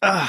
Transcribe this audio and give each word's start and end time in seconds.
Ah, 0.00 0.28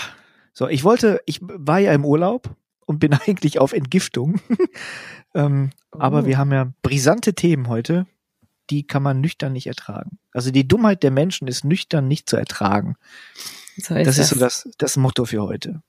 so, 0.53 0.67
ich 0.67 0.83
wollte, 0.83 1.21
ich 1.25 1.39
war 1.41 1.79
ja 1.79 1.93
im 1.93 2.05
Urlaub 2.05 2.55
und 2.85 2.99
bin 2.99 3.13
eigentlich 3.27 3.59
auf 3.59 3.73
Entgiftung. 3.73 4.39
ähm, 5.35 5.71
oh. 5.91 5.99
Aber 5.99 6.25
wir 6.25 6.37
haben 6.37 6.51
ja 6.51 6.71
brisante 6.81 7.33
Themen 7.33 7.67
heute, 7.67 8.07
die 8.69 8.85
kann 8.85 9.03
man 9.03 9.21
nüchtern 9.21 9.53
nicht 9.53 9.67
ertragen. 9.67 10.19
Also 10.31 10.51
die 10.51 10.67
Dummheit 10.67 11.03
der 11.03 11.11
Menschen 11.11 11.47
ist 11.47 11.63
nüchtern 11.63 12.07
nicht 12.07 12.29
zu 12.29 12.37
ertragen. 12.37 12.95
So 13.77 13.95
ist 13.95 14.07
das 14.07 14.17
ist 14.17 14.29
so 14.29 14.39
das, 14.39 14.69
das 14.77 14.97
Motto 14.97 15.25
für 15.25 15.43
heute. 15.43 15.81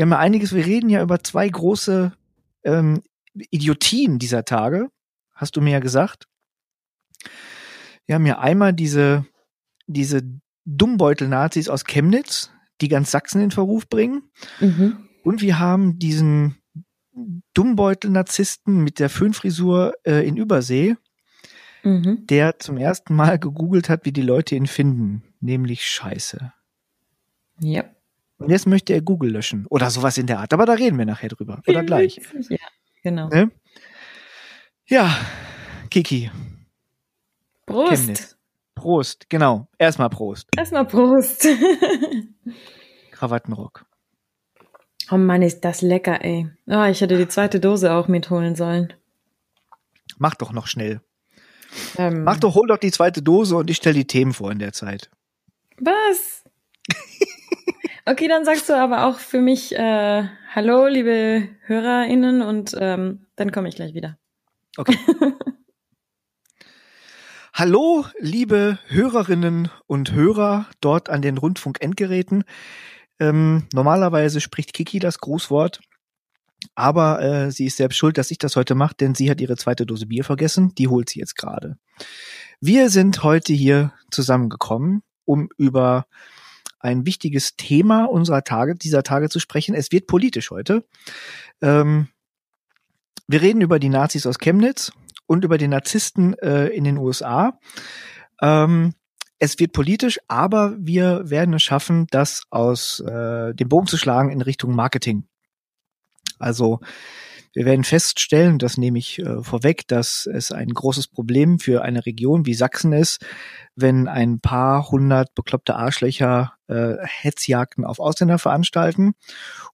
Wir 0.00 0.04
haben 0.04 0.12
ja 0.12 0.18
einiges, 0.18 0.54
wir 0.54 0.64
reden 0.64 0.88
ja 0.88 1.02
über 1.02 1.22
zwei 1.22 1.46
große 1.46 2.12
ähm, 2.64 3.02
Idiotien 3.34 4.18
dieser 4.18 4.46
Tage, 4.46 4.88
hast 5.34 5.56
du 5.56 5.60
mir 5.60 5.72
ja 5.72 5.78
gesagt. 5.78 6.26
Wir 8.06 8.14
haben 8.14 8.24
ja 8.24 8.38
einmal 8.38 8.72
diese, 8.72 9.26
diese 9.86 10.22
Dummbeutel-Nazis 10.64 11.68
aus 11.68 11.84
Chemnitz, 11.84 12.50
die 12.80 12.88
ganz 12.88 13.10
Sachsen 13.10 13.42
in 13.42 13.50
Verruf 13.50 13.90
bringen. 13.90 14.22
Mhm. 14.58 15.06
Und 15.22 15.42
wir 15.42 15.58
haben 15.58 15.98
diesen 15.98 16.56
Dummbeutel-Narzissten 17.52 18.82
mit 18.82 19.00
der 19.00 19.10
Föhnfrisur 19.10 19.92
äh, 20.04 20.26
in 20.26 20.38
Übersee, 20.38 20.96
mhm. 21.82 22.26
der 22.26 22.58
zum 22.58 22.78
ersten 22.78 23.14
Mal 23.14 23.38
gegoogelt 23.38 23.90
hat, 23.90 24.06
wie 24.06 24.12
die 24.12 24.22
Leute 24.22 24.54
ihn 24.54 24.66
finden, 24.66 25.24
nämlich 25.40 25.84
Scheiße. 25.84 26.54
Ja. 27.60 27.84
Und 28.40 28.50
jetzt 28.50 28.66
möchte 28.66 28.94
er 28.94 29.02
Google 29.02 29.32
löschen 29.32 29.66
oder 29.68 29.90
sowas 29.90 30.16
in 30.16 30.26
der 30.26 30.40
Art. 30.40 30.52
Aber 30.52 30.64
da 30.64 30.72
reden 30.72 30.98
wir 30.98 31.04
nachher 31.04 31.28
drüber. 31.28 31.60
Oder 31.66 31.84
gleich. 31.84 32.20
Ja, 32.48 32.56
genau. 33.02 33.28
Ne? 33.28 33.50
Ja, 34.86 35.14
Kiki. 35.90 36.30
Prost. 37.66 37.92
Chemnitz. 37.92 38.36
Prost, 38.74 39.28
genau. 39.28 39.68
Erstmal 39.78 40.08
Prost. 40.08 40.48
Erstmal 40.56 40.86
Prost. 40.86 41.46
Krawattenrock. 43.12 43.84
Oh 45.10 45.18
Mann, 45.18 45.42
ist 45.42 45.60
das 45.60 45.82
lecker, 45.82 46.24
ey. 46.24 46.48
Oh, 46.66 46.84
ich 46.84 47.02
hätte 47.02 47.18
die 47.18 47.28
zweite 47.28 47.60
Dose 47.60 47.92
auch 47.92 48.08
mitholen 48.08 48.56
sollen. 48.56 48.94
Mach 50.16 50.34
doch 50.34 50.52
noch 50.52 50.66
schnell. 50.66 51.02
Ähm, 51.98 52.24
Mach 52.24 52.38
doch, 52.38 52.54
hol 52.54 52.66
doch 52.66 52.78
die 52.78 52.90
zweite 52.90 53.22
Dose 53.22 53.56
und 53.56 53.68
ich 53.68 53.76
stelle 53.76 53.96
die 53.96 54.06
Themen 54.06 54.32
vor 54.32 54.50
in 54.50 54.58
der 54.58 54.72
Zeit. 54.72 55.10
Was? 55.78 56.44
Okay, 58.06 58.28
dann 58.28 58.44
sagst 58.44 58.68
du 58.68 58.74
aber 58.74 59.04
auch 59.04 59.18
für 59.18 59.40
mich 59.40 59.76
äh, 59.76 60.24
Hallo, 60.54 60.86
liebe 60.86 61.48
HörerInnen, 61.66 62.42
und 62.42 62.74
ähm, 62.78 63.26
dann 63.36 63.52
komme 63.52 63.68
ich 63.68 63.76
gleich 63.76 63.94
wieder. 63.94 64.18
Okay. 64.76 64.96
Hallo, 67.52 68.06
liebe 68.18 68.78
Hörerinnen 68.86 69.68
und 69.86 70.12
Hörer 70.12 70.66
dort 70.80 71.10
an 71.10 71.20
den 71.20 71.36
Rundfunk-Endgeräten. 71.36 72.44
Ähm, 73.18 73.66
normalerweise 73.74 74.40
spricht 74.40 74.72
Kiki 74.72 74.98
das 74.98 75.18
Grußwort, 75.18 75.80
aber 76.74 77.20
äh, 77.20 77.50
sie 77.50 77.66
ist 77.66 77.76
selbst 77.76 77.96
schuld, 77.98 78.16
dass 78.16 78.30
ich 78.30 78.38
das 78.38 78.56
heute 78.56 78.74
mache, 78.74 78.94
denn 78.98 79.14
sie 79.14 79.30
hat 79.30 79.42
ihre 79.42 79.56
zweite 79.56 79.84
Dose 79.84 80.06
Bier 80.06 80.24
vergessen. 80.24 80.74
Die 80.76 80.88
holt 80.88 81.10
sie 81.10 81.18
jetzt 81.18 81.36
gerade. 81.36 81.76
Wir 82.60 82.88
sind 82.88 83.22
heute 83.22 83.52
hier 83.52 83.92
zusammengekommen, 84.10 85.02
um 85.24 85.50
über 85.58 86.06
ein 86.80 87.06
wichtiges 87.06 87.56
Thema 87.56 88.04
unserer 88.04 88.42
Tage, 88.42 88.74
dieser 88.74 89.02
Tage 89.02 89.28
zu 89.28 89.38
sprechen. 89.38 89.74
Es 89.74 89.92
wird 89.92 90.06
politisch 90.06 90.50
heute. 90.50 90.84
Ähm, 91.62 92.08
wir 93.28 93.42
reden 93.42 93.60
über 93.60 93.78
die 93.78 93.90
Nazis 93.90 94.26
aus 94.26 94.38
Chemnitz 94.38 94.92
und 95.26 95.44
über 95.44 95.58
den 95.58 95.70
Narzissten 95.70 96.34
äh, 96.38 96.66
in 96.68 96.84
den 96.84 96.98
USA. 96.98 97.58
Ähm, 98.42 98.94
es 99.38 99.58
wird 99.58 99.72
politisch, 99.72 100.18
aber 100.28 100.76
wir 100.78 101.30
werden 101.30 101.54
es 101.54 101.62
schaffen, 101.62 102.06
das 102.10 102.42
aus 102.50 103.00
äh, 103.00 103.54
dem 103.54 103.68
Bogen 103.68 103.86
zu 103.86 103.96
schlagen 103.96 104.30
in 104.30 104.42
Richtung 104.42 104.74
Marketing. 104.74 105.24
Also 106.38 106.80
wir 107.52 107.64
werden 107.64 107.84
feststellen, 107.84 108.58
das 108.58 108.76
nehme 108.76 108.98
ich 108.98 109.18
äh, 109.18 109.42
vorweg, 109.42 109.88
dass 109.88 110.26
es 110.26 110.52
ein 110.52 110.68
großes 110.68 111.08
Problem 111.08 111.58
für 111.58 111.82
eine 111.82 112.06
Region 112.06 112.46
wie 112.46 112.54
Sachsen 112.54 112.92
ist, 112.92 113.24
wenn 113.74 114.06
ein 114.06 114.40
paar 114.40 114.90
hundert 114.90 115.34
bekloppte 115.34 115.74
Arschlöcher 115.74 116.54
äh, 116.68 116.94
Hetzjagden 117.02 117.84
auf 117.84 117.98
Ausländer 117.98 118.38
veranstalten. 118.38 119.14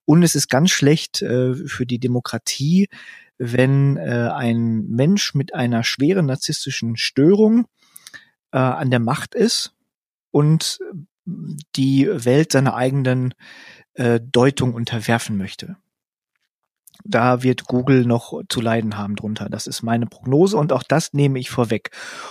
Und 0.06 0.22
es 0.22 0.34
ist 0.34 0.48
ganz 0.48 0.70
schlecht 0.70 1.20
äh, 1.20 1.54
für 1.54 1.84
die 1.84 1.98
Demokratie, 1.98 2.88
wenn 3.36 3.98
äh, 3.98 4.30
ein 4.32 4.86
Mensch 4.88 5.34
mit 5.34 5.54
einer 5.54 5.84
schweren 5.84 6.26
narzisstischen 6.26 6.96
Störung 6.96 7.66
äh, 8.52 8.58
an 8.58 8.90
der 8.90 9.00
Macht 9.00 9.34
ist 9.34 9.74
und 10.30 10.78
die 11.26 12.08
Welt 12.08 12.52
seiner 12.52 12.74
eigenen 12.74 13.34
äh, 13.94 14.20
Deutung 14.20 14.72
unterwerfen 14.72 15.36
möchte 15.36 15.76
da 17.04 17.42
wird 17.42 17.64
Google 17.64 18.04
noch 18.04 18.42
zu 18.48 18.60
leiden 18.60 18.96
haben 18.96 19.16
drunter. 19.16 19.48
Das 19.48 19.66
ist 19.66 19.82
meine 19.82 20.06
Prognose 20.06 20.56
und 20.56 20.72
auch 20.72 20.82
das 20.82 21.12
nehme 21.12 21.38
ich 21.38 21.50
vorweg. 21.50 21.90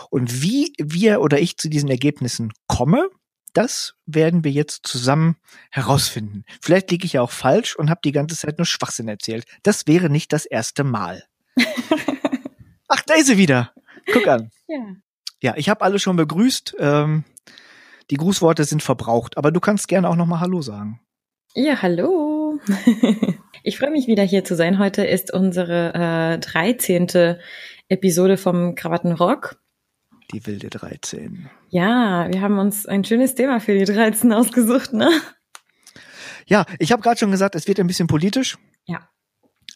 Und 0.09 0.41
wie 0.41 0.73
wir 0.77 1.21
oder 1.21 1.39
ich 1.39 1.57
zu 1.57 1.69
diesen 1.69 1.89
Ergebnissen 1.89 2.51
komme, 2.67 3.09
das 3.53 3.93
werden 4.05 4.43
wir 4.43 4.51
jetzt 4.51 4.85
zusammen 4.85 5.37
herausfinden. 5.71 6.43
Vielleicht 6.61 6.91
liege 6.91 7.05
ich 7.05 7.13
ja 7.13 7.21
auch 7.21 7.31
falsch 7.31 7.75
und 7.75 7.89
habe 7.89 8.01
die 8.03 8.11
ganze 8.11 8.35
Zeit 8.35 8.57
nur 8.57 8.65
Schwachsinn 8.65 9.07
erzählt. 9.07 9.45
Das 9.63 9.87
wäre 9.87 10.09
nicht 10.09 10.33
das 10.33 10.45
erste 10.45 10.83
Mal. 10.83 11.23
Ach, 12.87 13.01
da 13.07 13.13
ist 13.15 13.27
sie 13.27 13.37
wieder. 13.37 13.71
Guck 14.11 14.27
an. 14.27 14.51
Ja, 14.67 14.79
ja 15.41 15.53
ich 15.55 15.69
habe 15.69 15.81
alle 15.81 15.99
schon 15.99 16.17
begrüßt. 16.17 16.75
Ähm, 16.79 17.23
die 18.11 18.17
Grußworte 18.17 18.65
sind 18.65 18.83
verbraucht, 18.83 19.37
aber 19.37 19.51
du 19.51 19.59
kannst 19.59 19.87
gerne 19.87 20.09
auch 20.09 20.15
noch 20.15 20.27
mal 20.27 20.41
Hallo 20.41 20.61
sagen. 20.61 20.99
Ja, 21.55 21.81
hallo. 21.81 22.24
Ich 23.67 23.79
freue 23.79 23.89
mich 23.89 24.05
wieder 24.05 24.21
hier 24.21 24.43
zu 24.43 24.55
sein. 24.55 24.77
Heute 24.77 25.03
ist 25.03 25.33
unsere 25.33 26.35
äh, 26.35 26.37
13. 26.37 27.37
Episode 27.89 28.37
vom 28.37 28.75
Krawattenrock. 28.75 29.59
Die 30.31 30.45
wilde 30.45 30.69
13. 30.69 31.49
Ja, 31.69 32.27
wir 32.31 32.41
haben 32.41 32.59
uns 32.59 32.85
ein 32.85 33.03
schönes 33.03 33.33
Thema 33.33 33.59
für 33.59 33.75
die 33.75 33.85
13 33.85 34.31
ausgesucht, 34.33 34.93
ne? 34.93 35.09
Ja, 36.45 36.65
ich 36.77 36.91
habe 36.91 37.01
gerade 37.01 37.17
schon 37.17 37.31
gesagt, 37.31 37.55
es 37.55 37.67
wird 37.67 37.79
ein 37.79 37.87
bisschen 37.87 38.05
politisch. 38.05 38.59
Ja. 38.85 39.09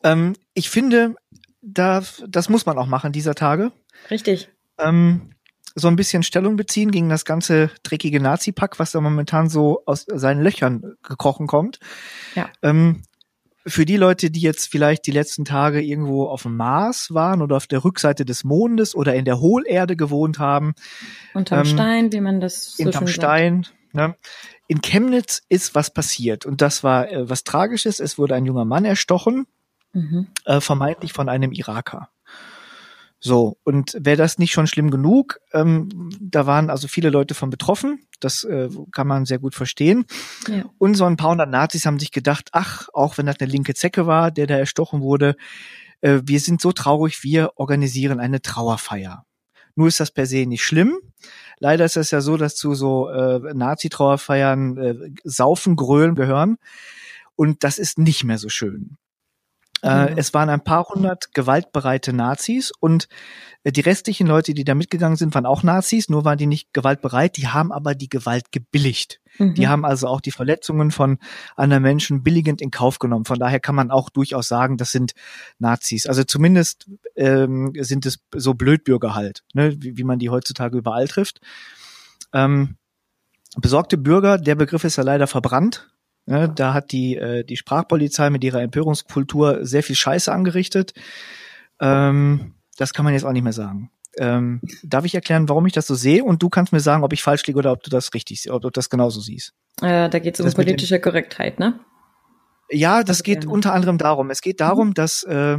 Ähm, 0.04 0.36
ich 0.54 0.70
finde, 0.70 1.16
da, 1.62 2.04
das 2.28 2.48
muss 2.48 2.68
man 2.68 2.78
auch 2.78 2.86
machen 2.86 3.12
dieser 3.12 3.34
Tage. 3.34 3.72
Richtig. 4.12 4.50
Ähm, 4.78 5.32
so 5.76 5.88
ein 5.88 5.96
bisschen 5.96 6.24
Stellung 6.24 6.56
beziehen 6.56 6.92
gegen 6.92 7.10
das 7.10 7.26
ganze 7.26 7.72
dreckige 7.84 8.20
Nazi-Pack, 8.20 8.80
was 8.80 8.92
da 8.92 9.02
momentan 9.02 9.50
so 9.50 9.84
aus 9.86 10.06
seinen 10.08 10.42
Löchern 10.42 10.96
gekrochen 11.04 11.48
kommt. 11.48 11.80
Ja. 12.36 12.50
Ähm, 12.62 13.04
für 13.68 13.86
die 13.86 13.98
Leute, 13.98 14.32
die 14.32 14.40
jetzt 14.40 14.72
vielleicht 14.72 15.06
die 15.06 15.12
letzten 15.12 15.46
Tage 15.46 15.82
irgendwo 15.82 16.26
auf 16.26 16.44
dem 16.44 16.56
Mars 16.56 17.14
waren 17.14 17.42
oder 17.42 17.58
auf 17.58 17.68
der 17.68 17.84
Rückseite 17.84 18.26
des 18.26 18.44
Mondes 18.44 18.96
oder 18.96 19.16
in 19.16 19.26
der 19.26 19.40
Hohlerde 19.40 19.96
gewohnt 19.96 20.40
haben. 20.40 20.74
Unterm 21.34 21.60
ähm, 21.60 21.66
Stein, 21.66 22.12
wie 22.12 22.22
man 22.22 22.40
das 22.40 22.78
so 22.78 22.84
Unterm 22.84 23.08
Stein. 23.08 23.68
Ne? 23.92 24.16
In 24.68 24.82
Chemnitz 24.82 25.42
ist 25.50 25.76
was 25.76 25.92
passiert 25.92 26.46
und 26.46 26.62
das 26.62 26.84
war 26.84 27.10
äh, 27.12 27.30
was 27.30 27.44
Tragisches. 27.44 28.00
Es 28.00 28.18
wurde 28.18 28.36
ein 28.36 28.46
junger 28.46 28.66
Mann 28.66 28.86
erstochen, 28.86 29.46
mhm. 29.94 30.28
äh, 30.46 30.62
vermeintlich 30.62 31.14
von 31.14 31.30
einem 31.30 31.52
Iraker. 31.52 32.10
So, 33.22 33.58
und 33.64 33.98
wäre 34.00 34.16
das 34.16 34.38
nicht 34.38 34.54
schon 34.54 34.68
schlimm 34.68 34.92
genug, 34.92 35.40
ähm, 35.52 35.90
da 36.22 36.46
waren 36.46 36.70
also 36.70 36.88
viele 36.88 37.10
Leute 37.10 37.34
von 37.34 37.50
betroffen, 37.50 38.00
das 38.22 38.46
äh, 38.46 38.70
kann 38.92 39.08
man 39.08 39.26
sehr 39.26 39.40
gut 39.40 39.56
verstehen. 39.56 40.06
Ja. 40.48 40.64
Und 40.78 40.96
so 40.96 41.04
ein 41.04 41.18
paar 41.18 41.32
hundert 41.32 41.50
Nazis 41.50 41.86
haben 41.86 42.00
sich 42.00 42.12
gedacht, 42.12 42.50
ach, 42.54 42.88
auch 42.94 43.18
wenn 43.18 43.26
das 43.26 43.40
eine 43.40 43.52
linke 43.52 43.74
Zecke 43.74 44.08
war, 44.08 44.32
der 44.32 44.48
da 44.48 44.56
erstochen 44.56 45.02
wurde, 45.02 45.36
äh, 46.00 46.22
wir 46.24 46.40
sind 46.40 46.62
so 46.62 46.72
traurig, 46.72 47.24
wir 47.24 47.52
organisieren 47.56 48.22
eine 48.22 48.42
Trauerfeier. 48.42 49.26
Nur 49.76 49.88
ist 49.88 50.00
das 50.00 50.12
per 50.12 50.26
se 50.26 50.46
nicht 50.46 50.64
schlimm. 50.64 50.98
Leider 51.60 51.86
ist 51.86 51.98
es 51.98 52.12
ja 52.12 52.22
so, 52.22 52.38
dass 52.38 52.56
zu 52.56 52.74
so 52.74 53.10
äh, 53.10 53.54
Nazi-Trauerfeiern 53.54 54.78
äh, 54.78 54.96
Saufen, 55.24 55.76
Grölen 55.76 56.16
gehören. 56.16 56.58
Und 57.36 57.64
das 57.64 57.78
ist 57.78 57.98
nicht 57.98 58.24
mehr 58.24 58.38
so 58.38 58.50
schön. 58.50 58.98
Äh, 59.82 60.14
Es 60.18 60.34
waren 60.34 60.50
ein 60.50 60.64
paar 60.64 60.86
hundert 60.90 61.34
gewaltbereite 61.34 62.14
Nazis 62.14 62.72
und 62.80 63.08
äh, 63.64 63.72
die 63.72 63.82
restlichen 63.82 64.28
Leute, 64.28 64.54
die 64.54 64.64
da 64.64 64.76
mitgegangen 64.76 65.18
sind, 65.18 65.34
waren 65.36 65.46
auch 65.46 65.64
Nazis, 65.64 66.10
nur 66.10 66.26
waren 66.26 66.38
die 66.38 66.48
nicht 66.48 66.74
gewaltbereit, 66.74 67.38
die 67.38 67.48
haben 67.48 67.72
aber 67.72 67.96
die 67.96 68.10
Gewalt 68.10 68.52
gebilligt. 68.52 69.20
Mhm. 69.38 69.54
Die 69.54 69.68
haben 69.68 69.86
also 69.86 70.08
auch 70.08 70.22
die 70.22 70.32
Verletzungen 70.32 70.92
von 70.92 71.18
anderen 71.56 71.84
Menschen 71.84 72.24
billigend 72.24 72.62
in 72.62 72.72
Kauf 72.72 73.00
genommen. 73.00 73.26
Von 73.26 73.40
daher 73.40 73.60
kann 73.60 73.76
man 73.76 73.92
auch 73.92 74.10
durchaus 74.10 74.48
sagen, 74.48 74.78
das 74.78 74.92
sind 74.92 75.14
Nazis. 75.60 76.06
Also 76.08 76.24
zumindest 76.24 76.90
ähm, 77.16 77.74
sind 77.80 78.06
es 78.06 78.20
so 78.36 78.54
Blödbürger 78.54 79.16
halt, 79.16 79.44
ne, 79.54 79.76
wie, 79.78 79.98
wie 79.98 80.04
man 80.04 80.20
die 80.20 80.30
heutzutage 80.30 80.78
überall 80.78 81.08
trifft. 81.08 81.40
Ähm, 82.34 82.76
besorgte 83.58 83.98
Bürger, 83.98 84.38
der 84.38 84.56
Begriff 84.56 84.84
ist 84.84 84.98
ja 84.98 85.04
leider 85.04 85.28
verbrannt. 85.28 85.90
Ja, 86.30 86.48
da 86.48 86.76
hat 86.76 86.92
die, 86.92 87.16
äh, 87.16 87.44
die 87.44 87.58
Sprachpolizei 87.58 88.30
mit 88.30 88.44
ihrer 88.44 88.62
Empörungskultur 88.62 89.66
sehr 89.66 89.82
viel 89.82 89.96
Scheiße 89.96 90.32
angerichtet. 90.32 90.94
Ähm, 91.82 92.54
das 92.78 92.94
kann 92.94 93.04
man 93.04 93.16
jetzt 93.16 93.24
auch 93.24 93.32
nicht 93.32 93.44
mehr 93.44 93.54
sagen. 93.54 93.90
Ähm, 94.18 94.62
darf 94.84 95.06
ich 95.06 95.16
erklären, 95.16 95.50
warum 95.50 95.66
ich 95.66 95.74
das 95.74 95.88
so 95.88 95.96
sehe? 95.96 96.24
Und 96.24 96.44
du 96.44 96.50
kannst 96.50 96.72
mir 96.72 96.82
sagen, 96.82 97.04
ob 97.04 97.14
ich 97.14 97.24
falsch 97.24 97.48
liege 97.48 97.58
oder 97.58 97.72
ob 97.72 97.82
du 97.82 97.90
das 97.90 98.14
richtig 98.14 98.42
siehst, 98.42 98.54
ob 98.54 98.62
du 98.62 98.70
das 98.70 98.92
genauso 98.92 99.22
siehst. 99.22 99.54
Äh, 99.82 100.08
da 100.08 100.20
geht 100.20 100.40
es 100.40 100.46
um 100.46 100.54
politische 100.54 101.00
Korrektheit, 101.00 101.58
ne? 101.60 101.80
Ja, 102.70 103.04
das 103.04 103.24
geht 103.24 103.46
ja. 103.46 103.50
unter 103.50 103.74
anderem 103.74 103.98
darum. 103.98 104.30
Es 104.30 104.42
geht 104.42 104.60
darum, 104.60 104.90
mhm. 104.90 104.94
dass 104.94 105.24
äh, 105.24 105.58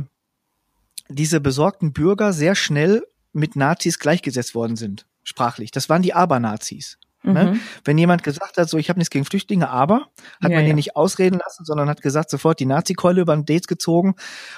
diese 1.08 1.40
besorgten 1.40 1.93
Bürger 1.93 2.32
sehr 2.32 2.55
schnell 2.55 3.05
mit 3.32 3.56
Nazis 3.56 3.99
gleichgesetzt 3.99 4.55
worden 4.55 4.76
sind, 4.76 5.06
sprachlich. 5.25 5.72
Das 5.72 5.88
waren 5.88 6.02
die 6.02 6.14
Aber-Nazis. 6.14 6.99
Ne? 7.22 7.52
Mhm. 7.52 7.61
Wenn 7.84 7.99
jemand 7.99 8.22
gesagt 8.22 8.56
hat, 8.56 8.69
so 8.69 8.78
ich 8.78 8.88
habe 8.88 8.99
nichts 8.99 9.11
gegen 9.11 9.25
Flüchtlinge, 9.25 9.69
aber 9.69 10.06
hat 10.43 10.50
ja, 10.50 10.56
man 10.56 10.64
ja. 10.64 10.70
ihn 10.70 10.76
nicht 10.76 10.96
ausreden 10.96 11.38
lassen, 11.38 11.64
sondern 11.64 11.88
hat 11.88 12.00
gesagt, 12.00 12.31
sofort 12.31 12.61
die 12.61 12.67
Nazi-Keule 12.67 13.20
über 13.20 13.37
den 13.37 13.44
Dates 13.44 13.67
gezogen 13.67 14.14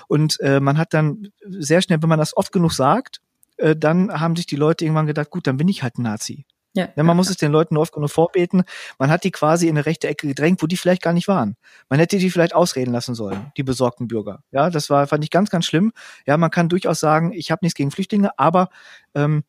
und 0.06 0.38
äh, 0.40 0.60
man 0.60 0.78
hat 0.78 0.94
dann 0.94 1.28
sehr 1.42 1.82
schnell, 1.82 2.02
wenn 2.02 2.08
man 2.08 2.20
das 2.20 2.36
oft 2.36 2.52
genug 2.52 2.72
sagt, 2.72 3.20
äh, 3.56 3.74
dann 3.74 4.20
haben 4.20 4.36
sich 4.36 4.46
die 4.46 4.56
Leute 4.56 4.84
irgendwann 4.84 5.06
gedacht, 5.06 5.30
gut, 5.30 5.46
dann 5.46 5.56
bin 5.56 5.68
ich 5.68 5.82
halt 5.82 5.98
ein 5.98 6.02
Nazi. 6.02 6.46
Ja. 6.74 6.88
ja 6.96 7.02
man 7.02 7.16
muss 7.16 7.28
es 7.28 7.36
den 7.36 7.52
Leuten 7.52 7.76
oft 7.76 7.92
genug 7.92 8.10
vorbeten. 8.10 8.62
Man 8.98 9.10
hat 9.10 9.24
die 9.24 9.30
quasi 9.30 9.68
in 9.68 9.76
eine 9.76 9.86
rechte 9.86 10.08
Ecke 10.08 10.26
gedrängt, 10.26 10.62
wo 10.62 10.66
die 10.66 10.76
vielleicht 10.76 11.02
gar 11.02 11.12
nicht 11.12 11.28
waren. 11.28 11.56
Man 11.88 11.98
hätte 11.98 12.18
die 12.18 12.30
vielleicht 12.30 12.54
ausreden 12.54 12.92
lassen 12.92 13.14
sollen, 13.14 13.52
die 13.56 13.62
besorgten 13.62 14.08
Bürger. 14.08 14.42
Ja, 14.52 14.70
das 14.70 14.88
war 14.88 15.06
fand 15.06 15.24
ich 15.24 15.30
ganz, 15.30 15.50
ganz 15.50 15.66
schlimm. 15.66 15.92
Ja, 16.26 16.36
man 16.36 16.50
kann 16.50 16.68
durchaus 16.68 17.00
sagen, 17.00 17.32
ich 17.32 17.50
habe 17.50 17.64
nichts 17.64 17.76
gegen 17.76 17.90
Flüchtlinge, 17.90 18.38
aber 18.38 18.68
ähm, 19.14 19.44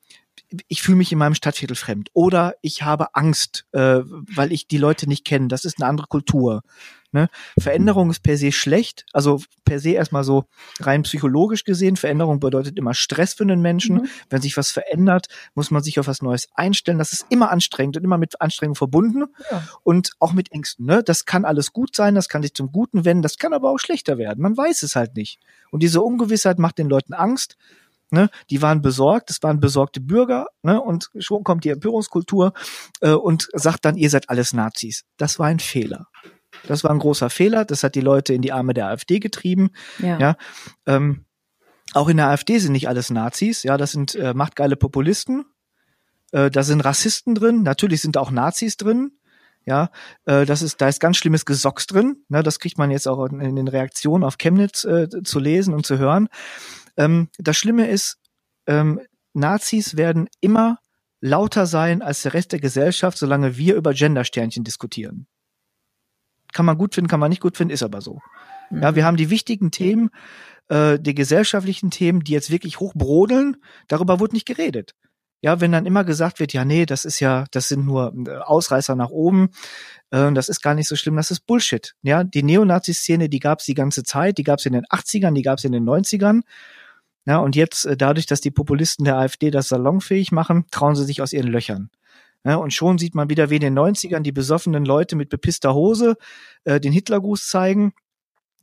ich 0.68 0.82
fühle 0.82 0.98
mich 0.98 1.12
in 1.12 1.18
meinem 1.18 1.36
Stadtviertel 1.36 1.76
fremd 1.76 2.10
oder 2.14 2.56
ich 2.62 2.84
habe 2.84 3.16
Angst, 3.16 3.66
äh, 3.72 4.02
weil 4.04 4.52
ich 4.52 4.68
die 4.68 4.78
Leute 4.78 5.08
nicht 5.08 5.26
kenne. 5.26 5.48
Das 5.48 5.66
ist 5.66 5.80
eine 5.80 5.90
andere 5.90 6.08
Kultur. 6.08 6.62
Ne? 7.14 7.30
Veränderung 7.60 8.10
ist 8.10 8.22
per 8.22 8.38
se 8.38 8.52
schlecht, 8.52 9.06
also 9.14 9.40
per 9.66 9.80
se 9.80 9.92
erstmal 9.92 10.24
so 10.24 10.46
rein 10.80 11.04
psychologisch 11.04 11.64
gesehen. 11.64 11.96
Veränderung 11.96 12.40
bedeutet 12.40 12.76
immer 12.78 12.96
Stress 12.96 13.36
für 13.36 13.46
den 13.46 13.62
Menschen. 13.62 13.98
Mhm. 13.98 14.08
Wenn 14.30 14.42
sich 14.42 14.58
was 14.58 14.72
verändert, 14.72 15.28
muss 15.54 15.70
man 15.70 15.84
sich 15.84 16.00
auf 16.00 16.08
was 16.08 16.24
Neues 16.24 16.48
einstellen. 16.56 16.98
Das 16.98 17.14
ist 17.14 17.28
immer 17.30 17.52
anstrengend 17.52 17.98
und 17.98 18.04
immer 18.04 18.18
mit 18.18 18.42
Anstrengung 18.42 18.76
verbunden 18.76 19.26
ja. 19.52 19.64
und 19.84 20.12
auch 20.20 20.34
mit 20.34 20.52
Ängsten. 20.52 20.88
Ne? 20.88 21.04
Das 21.04 21.26
kann 21.26 21.46
alles 21.46 21.72
gut 21.72 21.96
sein, 21.96 22.16
das 22.16 22.30
kann 22.30 22.42
sich 22.42 22.56
zum 22.56 22.72
Guten 22.72 23.06
wenden, 23.06 23.22
das 23.22 23.38
kann 23.38 23.54
aber 23.54 23.70
auch 23.70 23.80
schlechter 23.80 24.18
werden. 24.18 24.42
Man 24.42 24.58
weiß 24.58 24.82
es 24.82 24.96
halt 24.96 25.16
nicht. 25.16 25.40
Und 25.70 25.84
diese 25.84 26.02
Ungewissheit 26.02 26.58
macht 26.58 26.80
den 26.80 26.90
Leuten 26.90 27.14
Angst 27.14 27.58
Ne? 28.14 28.30
Die 28.52 28.62
waren 28.62 28.84
besorgt, 28.84 29.32
es 29.32 29.42
waren 29.42 29.60
besorgte 29.60 30.00
Bürger, 30.00 30.46
ne? 30.62 30.80
und 30.80 31.10
schon 31.18 31.44
kommt 31.44 31.64
die 31.64 31.70
Empörungskultur 31.70 32.54
äh, 33.02 33.10
und 33.10 33.50
sagt 33.54 33.86
dann, 33.86 33.98
ihr 33.98 34.12
seid 34.12 34.30
alles 34.30 34.54
Nazis. 34.54 35.04
Das 35.18 35.40
war 35.40 35.48
ein 35.48 35.60
Fehler. 35.60 36.06
Das 36.68 36.84
war 36.84 36.92
ein 36.92 37.00
großer 37.00 37.32
Fehler. 37.32 37.66
Das 37.66 37.84
hat 37.84 37.96
die 37.96 38.02
Leute 38.02 38.36
in 38.36 38.44
die 38.44 38.52
Arme 38.52 38.76
der 38.76 38.90
AfD 38.90 39.20
getrieben. 39.20 39.72
Ja. 39.98 40.20
ja? 40.20 40.36
Ähm, 40.86 41.26
auch 41.94 42.08
in 42.08 42.18
der 42.18 42.28
AfD 42.28 42.60
sind 42.60 42.74
nicht 42.74 42.88
alles 42.88 43.10
Nazis. 43.10 43.64
Ja, 43.64 43.78
das 43.78 43.92
sind 43.92 44.14
äh, 44.14 44.36
machtgeile 44.36 44.76
Populisten. 44.76 45.46
Äh, 46.32 46.52
da 46.52 46.62
sind 46.62 46.82
Rassisten 46.82 47.34
drin. 47.34 47.64
Natürlich 47.64 48.02
sind 48.02 48.16
auch 48.16 48.30
Nazis 48.30 48.78
drin. 48.78 49.14
Ja, 49.66 49.90
äh, 50.26 50.46
das 50.46 50.62
ist, 50.62 50.82
da 50.82 50.88
ist 50.88 51.00
ganz 51.00 51.18
schlimmes 51.18 51.46
Gesocks 51.46 51.88
drin. 51.88 52.18
Ne, 52.30 52.44
das 52.44 52.60
kriegt 52.60 52.78
man 52.78 52.92
jetzt 52.92 53.08
auch 53.08 53.26
in, 53.26 53.40
in 53.40 53.56
den 53.56 53.68
Reaktionen 53.68 54.24
auf 54.24 54.38
Chemnitz 54.38 54.84
äh, 54.84 55.08
zu 55.24 55.40
lesen 55.40 55.74
und 55.74 55.88
zu 55.88 55.98
hören. 55.98 56.30
Ähm, 56.98 57.30
das 57.38 57.58
Schlimme 57.58 57.88
ist, 57.88 58.18
ähm, 58.68 59.02
Nazis 59.34 59.98
werden 59.98 60.30
immer 60.42 60.80
lauter 61.22 61.66
sein 61.66 62.02
als 62.02 62.22
der 62.24 62.34
Rest 62.34 62.52
der 62.52 62.60
Gesellschaft, 62.60 63.18
solange 63.18 63.58
wir 63.58 63.76
über 63.76 63.94
Gendersternchen 63.94 64.64
diskutieren. 64.64 65.28
Kann 66.52 66.66
man 66.66 66.78
gut 66.78 66.96
finden, 66.96 67.10
kann 67.10 67.20
man 67.20 67.30
nicht 67.30 67.42
gut 67.42 67.58
finden, 67.58 67.74
ist 67.74 67.84
aber 67.84 68.02
so. 68.02 68.20
Mhm. 68.70 68.82
Ja, 68.82 68.96
wir 68.96 69.06
haben 69.06 69.18
die 69.18 69.30
wichtigen 69.30 69.72
Themen, 69.72 70.10
äh, 70.70 71.00
die 71.00 71.16
gesellschaftlichen 71.16 71.92
Themen, 71.92 72.24
die 72.24 72.34
jetzt 72.34 72.52
wirklich 72.52 72.80
hochbrodeln, 72.80 73.58
darüber 73.88 74.20
wurde 74.20 74.36
nicht 74.36 74.46
geredet. 74.46 74.94
Ja, 75.42 75.60
wenn 75.60 75.74
dann 75.74 75.86
immer 75.86 76.06
gesagt 76.06 76.40
wird, 76.40 76.54
ja, 76.54 76.64
nee, 76.64 76.86
das 76.86 77.04
ist 77.04 77.20
ja, 77.20 77.46
das 77.52 77.68
sind 77.68 77.86
nur 77.86 78.14
äh, 78.28 78.38
Ausreißer 78.38 78.96
nach 78.96 79.10
oben, 79.10 79.50
äh, 80.12 80.32
das 80.32 80.48
ist 80.48 80.62
gar 80.62 80.74
nicht 80.74 80.88
so 80.88 80.96
schlimm, 80.96 81.16
das 81.16 81.32
ist 81.32 81.46
Bullshit. 81.46 81.96
Ja, 82.02 82.24
die 82.24 82.44
Neonazi-Szene, 82.44 83.28
die 83.28 83.40
gab 83.40 83.60
es 83.60 83.66
die 83.66 83.74
ganze 83.74 84.04
Zeit, 84.04 84.38
die 84.38 84.44
gab 84.44 84.60
es 84.60 84.66
in 84.66 84.74
den 84.74 84.86
80ern, 84.86 85.34
die 85.34 85.42
gab 85.42 85.58
es 85.58 85.66
in 85.66 85.72
den 85.74 85.84
90ern. 85.84 86.42
Ja, 87.26 87.38
und 87.38 87.56
jetzt, 87.56 87.86
äh, 87.86 87.96
dadurch, 87.96 88.26
dass 88.26 88.42
die 88.42 88.52
Populisten 88.52 89.06
der 89.06 89.18
AfD 89.18 89.52
das 89.52 89.70
salonfähig 89.70 90.32
machen, 90.32 90.66
trauen 90.72 90.96
sie 90.96 91.06
sich 91.06 91.22
aus 91.22 91.34
ihren 91.34 91.48
Löchern. 91.48 91.90
Ja, 92.46 92.58
und 92.58 92.74
schon 92.74 92.98
sieht 92.98 93.16
man 93.16 93.30
wieder 93.30 93.50
wie 93.50 93.56
in 93.56 93.62
den 93.62 93.78
90ern 93.78 94.20
die 94.20 94.34
besoffenen 94.34 94.84
Leute 94.84 95.16
mit 95.16 95.30
bepisster 95.30 95.74
Hose 95.74 96.18
äh, 96.66 96.80
den 96.80 96.92
Hitlergruß 96.92 97.48
zeigen. 97.48 97.94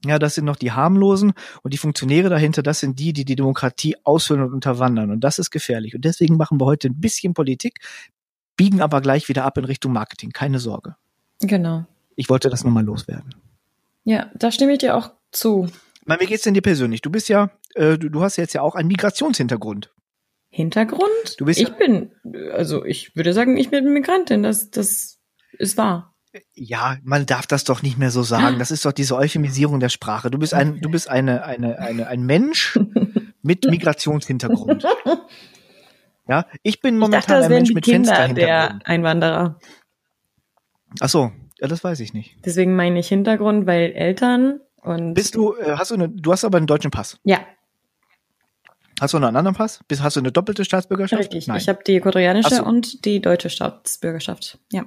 Ja, 0.04 0.18
das 0.18 0.34
sind 0.34 0.44
noch 0.44 0.56
die 0.56 0.72
harmlosen 0.72 1.32
und 1.62 1.74
die 1.74 1.78
Funktionäre 1.78 2.28
dahinter, 2.28 2.62
das 2.62 2.80
sind 2.80 2.98
die, 2.98 3.12
die 3.12 3.24
die 3.24 3.36
Demokratie 3.36 3.96
aushöhlen 4.04 4.42
und 4.42 4.52
unterwandern. 4.52 5.10
Und 5.10 5.20
das 5.20 5.38
ist 5.38 5.50
gefährlich. 5.50 5.94
Und 5.94 6.04
deswegen 6.04 6.36
machen 6.36 6.60
wir 6.60 6.64
heute 6.66 6.88
ein 6.88 7.00
bisschen 7.00 7.34
Politik, 7.34 7.80
biegen 8.56 8.80
aber 8.80 9.00
gleich 9.00 9.28
wieder 9.28 9.44
ab 9.44 9.58
in 9.58 9.64
Richtung 9.64 9.92
Marketing. 9.92 10.30
Keine 10.30 10.58
Sorge. 10.58 10.96
Genau. 11.40 11.86
Ich 12.16 12.28
wollte 12.28 12.50
das 12.50 12.64
nochmal 12.64 12.84
loswerden. 12.84 13.34
Ja, 14.04 14.30
da 14.34 14.50
stimme 14.50 14.72
ich 14.72 14.78
dir 14.78 14.96
auch 14.96 15.12
zu. 15.32 15.68
Mal, 16.04 16.20
wie 16.20 16.26
geht's 16.26 16.44
denn 16.44 16.54
dir 16.54 16.62
persönlich? 16.62 17.02
Du 17.02 17.10
bist 17.10 17.28
ja, 17.28 17.50
äh, 17.74 17.98
du, 17.98 18.08
du 18.08 18.22
hast 18.22 18.36
jetzt 18.36 18.52
ja 18.52 18.62
auch 18.62 18.74
einen 18.74 18.88
Migrationshintergrund. 18.88 19.92
Hintergrund? 20.48 21.36
Du 21.38 21.44
bist 21.44 21.60
ich 21.60 21.68
ja 21.68 21.74
bin, 21.74 22.10
also 22.52 22.84
ich 22.84 23.14
würde 23.14 23.32
sagen, 23.32 23.56
ich 23.56 23.70
bin 23.70 23.92
Migrantin. 23.92 24.42
Das, 24.42 24.70
das 24.70 25.18
ist 25.52 25.76
wahr. 25.76 26.14
Ja, 26.54 26.98
man 27.02 27.26
darf 27.26 27.46
das 27.46 27.64
doch 27.64 27.82
nicht 27.82 27.98
mehr 27.98 28.10
so 28.10 28.22
sagen. 28.22 28.58
Das 28.58 28.70
ist 28.70 28.84
doch 28.84 28.92
diese 28.92 29.16
Euphemisierung 29.16 29.80
der 29.80 29.88
Sprache. 29.88 30.30
Du 30.30 30.38
bist 30.38 30.54
ein, 30.54 30.80
du 30.80 30.88
bist 30.88 31.08
eine, 31.08 31.44
eine, 31.44 31.78
eine, 31.78 32.06
ein 32.06 32.22
Mensch 32.24 32.78
mit 33.42 33.68
Migrationshintergrund. 33.68 34.86
Ja, 36.28 36.46
ich 36.62 36.80
bin 36.80 36.98
momentan 36.98 37.18
ich 37.18 37.26
dachte, 37.26 37.44
ein 37.44 37.50
Mensch 37.50 37.72
mit 37.72 37.84
Kinder 37.84 38.14
Fensterhintergrund. 38.14 38.82
Der 38.84 38.88
Einwanderer. 38.88 39.58
Ach 41.00 41.08
so, 41.08 41.32
ja, 41.58 41.66
das 41.66 41.82
weiß 41.82 41.98
ich 41.98 42.14
nicht. 42.14 42.36
Deswegen 42.44 42.76
meine 42.76 43.00
ich 43.00 43.08
Hintergrund, 43.08 43.66
weil 43.66 43.90
Eltern 43.92 44.60
und 44.82 45.14
Bist 45.14 45.34
du, 45.34 45.54
äh, 45.56 45.72
hast 45.76 45.90
du 45.90 45.96
eine, 45.96 46.08
du 46.08 46.30
hast 46.30 46.44
aber 46.44 46.58
einen 46.58 46.68
deutschen 46.68 46.92
Pass? 46.92 47.18
Ja. 47.24 47.40
Hast 49.00 49.14
du 49.14 49.18
noch 49.18 49.28
einen 49.28 49.36
anderen 49.38 49.56
Pass? 49.56 49.80
Hast 50.00 50.16
du 50.16 50.20
eine 50.20 50.30
doppelte 50.30 50.64
Staatsbürgerschaft? 50.64 51.20
Richtig. 51.20 51.46
Nein. 51.46 51.56
Ich 51.56 51.68
habe 51.68 51.80
die 51.86 52.00
koreanische 52.00 52.56
so. 52.56 52.64
und 52.64 53.04
die 53.06 53.20
deutsche 53.20 53.48
Staatsbürgerschaft. 53.48 54.58
Ja. 54.70 54.84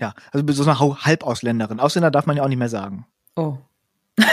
Ja, 0.00 0.14
also 0.32 0.44
bist 0.44 0.58
du 0.58 0.64
so 0.64 0.70
eine 0.70 1.04
Halbausländerin. 1.04 1.80
Ausländer 1.80 2.10
darf 2.10 2.26
man 2.26 2.36
ja 2.36 2.42
auch 2.42 2.48
nicht 2.48 2.58
mehr 2.58 2.70
sagen. 2.70 3.06
Oh. 3.36 3.58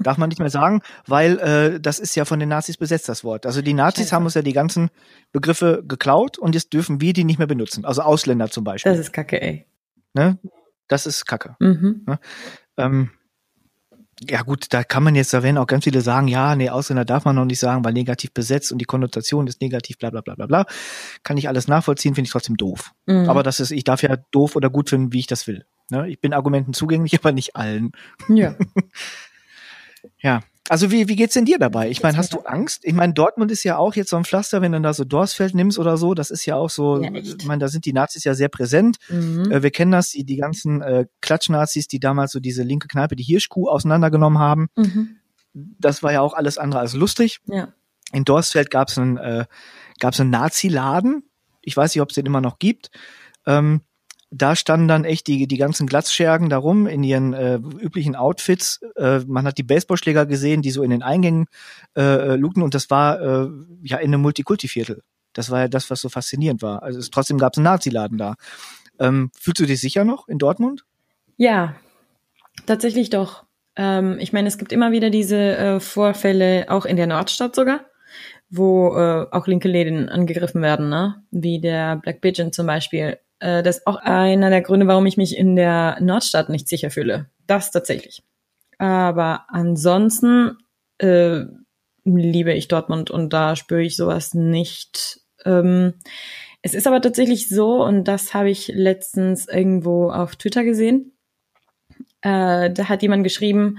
darf 0.00 0.18
man 0.18 0.28
nicht 0.28 0.38
mehr 0.38 0.50
sagen, 0.50 0.82
weil 1.06 1.38
äh, 1.38 1.80
das 1.80 1.98
ist 1.98 2.14
ja 2.14 2.24
von 2.26 2.38
den 2.38 2.50
Nazis 2.50 2.76
besetzt, 2.76 3.08
das 3.08 3.24
Wort. 3.24 3.46
Also 3.46 3.62
die 3.62 3.72
Nazis 3.72 4.06
Scheiße. 4.06 4.16
haben 4.16 4.24
uns 4.24 4.34
ja 4.34 4.42
die 4.42 4.52
ganzen 4.52 4.90
Begriffe 5.32 5.82
geklaut 5.86 6.38
und 6.38 6.54
jetzt 6.54 6.72
dürfen 6.74 7.00
wir 7.00 7.14
die 7.14 7.24
nicht 7.24 7.38
mehr 7.38 7.46
benutzen. 7.46 7.86
Also 7.86 8.02
Ausländer 8.02 8.50
zum 8.50 8.64
Beispiel. 8.64 8.92
Das 8.92 9.00
ist 9.00 9.12
Kacke, 9.12 9.40
ey. 9.40 9.66
Ne? 10.12 10.38
Das 10.88 11.06
ist 11.06 11.24
Kacke. 11.24 11.56
Mhm. 11.58 12.02
Ne? 12.06 12.18
Ähm, 12.76 13.10
ja 14.28 14.42
gut, 14.42 14.66
da 14.70 14.84
kann 14.84 15.02
man 15.02 15.14
jetzt, 15.14 15.32
da 15.32 15.42
werden 15.42 15.56
auch 15.56 15.66
ganz 15.66 15.84
viele 15.84 16.02
sagen, 16.02 16.28
ja, 16.28 16.54
nee, 16.54 16.68
Ausländer 16.68 17.04
darf 17.04 17.24
man 17.24 17.36
noch 17.36 17.46
nicht 17.46 17.58
sagen, 17.58 17.84
weil 17.84 17.94
negativ 17.94 18.32
besetzt 18.34 18.70
und 18.70 18.78
die 18.78 18.84
Konnotation 18.84 19.46
ist 19.46 19.62
negativ, 19.62 19.98
bla 19.98 20.10
bla 20.10 20.20
bla 20.20 20.34
bla 20.34 20.46
bla. 20.46 20.66
Kann 21.22 21.38
ich 21.38 21.48
alles 21.48 21.68
nachvollziehen, 21.68 22.14
finde 22.14 22.26
ich 22.26 22.32
trotzdem 22.32 22.56
doof. 22.56 22.92
Mhm. 23.06 23.30
Aber 23.30 23.42
das 23.42 23.60
ist, 23.60 23.70
ich 23.70 23.84
darf 23.84 24.02
ja 24.02 24.16
doof 24.30 24.56
oder 24.56 24.68
gut 24.68 24.90
finden, 24.90 25.12
wie 25.12 25.20
ich 25.20 25.26
das 25.26 25.46
will. 25.46 25.64
Ne? 25.90 26.08
Ich 26.08 26.20
bin 26.20 26.34
Argumenten 26.34 26.74
zugänglich, 26.74 27.14
aber 27.18 27.32
nicht 27.32 27.56
allen. 27.56 27.92
Ja. 28.28 28.56
ja. 30.22 30.40
Also 30.70 30.92
wie, 30.92 31.08
wie 31.08 31.16
geht's 31.16 31.34
denn 31.34 31.46
dir 31.46 31.58
dabei? 31.58 31.90
Ich 31.90 32.00
meine, 32.00 32.16
hast 32.16 32.32
du 32.32 32.42
Angst? 32.42 32.84
Ich 32.84 32.94
meine, 32.94 33.12
Dortmund 33.12 33.50
ist 33.50 33.64
ja 33.64 33.76
auch 33.76 33.96
jetzt 33.96 34.10
so 34.10 34.16
ein 34.16 34.24
Pflaster, 34.24 34.62
wenn 34.62 34.70
du 34.70 34.80
da 34.80 34.94
so 34.94 35.02
Dorsfeld 35.02 35.52
nimmst 35.52 35.80
oder 35.80 35.96
so, 35.96 36.14
das 36.14 36.30
ist 36.30 36.46
ja 36.46 36.54
auch 36.54 36.70
so, 36.70 37.02
ja, 37.02 37.12
ich 37.12 37.44
meine, 37.44 37.58
da 37.58 37.66
sind 37.66 37.86
die 37.86 37.92
Nazis 37.92 38.22
ja 38.22 38.34
sehr 38.34 38.48
präsent. 38.48 38.98
Mhm. 39.08 39.50
Äh, 39.50 39.64
wir 39.64 39.72
kennen 39.72 39.90
das, 39.90 40.10
die, 40.10 40.22
die 40.22 40.36
ganzen 40.36 40.80
äh, 40.80 41.06
Klatschnazis, 41.22 41.88
die 41.88 41.98
damals 41.98 42.30
so 42.30 42.38
diese 42.38 42.62
linke 42.62 42.86
Kneipe, 42.86 43.16
die 43.16 43.24
Hirschkuh 43.24 43.68
auseinandergenommen 43.68 44.38
haben. 44.38 44.68
Mhm. 44.76 45.16
Das 45.52 46.04
war 46.04 46.12
ja 46.12 46.20
auch 46.20 46.34
alles 46.34 46.56
andere 46.56 46.82
als 46.82 46.94
lustig. 46.94 47.40
Ja. 47.46 47.72
In 48.12 48.24
Dorsfeld 48.24 48.70
gab's 48.70 48.96
einen, 48.96 49.16
äh, 49.16 49.46
gab's 49.98 50.20
einen 50.20 50.30
Nazi-Laden. 50.30 51.24
Ich 51.62 51.76
weiß 51.76 51.96
nicht, 51.96 52.02
ob 52.02 52.10
es 52.10 52.14
den 52.14 52.26
immer 52.26 52.40
noch 52.40 52.60
gibt. 52.60 52.92
Ähm, 53.44 53.80
da 54.30 54.54
standen 54.54 54.86
dann 54.86 55.04
echt 55.04 55.26
die, 55.26 55.48
die 55.48 55.56
ganzen 55.56 55.86
Glatzschergen 55.86 56.48
darum 56.48 56.86
in 56.86 57.02
ihren 57.02 57.32
äh, 57.32 57.56
üblichen 57.56 58.14
Outfits. 58.14 58.80
Äh, 58.96 59.20
man 59.26 59.44
hat 59.44 59.58
die 59.58 59.64
Baseballschläger 59.64 60.24
gesehen, 60.24 60.62
die 60.62 60.70
so 60.70 60.82
in 60.82 60.90
den 60.90 61.02
Eingängen 61.02 61.46
äh, 61.96 62.36
lugten 62.36 62.62
und 62.62 62.74
das 62.74 62.90
war 62.90 63.20
äh, 63.20 63.48
ja 63.82 63.98
in 63.98 64.14
einem 64.14 64.22
Multikulti-Viertel. 64.22 65.02
Das 65.32 65.50
war 65.50 65.60
ja 65.60 65.68
das, 65.68 65.90
was 65.90 66.00
so 66.00 66.08
faszinierend 66.08 66.62
war. 66.62 66.82
Also 66.82 66.98
es, 66.98 67.10
trotzdem 67.10 67.38
gab 67.38 67.54
es 67.54 67.58
einen 67.58 67.64
Nazi-Laden 67.64 68.18
da. 68.18 68.34
Ähm, 68.98 69.30
fühlst 69.38 69.60
du 69.60 69.66
dich 69.66 69.80
sicher 69.80 70.04
noch 70.04 70.28
in 70.28 70.38
Dortmund? 70.38 70.84
Ja, 71.36 71.74
tatsächlich 72.66 73.10
doch. 73.10 73.44
Ähm, 73.76 74.18
ich 74.20 74.32
meine, 74.32 74.46
es 74.48 74.58
gibt 74.58 74.72
immer 74.72 74.92
wieder 74.92 75.10
diese 75.10 75.56
äh, 75.56 75.80
Vorfälle, 75.80 76.66
auch 76.68 76.84
in 76.84 76.96
der 76.96 77.06
Nordstadt 77.06 77.54
sogar, 77.56 77.86
wo 78.48 78.94
äh, 78.96 79.26
auch 79.30 79.46
linke 79.46 79.68
Läden 79.68 80.08
angegriffen 80.08 80.62
werden, 80.62 80.88
ne? 80.88 81.22
wie 81.30 81.60
der 81.60 81.96
Black 81.96 82.20
Pigeon 82.20 82.52
zum 82.52 82.66
Beispiel. 82.66 83.18
Äh, 83.40 83.62
das 83.62 83.78
ist 83.78 83.86
auch 83.86 83.96
einer 83.96 84.50
der 84.50 84.62
Gründe, 84.62 84.86
warum 84.86 85.06
ich 85.06 85.16
mich 85.16 85.36
in 85.36 85.56
der 85.56 85.98
Nordstadt 86.00 86.48
nicht 86.48 86.68
sicher 86.68 86.90
fühle. 86.90 87.26
Das 87.46 87.70
tatsächlich. 87.70 88.22
Aber 88.78 89.46
ansonsten 89.48 90.56
äh, 90.98 91.44
liebe 92.04 92.52
ich 92.52 92.68
Dortmund 92.68 93.10
und 93.10 93.32
da 93.32 93.56
spüre 93.56 93.82
ich 93.82 93.96
sowas 93.96 94.34
nicht. 94.34 95.20
Ähm, 95.44 95.94
es 96.62 96.74
ist 96.74 96.86
aber 96.86 97.00
tatsächlich 97.00 97.48
so, 97.48 97.82
und 97.82 98.04
das 98.04 98.34
habe 98.34 98.50
ich 98.50 98.68
letztens 98.68 99.48
irgendwo 99.48 100.10
auf 100.10 100.36
Twitter 100.36 100.64
gesehen. 100.64 101.12
Äh, 102.22 102.70
da 102.70 102.88
hat 102.88 103.02
jemand 103.02 103.24
geschrieben, 103.24 103.78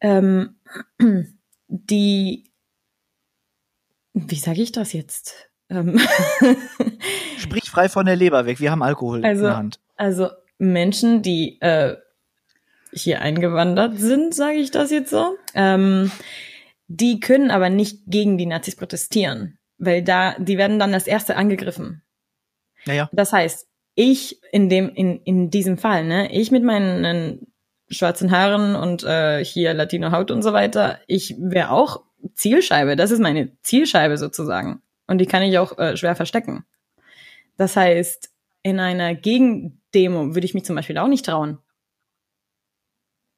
ähm, 0.00 0.56
die, 1.68 2.44
wie 4.14 4.36
sage 4.36 4.62
ich 4.62 4.72
das 4.72 4.92
jetzt? 4.92 5.47
Ähm 5.70 5.98
Sprich 7.38 7.70
frei 7.70 7.88
von 7.88 8.06
der 8.06 8.16
Leber 8.16 8.46
weg, 8.46 8.60
wir 8.60 8.70
haben 8.70 8.82
Alkohol 8.82 9.24
also, 9.24 9.44
in 9.44 9.50
der 9.50 9.56
Hand. 9.56 9.80
Also 9.96 10.28
Menschen, 10.58 11.22
die 11.22 11.58
äh, 11.60 11.96
hier 12.92 13.20
eingewandert 13.20 13.98
sind, 13.98 14.34
sage 14.34 14.58
ich 14.58 14.70
das 14.70 14.90
jetzt 14.90 15.10
so, 15.10 15.36
ähm, 15.54 16.10
die 16.88 17.20
können 17.20 17.50
aber 17.50 17.70
nicht 17.70 18.02
gegen 18.06 18.38
die 18.38 18.46
Nazis 18.46 18.76
protestieren, 18.76 19.58
weil 19.78 20.02
da, 20.02 20.36
die 20.38 20.58
werden 20.58 20.78
dann 20.78 20.94
als 20.94 21.06
Erste 21.06 21.36
angegriffen. 21.36 22.02
Naja. 22.86 23.10
Das 23.12 23.32
heißt, 23.32 23.66
ich 23.94 24.40
in 24.52 24.68
dem, 24.68 24.88
in, 24.88 25.20
in 25.22 25.50
diesem 25.50 25.76
Fall, 25.76 26.04
ne, 26.04 26.32
ich 26.32 26.50
mit 26.50 26.64
meinen 26.64 27.52
schwarzen 27.90 28.30
Haaren 28.30 28.76
und 28.76 29.02
äh, 29.04 29.44
hier 29.44 29.74
Latino 29.74 30.12
Haut 30.12 30.30
und 30.30 30.42
so 30.42 30.52
weiter, 30.52 30.98
ich 31.06 31.34
wäre 31.38 31.70
auch 31.70 32.02
Zielscheibe. 32.34 32.96
Das 32.96 33.10
ist 33.10 33.20
meine 33.20 33.56
Zielscheibe 33.62 34.18
sozusagen. 34.18 34.82
Und 35.08 35.18
die 35.18 35.26
kann 35.26 35.42
ich 35.42 35.58
auch 35.58 35.76
äh, 35.78 35.96
schwer 35.96 36.14
verstecken. 36.14 36.64
Das 37.56 37.76
heißt, 37.76 38.30
in 38.62 38.78
einer 38.78 39.14
Gegendemo 39.14 40.34
würde 40.34 40.44
ich 40.44 40.54
mich 40.54 40.64
zum 40.64 40.76
Beispiel 40.76 40.98
auch 40.98 41.08
nicht 41.08 41.24
trauen. 41.24 41.58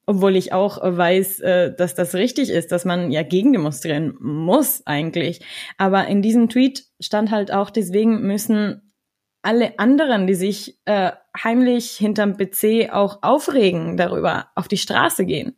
Obwohl 0.05 0.35
ich 0.35 0.51
auch 0.51 0.77
weiß, 0.81 1.39
äh, 1.39 1.75
dass 1.75 1.95
das 1.95 2.13
richtig 2.13 2.49
ist, 2.49 2.71
dass 2.71 2.85
man 2.85 3.11
ja 3.11 3.23
gegen 3.23 3.53
demonstrieren 3.53 4.15
muss 4.19 4.85
eigentlich. 4.85 5.39
Aber 5.77 6.07
in 6.07 6.21
diesem 6.21 6.49
Tweet 6.49 6.85
stand 6.99 7.31
halt 7.31 7.51
auch, 7.51 7.69
deswegen 7.69 8.21
müssen 8.21 8.93
alle 9.41 9.79
anderen, 9.79 10.27
die 10.27 10.35
sich 10.35 10.77
äh, 10.85 11.11
heimlich 11.41 11.93
hinterm 11.93 12.35
PC 12.35 12.91
auch 12.91 13.23
aufregen 13.23 13.95
darüber, 13.95 14.49
auf 14.55 14.67
die 14.67 14.77
Straße 14.77 15.25
gehen. 15.25 15.55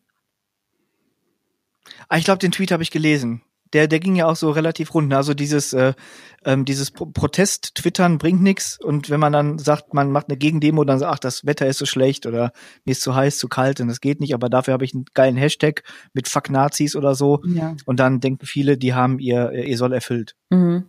Ah, 2.07 2.17
ich 2.17 2.25
glaube, 2.25 2.39
den 2.39 2.51
Tweet 2.51 2.71
habe 2.71 2.83
ich 2.83 2.91
gelesen 2.91 3.41
der, 3.73 3.87
der 3.87 3.99
ging 3.99 4.15
ja 4.15 4.27
auch 4.27 4.35
so 4.35 4.51
relativ 4.51 4.93
rund. 4.93 5.09
Ne? 5.09 5.17
Also 5.17 5.33
dieses, 5.33 5.73
äh, 5.73 5.93
ähm, 6.45 6.65
dieses 6.65 6.91
Pro 6.91 7.07
Protest-Twittern 7.07 8.17
bringt 8.17 8.41
nichts 8.41 8.79
und 8.79 9.09
wenn 9.09 9.19
man 9.19 9.33
dann 9.33 9.57
sagt, 9.57 9.93
man 9.93 10.11
macht 10.11 10.29
eine 10.29 10.37
Gegendemo, 10.37 10.83
dann 10.83 10.99
sagt, 10.99 11.13
ach, 11.13 11.19
das 11.19 11.45
Wetter 11.45 11.67
ist 11.67 11.79
so 11.79 11.85
schlecht 11.85 12.25
oder 12.25 12.51
mir 12.85 12.91
ist 12.91 13.01
zu 13.01 13.15
heiß, 13.15 13.37
zu 13.37 13.47
kalt 13.47 13.81
und 13.81 13.87
das 13.87 14.01
geht 14.01 14.19
nicht, 14.19 14.33
aber 14.33 14.49
dafür 14.49 14.73
habe 14.73 14.85
ich 14.85 14.93
einen 14.93 15.05
geilen 15.13 15.37
Hashtag 15.37 15.83
mit 16.13 16.27
Fuck 16.27 16.49
Nazis 16.49 16.95
oder 16.95 17.15
so. 17.15 17.41
Ja. 17.45 17.75
Und 17.85 17.99
dann 17.99 18.19
denken 18.19 18.45
viele, 18.45 18.77
die 18.77 18.93
haben 18.93 19.19
ihr, 19.19 19.51
ihr 19.51 19.77
soll 19.77 19.93
erfüllt. 19.93 20.35
Mhm. 20.49 20.85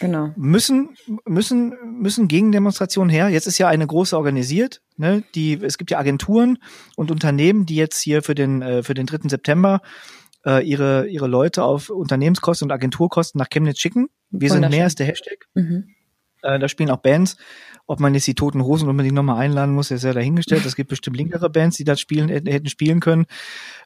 Genau. 0.00 0.32
Müssen, 0.34 0.96
müssen, 1.26 1.74
müssen 2.00 2.26
Gegendemonstrationen 2.26 3.10
her? 3.10 3.28
Jetzt 3.28 3.46
ist 3.46 3.58
ja 3.58 3.68
eine 3.68 3.86
große 3.86 4.16
organisiert, 4.16 4.80
ne? 4.96 5.22
Die, 5.34 5.60
es 5.62 5.76
gibt 5.76 5.90
ja 5.90 5.98
Agenturen 5.98 6.56
und 6.96 7.10
Unternehmen, 7.10 7.66
die 7.66 7.76
jetzt 7.76 8.00
hier 8.00 8.22
für 8.22 8.34
den, 8.34 8.62
äh, 8.62 8.82
für 8.82 8.94
den 8.94 9.04
3. 9.04 9.28
September 9.28 9.82
äh, 10.46 10.64
ihre, 10.66 11.06
ihre 11.08 11.26
Leute 11.26 11.62
auf 11.64 11.90
Unternehmenskosten 11.90 12.66
und 12.66 12.72
Agenturkosten 12.72 13.38
nach 13.38 13.48
Chemnitz 13.48 13.78
schicken. 13.78 14.08
Wir 14.30 14.50
sind 14.50 14.68
mehr 14.68 14.84
als 14.84 14.94
der 14.94 15.06
Hashtag. 15.06 15.46
Mhm. 15.54 15.94
Äh, 16.42 16.58
da 16.58 16.68
spielen 16.68 16.90
auch 16.90 16.98
Bands. 16.98 17.36
Ob 17.86 18.00
man 18.00 18.14
jetzt 18.14 18.26
die 18.26 18.34
Toten 18.34 18.62
Hosen 18.62 18.88
unbedingt 18.88 19.14
nochmal 19.14 19.38
einladen 19.38 19.74
muss, 19.74 19.90
ist 19.90 20.04
ja 20.04 20.12
dahingestellt. 20.12 20.64
Es 20.64 20.76
gibt 20.76 20.90
bestimmt 20.90 21.16
linkere 21.16 21.50
Bands, 21.50 21.76
die 21.76 21.84
das 21.84 22.00
spielen, 22.00 22.28
hätten 22.28 22.68
spielen 22.68 23.00
können. 23.00 23.26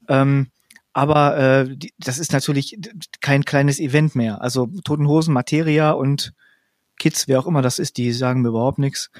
Ähm, 0.08 0.48
aber 0.92 1.36
äh, 1.36 1.76
die, 1.76 1.92
das 1.98 2.18
ist 2.18 2.32
natürlich 2.32 2.78
kein 3.20 3.44
kleines 3.44 3.80
Event 3.80 4.14
mehr. 4.14 4.42
Also 4.42 4.68
Toten 4.84 5.08
Hosen, 5.08 5.34
Materia 5.34 5.90
und 5.90 6.34
Kids, 6.98 7.26
wer 7.26 7.40
auch 7.40 7.46
immer 7.46 7.62
das 7.62 7.78
ist, 7.78 7.96
die 7.96 8.12
sagen 8.12 8.42
mir 8.42 8.50
überhaupt 8.50 8.78
nichts. 8.78 9.10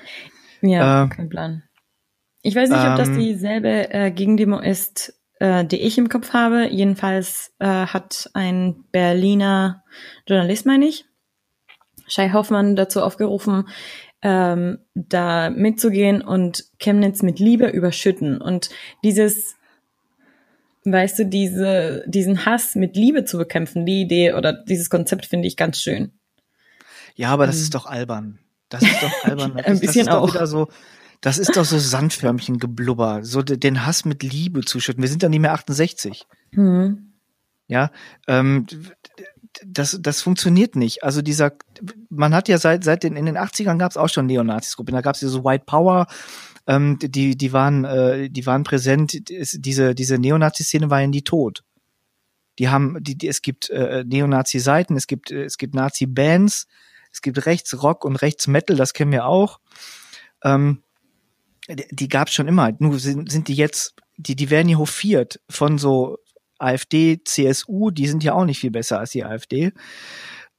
Ja, 0.60 1.04
äh, 1.04 1.08
kein 1.08 1.28
Plan. 1.28 1.62
Ich 2.42 2.54
weiß 2.54 2.68
nicht, 2.68 2.78
ob 2.78 2.96
das 2.96 3.08
ähm, 3.08 3.18
dieselbe 3.18 3.92
äh, 3.92 4.10
Gegendemo 4.10 4.60
ist, 4.60 5.18
äh, 5.44 5.66
die 5.66 5.82
ich 5.82 5.98
im 5.98 6.08
Kopf 6.08 6.32
habe. 6.32 6.68
Jedenfalls 6.70 7.52
äh, 7.58 7.66
hat 7.66 8.30
ein 8.32 8.84
Berliner 8.92 9.84
Journalist, 10.26 10.64
meine 10.64 10.86
ich, 10.86 11.04
Shai 12.06 12.30
Hoffmann 12.30 12.76
dazu 12.76 13.02
aufgerufen, 13.02 13.68
ähm, 14.22 14.78
da 14.94 15.50
mitzugehen 15.50 16.22
und 16.22 16.64
Chemnitz 16.78 17.20
mit 17.20 17.40
Liebe 17.40 17.66
überschütten. 17.66 18.40
Und 18.40 18.70
dieses, 19.02 19.56
weißt 20.86 21.18
du, 21.18 21.26
diese, 21.26 22.04
diesen 22.06 22.46
Hass 22.46 22.74
mit 22.74 22.96
Liebe 22.96 23.26
zu 23.26 23.36
bekämpfen, 23.36 23.84
die 23.84 24.00
Idee 24.00 24.32
oder 24.32 24.54
dieses 24.54 24.88
Konzept 24.88 25.26
finde 25.26 25.46
ich 25.46 25.58
ganz 25.58 25.78
schön. 25.78 26.12
Ja, 27.16 27.28
aber 27.28 27.46
das 27.46 27.56
ähm. 27.56 27.62
ist 27.64 27.74
doch 27.74 27.84
albern. 27.84 28.38
Das 28.70 28.82
ist 28.82 29.02
doch 29.02 29.24
albern. 29.24 29.58
Ein 29.58 29.78
bisschen 29.78 30.06
das 30.06 30.14
ist 30.14 30.20
auch. 30.20 30.34
Wieder 30.34 30.46
so, 30.46 30.68
das 31.24 31.38
ist 31.38 31.56
doch 31.56 31.64
so 31.64 31.78
Sandförmchen 31.78 32.58
geblubber, 32.58 33.20
so 33.22 33.40
den 33.40 33.86
Hass 33.86 34.04
mit 34.04 34.22
Liebe 34.22 34.60
zuschütten. 34.60 35.02
Wir 35.02 35.08
sind 35.08 35.22
ja 35.22 35.30
nicht 35.30 35.40
mehr 35.40 35.54
68. 35.54 36.26
Mhm. 36.50 37.14
Ja, 37.66 37.90
ähm, 38.28 38.66
das, 39.64 39.96
das 40.02 40.20
funktioniert 40.20 40.76
nicht. 40.76 41.02
Also 41.02 41.22
dieser, 41.22 41.52
man 42.10 42.34
hat 42.34 42.50
ja 42.50 42.58
seit, 42.58 42.84
seit 42.84 43.04
den, 43.04 43.16
in 43.16 43.24
den 43.24 43.38
80ern 43.38 43.78
gab 43.78 43.90
es 43.90 43.96
auch 43.96 44.10
schon 44.10 44.26
Neonazis-Gruppen. 44.26 44.94
Da 44.94 45.00
gab 45.00 45.14
es 45.14 45.22
ja 45.22 45.28
so 45.28 45.46
White 45.46 45.64
Power, 45.64 46.08
ähm, 46.66 46.98
die, 47.00 47.38
die 47.38 47.52
waren, 47.54 47.86
äh, 47.86 48.28
die 48.28 48.44
waren 48.44 48.62
präsent. 48.62 49.16
Diese, 49.30 49.94
diese 49.94 50.18
Neonazi-Szene 50.18 50.90
war 50.90 51.00
ja 51.00 51.06
nie 51.06 51.22
tot. 51.22 51.64
Die 52.58 52.68
haben, 52.68 52.98
die, 53.00 53.16
die 53.16 53.28
es 53.28 53.40
gibt 53.40 53.70
äh, 53.70 54.04
Neonazi-Seiten, 54.06 54.94
es 54.94 55.06
gibt, 55.06 55.30
es 55.30 55.56
gibt 55.56 55.74
Nazi-Bands, 55.74 56.66
es 57.10 57.22
gibt 57.22 57.46
Rechtsrock 57.46 58.04
und 58.04 58.16
Rechtsmetal, 58.16 58.76
das 58.76 58.92
kennen 58.92 59.12
wir 59.12 59.24
auch. 59.24 59.60
Ähm, 60.42 60.83
die, 61.68 62.08
gab 62.08 62.28
es 62.28 62.34
schon 62.34 62.48
immer. 62.48 62.72
Nur 62.78 62.98
sind, 62.98 63.30
sind 63.30 63.48
die 63.48 63.54
jetzt, 63.54 63.94
die, 64.16 64.36
die 64.36 64.50
werden 64.50 64.68
hier 64.68 64.78
hofiert 64.78 65.40
von 65.48 65.78
so 65.78 66.18
AfD, 66.58 67.20
CSU, 67.24 67.90
die 67.90 68.06
sind 68.06 68.22
ja 68.24 68.34
auch 68.34 68.44
nicht 68.44 68.60
viel 68.60 68.70
besser 68.70 68.98
als 68.98 69.10
die 69.10 69.24
AfD. 69.24 69.72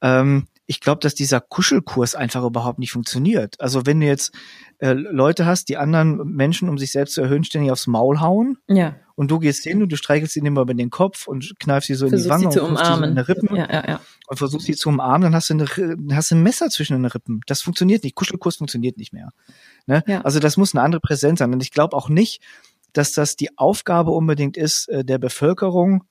Ähm, 0.02 0.46
ich 0.66 0.80
glaube, 0.80 1.00
dass 1.00 1.14
dieser 1.14 1.40
Kuschelkurs 1.40 2.14
einfach 2.14 2.44
überhaupt 2.44 2.78
nicht 2.78 2.90
funktioniert. 2.90 3.60
Also 3.60 3.86
wenn 3.86 4.00
du 4.00 4.06
jetzt 4.06 4.34
äh, 4.78 4.92
Leute 4.92 5.46
hast, 5.46 5.68
die 5.68 5.76
anderen 5.76 6.16
Menschen, 6.34 6.68
um 6.68 6.76
sich 6.76 6.90
selbst 6.90 7.14
zu 7.14 7.22
erhöhen, 7.22 7.44
ständig 7.44 7.70
aufs 7.70 7.86
Maul 7.86 8.20
hauen. 8.20 8.58
Ja. 8.66 8.96
Und 9.14 9.30
du 9.30 9.38
gehst 9.38 9.62
hin 9.62 9.82
und 9.82 9.90
du 9.90 9.96
streichelst 9.96 10.36
ihnen 10.36 10.46
immer 10.46 10.62
über 10.62 10.74
den 10.74 10.90
Kopf 10.90 11.28
und 11.28 11.54
kneifst 11.58 11.86
sie 11.86 11.94
so 11.94 12.08
Versuch 12.08 12.18
in 12.18 12.24
die 12.24 12.30
Wange 12.30 12.52
sie 12.52 12.58
zu 12.58 12.64
und 12.64 12.72
umarmen. 12.72 13.10
in 13.10 13.16
die 13.16 13.22
Rippen 13.22 13.56
ja, 13.56 13.72
ja, 13.72 13.88
ja. 13.88 14.00
und 14.26 14.36
versuchst 14.36 14.66
sie 14.66 14.74
zu 14.74 14.90
umarmen, 14.90 15.22
dann 15.22 15.34
hast 15.34 15.48
du, 15.48 15.54
eine, 15.54 16.14
hast 16.14 16.32
du 16.32 16.34
ein 16.34 16.42
Messer 16.42 16.68
zwischen 16.68 16.94
den 16.94 17.06
Rippen. 17.06 17.40
Das 17.46 17.62
funktioniert 17.62 18.04
nicht. 18.04 18.14
Kuschelkurs 18.14 18.56
funktioniert 18.56 18.98
nicht 18.98 19.12
mehr. 19.14 19.30
Ne? 19.86 20.02
Ja. 20.06 20.22
Also 20.22 20.40
das 20.40 20.56
muss 20.56 20.74
eine 20.74 20.82
andere 20.82 21.00
Präsenz 21.00 21.38
sein. 21.38 21.52
Und 21.52 21.62
ich 21.62 21.70
glaube 21.70 21.96
auch 21.96 22.08
nicht, 22.08 22.42
dass 22.92 23.12
das 23.12 23.36
die 23.36 23.56
Aufgabe 23.58 24.10
unbedingt 24.10 24.56
ist 24.56 24.88
äh, 24.88 25.04
der 25.04 25.18
Bevölkerung. 25.18 26.04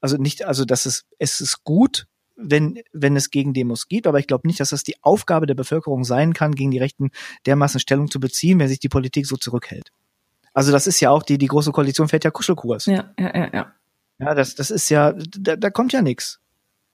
Also 0.00 0.16
nicht, 0.16 0.44
also 0.44 0.64
dass 0.64 0.86
es 0.86 1.04
es 1.18 1.40
ist 1.40 1.64
gut, 1.64 2.06
wenn, 2.36 2.80
wenn 2.92 3.16
es 3.16 3.30
gegen 3.30 3.54
Demos 3.54 3.88
gibt, 3.88 4.06
aber 4.06 4.18
ich 4.18 4.26
glaube 4.26 4.46
nicht, 4.46 4.60
dass 4.60 4.70
das 4.70 4.82
die 4.82 4.96
Aufgabe 5.02 5.46
der 5.46 5.54
Bevölkerung 5.54 6.04
sein 6.04 6.32
kann, 6.32 6.54
gegen 6.54 6.70
die 6.70 6.78
Rechten 6.78 7.10
dermaßen 7.46 7.80
Stellung 7.80 8.10
zu 8.10 8.20
beziehen, 8.20 8.58
wenn 8.58 8.68
sich 8.68 8.80
die 8.80 8.88
Politik 8.88 9.26
so 9.26 9.36
zurückhält. 9.36 9.90
Also 10.52 10.72
das 10.72 10.86
ist 10.86 11.00
ja 11.00 11.10
auch, 11.10 11.22
die, 11.22 11.38
die 11.38 11.46
große 11.46 11.72
Koalition 11.72 12.08
fährt 12.08 12.24
ja 12.24 12.30
Kuschelkurs. 12.30 12.86
Ja, 12.86 13.12
ja, 13.18 13.36
ja, 13.36 13.50
ja. 13.52 13.72
Ja, 14.18 14.34
das, 14.34 14.54
das 14.54 14.70
ist 14.70 14.88
ja, 14.90 15.12
da, 15.12 15.56
da 15.56 15.70
kommt 15.70 15.92
ja 15.92 16.02
nichts. 16.02 16.40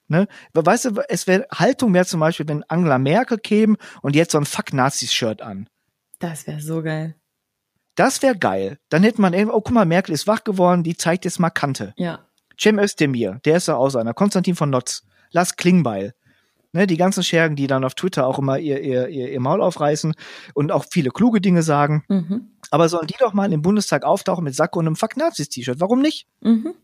Ne? 0.09 0.27
Weißt 0.55 0.87
du, 0.87 1.03
es 1.09 1.27
wäre 1.27 1.47
Haltung 1.53 1.95
wäre 1.95 2.07
zum 2.07 2.21
Beispiel, 2.21 2.49
wenn 2.49 2.65
Angela 2.65 2.99
Merkel 2.99 3.39
käme 3.39 3.77
und 4.03 4.17
jetzt 4.17 4.33
so 4.33 4.39
ein 4.39 4.47
Fuck-Nazis-Shirt 4.47 5.43
an. 5.43 5.69
Das 6.21 6.47
wäre 6.47 6.61
so 6.61 6.83
geil. 6.83 7.17
Das 7.97 8.23
wäre 8.23 8.39
geil. 8.39 8.79
Dann 8.89 9.03
hätte 9.03 9.21
man, 9.21 9.35
oh, 9.51 9.61
guck 9.61 9.73
mal, 9.73 9.85
Merkel 9.85 10.15
ist 10.15 10.27
wach 10.27 10.45
geworden, 10.45 10.85
die 10.85 10.97
zeigt 10.97 11.25
jetzt 11.25 11.41
mal 11.41 11.51
Kante. 11.51 11.93
Ja. 11.97 12.21
Cem 12.59 12.79
Özdemir, 12.79 13.41
der 13.45 13.57
ist 13.57 13.69
ja 13.69 13.77
auch 13.77 13.95
einer. 13.95 14.15
Konstantin 14.15 14.55
von 14.55 14.71
Notz. 14.71 15.03
Lars 15.33 15.57
Klingbeil. 15.57 16.15
Ne, 16.73 16.87
die 16.87 16.97
ganzen 16.97 17.25
Schergen, 17.25 17.57
die 17.57 17.67
dann 17.67 17.83
auf 17.83 17.95
Twitter 17.95 18.29
auch 18.29 18.39
immer 18.39 18.57
ihr, 18.59 18.81
ihr, 18.81 19.09
ihr, 19.09 19.33
ihr 19.33 19.41
Maul 19.41 19.61
aufreißen 19.61 20.15
und 20.55 20.71
auch 20.71 20.85
viele 20.89 21.11
kluge 21.11 21.41
Dinge 21.41 21.65
sagen. 21.65 22.05
Mhm. 22.07 22.53
Aber 22.71 22.89
sollen 22.89 23.09
die 23.09 23.17
doch 23.19 23.33
mal 23.33 23.53
im 23.53 23.63
Bundestag 23.63 24.05
auftauchen 24.05 24.45
mit 24.45 24.55
Sakko 24.55 24.79
und 24.79 24.87
einem 24.87 24.95
Fuck 24.95 25.17
Nazis-T-Shirt? 25.17 25.81
Warum 25.81 26.01
nicht? 26.01 26.29
Mhm. 26.43 26.75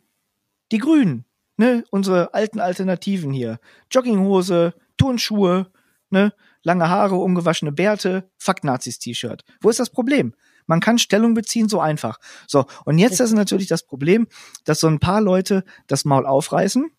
Die 0.73 0.79
Grünen, 0.79 1.25
ne, 1.57 1.85
unsere 1.91 2.35
alten 2.35 2.59
Alternativen 2.59 3.33
hier. 3.33 3.61
Jogginghose, 3.93 4.75
Turnschuhe, 4.97 5.71
ne, 6.11 6.33
lange 6.67 6.89
Haare, 6.89 7.15
ungewaschene 7.15 7.71
Bärte, 7.71 8.29
Fuck 8.39 8.65
Nazis-T-Shirt. 8.65 9.45
Wo 9.61 9.71
ist 9.71 9.79
das 9.79 9.89
Problem? 9.89 10.35
Man 10.67 10.81
kann 10.81 10.99
Stellung 10.99 11.33
beziehen, 11.33 11.69
so 11.69 11.79
einfach. 11.79 12.19
So, 12.49 12.67
und 12.85 12.99
jetzt 12.99 13.21
ist 13.21 13.33
natürlich 13.33 13.69
das 13.69 13.85
Problem, 13.85 14.27
dass 14.65 14.81
so 14.81 14.89
ein 14.89 14.99
paar 14.99 15.21
Leute 15.21 15.63
das 15.87 16.05
Maul 16.05 16.27
aufreißen 16.27 16.91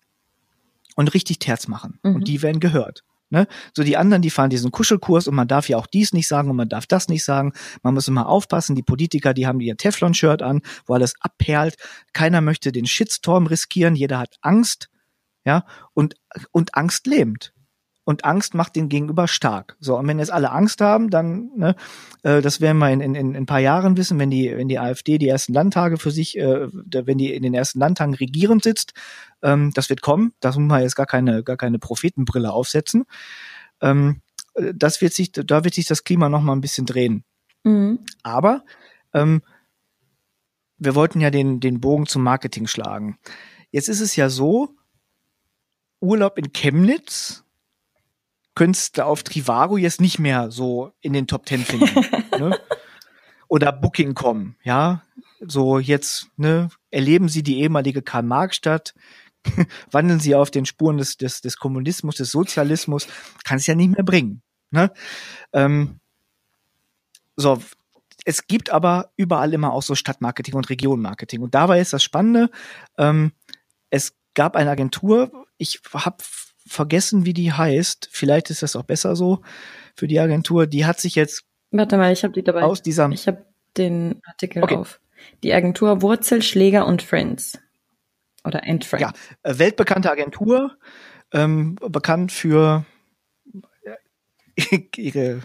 und 0.96 1.14
richtig 1.14 1.40
Terz 1.40 1.68
machen. 1.68 2.00
Mhm. 2.02 2.16
Und 2.16 2.28
die 2.30 2.42
werden 2.42 2.62
gehört. 2.62 3.04
Ne? 3.30 3.46
So 3.76 3.84
die 3.84 3.98
anderen, 3.98 4.22
die 4.22 4.30
fahren 4.30 4.50
diesen 4.50 4.72
Kuschelkurs 4.72 5.28
und 5.28 5.36
man 5.36 5.50
darf 5.50 5.68
ja 5.68 5.76
auch 5.76 5.88
dies 5.88 6.14
nicht 6.14 6.30
sagen 6.30 6.50
und 6.50 6.56
man 6.56 6.70
darf 6.70 6.86
das 6.86 7.10
nicht 7.10 7.26
sagen. 7.26 7.52
Man 7.84 7.94
muss 7.94 8.08
immer 8.08 8.30
aufpassen. 8.30 8.74
Die 8.74 8.84
Politiker, 8.84 9.34
die 9.34 9.48
haben 9.48 9.60
ihr 9.60 9.76
Teflon-Shirt 9.76 10.42
an, 10.42 10.62
wo 10.86 10.94
alles 10.94 11.14
abperlt. 11.20 11.76
Keiner 12.14 12.40
möchte 12.40 12.72
den 12.72 12.86
Shitstorm 12.86 13.48
riskieren. 13.48 13.98
Jeder 13.98 14.20
hat 14.20 14.38
Angst. 14.40 14.88
Ja, 15.44 15.66
und, 15.94 16.16
und 16.52 16.76
Angst 16.76 17.06
lähmt 17.06 17.54
und 18.08 18.24
Angst 18.24 18.54
macht 18.54 18.78
den 18.78 18.88
Gegenüber 18.88 19.28
stark. 19.28 19.76
So, 19.82 19.98
und 19.98 20.08
wenn 20.08 20.18
jetzt 20.18 20.32
alle 20.32 20.52
Angst 20.52 20.80
haben, 20.80 21.10
dann, 21.10 21.52
ne, 21.58 21.76
äh, 22.24 22.42
das 22.42 22.62
werden 22.62 22.78
wir 22.78 22.90
in, 22.90 23.02
in, 23.02 23.16
in 23.16 23.36
ein 23.36 23.46
paar 23.46 23.60
Jahren 23.60 23.98
wissen, 23.98 24.18
wenn 24.18 24.30
die, 24.30 24.50
wenn 24.56 24.70
die 24.70 24.80
AfD 24.80 25.18
die 25.18 25.28
ersten 25.28 25.52
Landtage 25.52 25.98
für 25.98 26.10
sich, 26.10 26.38
äh, 26.38 26.70
wenn 26.72 27.18
die 27.18 27.34
in 27.34 27.44
den 27.44 27.54
ersten 27.54 27.80
Landtagen 27.80 28.14
regierend 28.14 28.64
sitzt, 28.64 28.94
ähm, 29.42 29.72
das 29.74 29.90
wird 29.90 30.02
kommen, 30.02 30.32
das 30.40 30.56
muss 30.56 30.70
man 30.70 30.82
jetzt 30.84 30.96
gar 30.96 31.06
keine, 31.06 31.44
gar 31.44 31.58
keine 31.58 31.80
Prophetenbrille 31.80 32.50
aufsetzen. 32.50 33.04
Ähm, 33.82 34.22
das 34.56 35.02
wird 35.02 35.12
sich, 35.12 35.34
da 35.34 35.66
wird 35.66 35.74
sich 35.74 35.86
das 35.86 36.06
Klima 36.06 36.30
noch 36.30 36.42
mal 36.42 36.54
ein 36.54 36.62
bisschen 36.62 36.86
drehen. 36.86 37.26
Mhm. 37.66 38.00
Aber 38.24 38.64
ähm, 39.14 39.42
wir 40.78 40.96
wollten 40.96 41.20
ja 41.20 41.30
den, 41.30 41.60
den 41.60 41.82
Bogen 41.82 42.06
zum 42.06 42.24
Marketing 42.24 42.68
schlagen. 42.68 43.18
Jetzt 43.70 43.90
ist 43.90 44.00
es 44.00 44.16
ja 44.16 44.30
so, 44.30 44.70
Urlaub 46.00 46.38
in 46.38 46.54
Chemnitz 46.54 47.44
könntest 48.58 48.98
du 48.98 49.06
auf 49.06 49.22
Trivago 49.22 49.78
jetzt 49.78 50.02
nicht 50.02 50.18
mehr 50.18 50.50
so 50.50 50.92
in 51.02 51.14
den 51.14 51.28
Top 51.28 51.46
Ten 51.46 51.64
finden. 51.64 51.86
ne? 52.40 52.60
Oder 53.48 53.72
Booking.com, 53.72 54.56
ja. 54.64 55.04
So 55.40 55.78
jetzt, 55.78 56.32
ne, 56.38 56.70
erleben 56.90 57.30
Sie 57.30 57.44
die 57.44 57.60
ehemalige 57.60 58.02
Karl-Marx-Stadt, 58.02 58.96
wandeln 59.92 60.20
Sie 60.20 60.34
auf 60.34 60.50
den 60.50 60.66
Spuren 60.66 60.98
des, 60.98 61.18
des, 61.18 61.42
des 61.42 61.58
Kommunismus, 61.58 62.16
des 62.16 62.32
Sozialismus, 62.32 63.08
kann 63.44 63.58
es 63.58 63.68
ja 63.68 63.76
nicht 63.76 63.92
mehr 63.92 64.04
bringen. 64.04 64.42
Ne? 64.72 64.92
Ähm, 65.54 66.00
so, 67.36 67.62
es 68.26 68.48
gibt 68.48 68.72
aber 68.72 69.12
überall 69.18 69.54
immer 69.54 69.72
auch 69.72 69.84
so 69.84 69.94
Stadtmarketing 69.94 70.56
und 70.56 70.72
Regionmarketing. 70.72 71.44
Und 71.44 71.54
dabei 71.54 71.80
ist 71.80 71.94
das 71.94 72.02
Spannende, 72.02 72.50
ähm, 72.98 73.34
es 73.92 74.16
gab 74.34 74.56
eine 74.56 74.72
Agentur, 74.72 75.46
ich 75.60 75.80
habe 75.94 76.18
vergessen, 76.68 77.26
wie 77.26 77.34
die 77.34 77.54
heißt. 77.54 78.10
Vielleicht 78.12 78.50
ist 78.50 78.64
das 78.64 78.76
auch 78.76 78.84
besser 78.84 79.16
so 79.16 79.42
für 79.96 80.08
die 80.08 80.20
Agentur. 80.20 80.68
Die 80.68 80.86
hat 80.86 81.00
sich 81.00 81.16
jetzt 81.16 81.46
Warte 81.72 81.98
mal, 81.98 82.14
ich 82.14 82.24
habe 82.24 82.34
die 82.34 82.44
dabei. 82.44 82.64
Aus 82.64 82.82
dieser 82.82 83.10
ich 83.10 83.28
habe 83.28 83.46
den 83.78 84.22
Artikel 84.26 84.64
okay. 84.64 84.76
auf. 84.76 85.00
Die 85.44 85.54
Agentur 85.54 86.02
Wurzel, 86.02 86.42
Schläger 86.42 86.86
und 86.86 87.02
Friends. 87.02 87.60
Oder 88.44 88.64
End 88.64 88.86
Friends. 88.86 89.02
Ja, 89.02 89.14
äh, 89.44 89.60
weltbekannte 89.60 90.10
Agentur, 90.10 90.78
ähm, 91.34 91.76
bekannt 91.76 92.32
für 92.32 92.86
ihre 94.96 95.42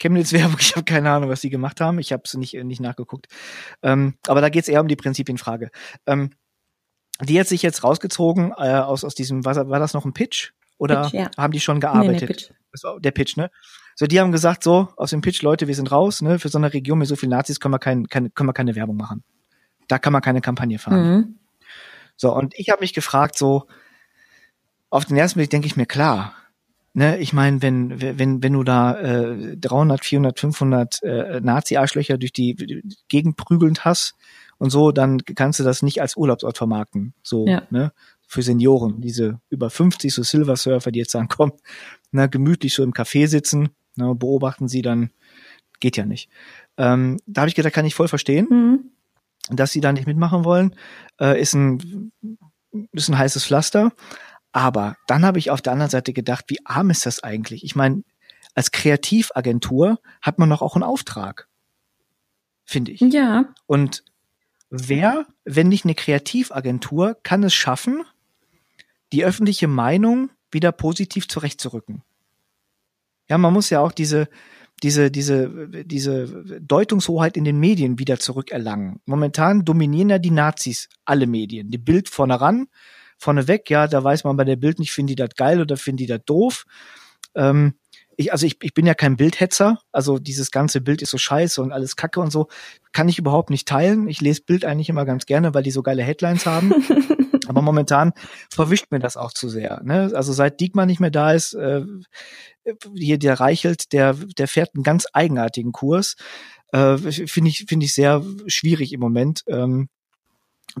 Chemnitz-Werbung. 0.00 0.56
Ich 0.60 0.74
habe 0.74 0.84
keine 0.84 1.10
Ahnung, 1.10 1.30
was 1.30 1.40
sie 1.40 1.50
gemacht 1.50 1.80
haben. 1.80 1.98
Ich 1.98 2.12
habe 2.12 2.22
es 2.24 2.34
nicht, 2.34 2.54
nicht 2.54 2.80
nachgeguckt. 2.80 3.26
Ähm, 3.82 4.14
aber 4.26 4.40
da 4.40 4.48
geht 4.48 4.62
es 4.62 4.68
eher 4.68 4.80
um 4.80 4.88
die 4.88 4.96
Prinzipienfrage. 4.96 5.70
Ähm, 6.06 6.30
die 7.22 7.38
hat 7.38 7.48
sich 7.48 7.62
jetzt 7.62 7.82
rausgezogen 7.82 8.52
äh, 8.56 8.74
aus, 8.74 9.04
aus 9.04 9.14
diesem, 9.14 9.44
war, 9.44 9.68
war 9.68 9.80
das 9.80 9.94
noch 9.94 10.04
ein 10.04 10.12
Pitch? 10.12 10.52
Oder 10.78 11.02
Pitch, 11.02 11.14
ja. 11.14 11.30
haben 11.36 11.52
die 11.52 11.60
schon 11.60 11.80
gearbeitet? 11.80 12.12
Nee, 12.12 12.20
nee, 12.20 12.26
Pitch. 12.26 12.50
Das 12.72 12.84
war 12.84 13.00
der 13.00 13.10
Pitch, 13.10 13.36
ne? 13.36 13.50
So, 13.96 14.06
die 14.06 14.20
haben 14.20 14.30
gesagt, 14.30 14.62
so, 14.62 14.88
aus 14.96 15.10
dem 15.10 15.20
Pitch, 15.20 15.42
Leute, 15.42 15.66
wir 15.66 15.74
sind 15.74 15.90
raus, 15.90 16.22
ne? 16.22 16.38
Für 16.38 16.48
so 16.48 16.58
eine 16.58 16.72
Region 16.72 16.98
mit 16.98 17.08
so 17.08 17.16
vielen 17.16 17.30
Nazis 17.30 17.58
können 17.58 17.74
wir, 17.74 17.80
kein, 17.80 18.06
keine, 18.06 18.30
können 18.30 18.48
wir 18.48 18.52
keine 18.52 18.76
Werbung 18.76 18.96
machen. 18.96 19.24
Da 19.88 19.98
kann 19.98 20.12
man 20.12 20.22
keine 20.22 20.40
Kampagne 20.40 20.78
fahren. 20.78 21.10
Mhm. 21.10 21.38
So, 22.16 22.32
und 22.32 22.54
ich 22.56 22.70
habe 22.70 22.80
mich 22.80 22.94
gefragt, 22.94 23.36
so, 23.36 23.66
auf 24.90 25.04
den 25.04 25.16
ersten 25.16 25.40
Blick 25.40 25.50
denke 25.50 25.66
ich 25.66 25.76
mir, 25.76 25.86
klar, 25.86 26.34
ne, 26.94 27.18
ich 27.18 27.32
meine, 27.32 27.60
wenn, 27.62 28.00
wenn, 28.00 28.42
wenn 28.42 28.52
du 28.52 28.62
da 28.62 28.98
äh, 29.00 29.56
300, 29.56 30.04
400, 30.04 30.38
500 30.38 31.02
äh, 31.02 31.40
Nazi-Arschlöcher 31.40 32.18
durch 32.18 32.32
die 32.32 32.82
Gegend 33.08 33.36
prügelnd 33.36 33.84
hast, 33.84 34.14
und 34.58 34.70
so, 34.70 34.92
dann 34.92 35.24
kannst 35.24 35.60
du 35.60 35.64
das 35.64 35.82
nicht 35.82 36.00
als 36.00 36.16
Urlaubsort 36.16 36.58
vermarkten. 36.58 37.14
So, 37.22 37.46
ja. 37.46 37.62
ne? 37.70 37.92
Für 38.26 38.42
Senioren, 38.42 39.00
diese 39.00 39.40
über 39.48 39.70
50 39.70 40.12
so 40.12 40.22
Silver 40.22 40.56
Surfer, 40.56 40.90
die 40.90 40.98
jetzt 40.98 41.12
sagen, 41.12 41.28
komm, 41.28 41.52
ne, 42.10 42.28
gemütlich 42.28 42.74
so 42.74 42.82
im 42.82 42.92
Café 42.92 43.26
sitzen, 43.26 43.70
ne, 43.96 44.14
beobachten 44.14 44.68
sie 44.68 44.82
dann, 44.82 45.10
geht 45.80 45.96
ja 45.96 46.04
nicht. 46.04 46.28
Ähm, 46.76 47.18
da 47.26 47.42
habe 47.42 47.48
ich 47.48 47.54
gedacht, 47.54 47.72
kann 47.72 47.86
ich 47.86 47.94
voll 47.94 48.08
verstehen, 48.08 48.46
mhm. 48.50 48.90
dass 49.50 49.72
sie 49.72 49.80
da 49.80 49.92
nicht 49.92 50.06
mitmachen 50.06 50.44
wollen. 50.44 50.74
Äh, 51.20 51.40
ist 51.40 51.54
ein 51.54 52.12
ist 52.92 53.08
ein 53.08 53.18
heißes 53.18 53.46
Pflaster. 53.46 53.92
Aber 54.52 54.96
dann 55.06 55.24
habe 55.24 55.38
ich 55.38 55.50
auf 55.50 55.62
der 55.62 55.72
anderen 55.72 55.90
Seite 55.90 56.12
gedacht, 56.12 56.46
wie 56.48 56.64
arm 56.64 56.90
ist 56.90 57.06
das 57.06 57.22
eigentlich? 57.22 57.64
Ich 57.64 57.76
meine, 57.76 58.02
als 58.54 58.70
Kreativagentur 58.70 60.00
hat 60.20 60.38
man 60.38 60.50
doch 60.50 60.62
auch 60.62 60.74
einen 60.74 60.82
Auftrag. 60.82 61.48
Finde 62.64 62.92
ich. 62.92 63.00
Ja. 63.00 63.46
Und 63.66 64.04
Wer, 64.70 65.26
wenn 65.44 65.68
nicht 65.68 65.84
eine 65.84 65.94
Kreativagentur, 65.94 67.16
kann 67.22 67.42
es 67.42 67.54
schaffen, 67.54 68.04
die 69.12 69.24
öffentliche 69.24 69.68
Meinung 69.68 70.30
wieder 70.50 70.72
positiv 70.72 71.28
zurechtzurücken? 71.28 72.02
Ja, 73.28 73.38
man 73.38 73.52
muss 73.52 73.70
ja 73.70 73.80
auch 73.80 73.92
diese, 73.92 74.28
diese, 74.82 75.10
diese, 75.10 75.68
diese 75.84 76.60
Deutungshoheit 76.60 77.36
in 77.36 77.44
den 77.44 77.58
Medien 77.58 77.98
wieder 77.98 78.18
zurückerlangen. 78.18 79.00
Momentan 79.06 79.64
dominieren 79.64 80.10
ja 80.10 80.18
die 80.18 80.30
Nazis 80.30 80.88
alle 81.04 81.26
Medien. 81.26 81.70
Die 81.70 81.78
Bild 81.78 82.08
vorne 82.08 82.40
ran, 82.40 82.68
vorne 83.18 83.48
weg, 83.48 83.70
ja, 83.70 83.86
da 83.86 84.02
weiß 84.04 84.24
man 84.24 84.36
bei 84.36 84.44
der 84.44 84.56
Bild 84.56 84.78
nicht, 84.78 84.92
finden 84.92 85.08
die 85.08 85.16
das 85.16 85.30
geil 85.36 85.60
oder 85.60 85.76
finden 85.76 85.98
die 85.98 86.06
das 86.06 86.24
doof. 86.24 86.64
Ähm, 87.34 87.74
ich, 88.18 88.32
also 88.32 88.46
ich, 88.46 88.58
ich 88.62 88.74
bin 88.74 88.84
ja 88.84 88.94
kein 88.94 89.16
Bildhetzer, 89.16 89.78
also 89.92 90.18
dieses 90.18 90.50
ganze 90.50 90.80
Bild 90.80 91.02
ist 91.02 91.10
so 91.10 91.18
scheiße 91.18 91.62
und 91.62 91.72
alles 91.72 91.94
Kacke 91.94 92.20
und 92.20 92.32
so, 92.32 92.48
kann 92.92 93.08
ich 93.08 93.18
überhaupt 93.18 93.48
nicht 93.48 93.68
teilen. 93.68 94.08
Ich 94.08 94.20
lese 94.20 94.42
Bild 94.42 94.64
eigentlich 94.64 94.88
immer 94.88 95.04
ganz 95.04 95.24
gerne, 95.24 95.54
weil 95.54 95.62
die 95.62 95.70
so 95.70 95.82
geile 95.82 96.02
Headlines 96.02 96.44
haben. 96.44 96.74
Aber 97.48 97.62
momentan 97.62 98.12
verwischt 98.52 98.86
mir 98.90 98.98
das 98.98 99.16
auch 99.16 99.32
zu 99.32 99.48
sehr. 99.48 99.80
Ne? 99.84 100.10
Also 100.14 100.32
seit 100.32 100.58
Diekmann 100.60 100.88
nicht 100.88 100.98
mehr 100.98 101.12
da 101.12 101.32
ist, 101.32 101.54
äh, 101.54 101.82
hier 102.94 103.18
der 103.18 103.38
Reichelt, 103.38 103.92
der, 103.92 104.14
der 104.14 104.48
fährt 104.48 104.74
einen 104.74 104.82
ganz 104.82 105.06
eigenartigen 105.12 105.70
Kurs. 105.70 106.16
Äh, 106.72 106.98
Finde 106.98 107.50
ich, 107.50 107.66
finde 107.68 107.86
ich 107.86 107.94
sehr 107.94 108.24
schwierig 108.48 108.92
im 108.92 109.00
Moment. 109.00 109.44
Ähm, 109.46 109.88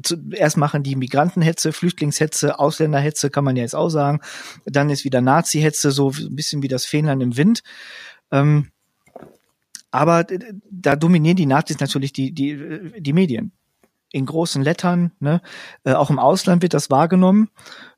zuerst 0.02 0.56
machen 0.56 0.82
die 0.82 0.96
Migrantenhetze, 0.96 1.72
Flüchtlingshetze, 1.72 2.58
Ausländerhetze, 2.58 3.30
kann 3.30 3.44
man 3.44 3.56
ja 3.56 3.62
jetzt 3.62 3.74
auch 3.74 3.88
sagen. 3.88 4.20
Dann 4.64 4.90
ist 4.90 5.04
wieder 5.04 5.20
Nazi-Hetze, 5.20 5.90
so 5.90 6.10
ein 6.10 6.34
bisschen 6.34 6.62
wie 6.62 6.68
das 6.68 6.84
Fähnlein 6.84 7.20
im 7.20 7.36
Wind. 7.36 7.62
Ähm, 8.30 8.70
aber 9.90 10.24
da 10.70 10.96
dominieren 10.96 11.36
die 11.36 11.46
Nazis 11.46 11.80
natürlich 11.80 12.12
die, 12.12 12.32
die, 12.32 12.92
die 12.98 13.12
Medien. 13.12 13.52
In 14.10 14.24
großen 14.24 14.62
Lettern, 14.62 15.12
ne? 15.20 15.42
Äh, 15.84 15.92
auch 15.92 16.08
im 16.08 16.18
Ausland 16.18 16.62
wird 16.62 16.72
das 16.72 16.90
wahrgenommen. 16.90 17.50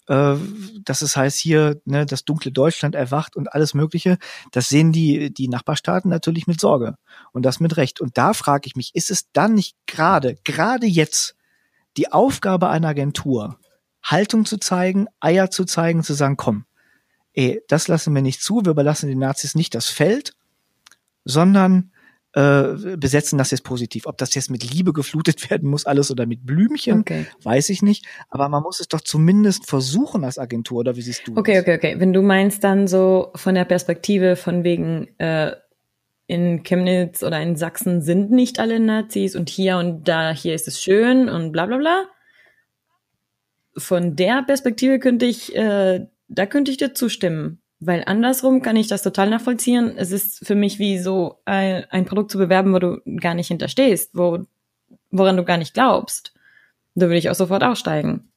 Äh, 0.08 0.36
dass 0.84 1.02
es 1.02 1.16
heißt 1.16 1.38
hier, 1.38 1.80
ne, 1.84 2.04
das 2.04 2.24
dunkle 2.24 2.50
Deutschland 2.50 2.96
erwacht 2.96 3.36
und 3.36 3.52
alles 3.52 3.74
Mögliche. 3.74 4.18
Das 4.50 4.68
sehen 4.68 4.90
die, 4.90 5.32
die 5.32 5.46
Nachbarstaaten 5.46 6.10
natürlich 6.10 6.48
mit 6.48 6.60
Sorge. 6.60 6.96
Und 7.30 7.44
das 7.44 7.60
mit 7.60 7.76
Recht. 7.76 8.00
Und 8.00 8.18
da 8.18 8.32
frage 8.34 8.66
ich 8.66 8.74
mich, 8.74 8.90
ist 8.94 9.12
es 9.12 9.30
dann 9.32 9.54
nicht 9.54 9.76
gerade, 9.86 10.36
gerade 10.42 10.86
jetzt, 10.86 11.36
die 11.96 12.12
Aufgabe 12.12 12.68
einer 12.68 12.88
Agentur, 12.88 13.58
Haltung 14.02 14.44
zu 14.44 14.58
zeigen, 14.58 15.06
Eier 15.20 15.50
zu 15.50 15.64
zeigen, 15.64 16.02
zu 16.02 16.14
sagen, 16.14 16.36
komm, 16.36 16.64
ey, 17.34 17.62
das 17.68 17.88
lassen 17.88 18.14
wir 18.14 18.22
nicht 18.22 18.42
zu, 18.42 18.64
wir 18.64 18.72
überlassen 18.72 19.08
den 19.08 19.18
Nazis 19.18 19.54
nicht 19.54 19.74
das 19.74 19.88
Feld, 19.88 20.34
sondern 21.24 21.92
äh, 22.32 22.96
besetzen 22.96 23.38
das 23.38 23.50
jetzt 23.50 23.64
positiv. 23.64 24.06
Ob 24.06 24.16
das 24.16 24.34
jetzt 24.34 24.50
mit 24.50 24.62
Liebe 24.72 24.92
geflutet 24.92 25.50
werden 25.50 25.68
muss, 25.68 25.84
alles 25.84 26.10
oder 26.10 26.26
mit 26.26 26.46
Blümchen, 26.46 27.00
okay. 27.00 27.26
weiß 27.42 27.70
ich 27.70 27.82
nicht. 27.82 28.06
Aber 28.28 28.48
man 28.48 28.62
muss 28.62 28.80
es 28.80 28.88
doch 28.88 29.00
zumindest 29.00 29.68
versuchen 29.68 30.24
als 30.24 30.38
Agentur, 30.38 30.78
oder 30.78 30.96
wie 30.96 31.02
siehst 31.02 31.26
du 31.26 31.36
Okay, 31.36 31.54
das? 31.54 31.62
okay, 31.62 31.74
okay. 31.76 31.94
Wenn 32.00 32.12
du 32.12 32.22
meinst 32.22 32.62
dann 32.64 32.86
so 32.88 33.32
von 33.34 33.54
der 33.54 33.64
Perspektive 33.64 34.36
von 34.36 34.64
wegen 34.64 35.08
äh, 35.18 35.56
in 36.30 36.62
Chemnitz 36.62 37.24
oder 37.24 37.40
in 37.40 37.56
Sachsen 37.56 38.02
sind 38.02 38.30
nicht 38.30 38.60
alle 38.60 38.78
Nazis 38.78 39.34
und 39.34 39.50
hier 39.50 39.78
und 39.78 40.06
da, 40.06 40.30
hier 40.30 40.54
ist 40.54 40.68
es 40.68 40.80
schön 40.80 41.28
und 41.28 41.50
bla 41.50 41.66
bla 41.66 41.76
bla. 41.76 42.04
Von 43.76 44.14
der 44.14 44.44
Perspektive 44.44 45.00
könnte 45.00 45.26
ich, 45.26 45.56
äh, 45.56 46.06
da 46.28 46.46
könnte 46.46 46.70
ich 46.70 46.76
dir 46.76 46.94
zustimmen. 46.94 47.60
Weil 47.80 48.04
andersrum 48.06 48.62
kann 48.62 48.76
ich 48.76 48.86
das 48.86 49.02
total 49.02 49.30
nachvollziehen. 49.30 49.94
Es 49.96 50.12
ist 50.12 50.46
für 50.46 50.54
mich 50.54 50.78
wie 50.78 50.98
so 50.98 51.40
ein, 51.46 51.84
ein 51.90 52.04
Produkt 52.04 52.30
zu 52.30 52.38
bewerben, 52.38 52.74
wo 52.74 52.78
du 52.78 53.00
gar 53.20 53.34
nicht 53.34 53.48
hinterstehst, 53.48 54.10
wo, 54.12 54.44
woran 55.10 55.36
du 55.36 55.44
gar 55.44 55.56
nicht 55.56 55.74
glaubst. 55.74 56.32
Da 56.94 57.06
würde 57.06 57.16
ich 57.16 57.30
auch 57.30 57.34
sofort 57.34 57.64
aussteigen. 57.64 58.30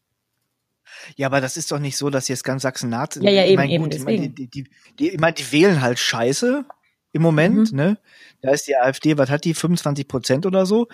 Ja, 1.16 1.28
aber 1.28 1.42
das 1.42 1.58
ist 1.58 1.72
doch 1.72 1.80
nicht 1.80 1.98
so, 1.98 2.10
dass 2.10 2.28
jetzt 2.28 2.44
ganz 2.44 2.64
Sachsen-Naht. 2.64 3.18
Ja, 3.18 3.30
ja, 3.30 3.44
eben, 3.44 3.52
ich 3.52 3.58
mein, 3.58 3.70
eben, 3.70 3.84
gut, 3.84 3.96
ich 3.96 4.04
mein, 4.04 4.16
deswegen. 4.16 4.36
die, 4.36 4.48
die, 4.48 4.70
die, 4.98 5.10
ich 5.10 5.20
mein, 5.20 5.36
die 5.36 5.52
wählen 5.52 5.82
halt 5.82 6.00
Scheiße 6.00 6.66
im 7.13 7.21
Moment, 7.21 7.71
Mhm. 7.71 7.78
ne? 7.78 7.97
Da 8.41 8.52
ist 8.52 8.67
die 8.67 8.76
AfD, 8.76 9.17
was 9.17 9.30
hat 9.30 9.45
die, 9.45 9.54
25 9.54 10.08
Prozent 10.08 10.45
oder 10.45 10.65
so? 10.65 10.88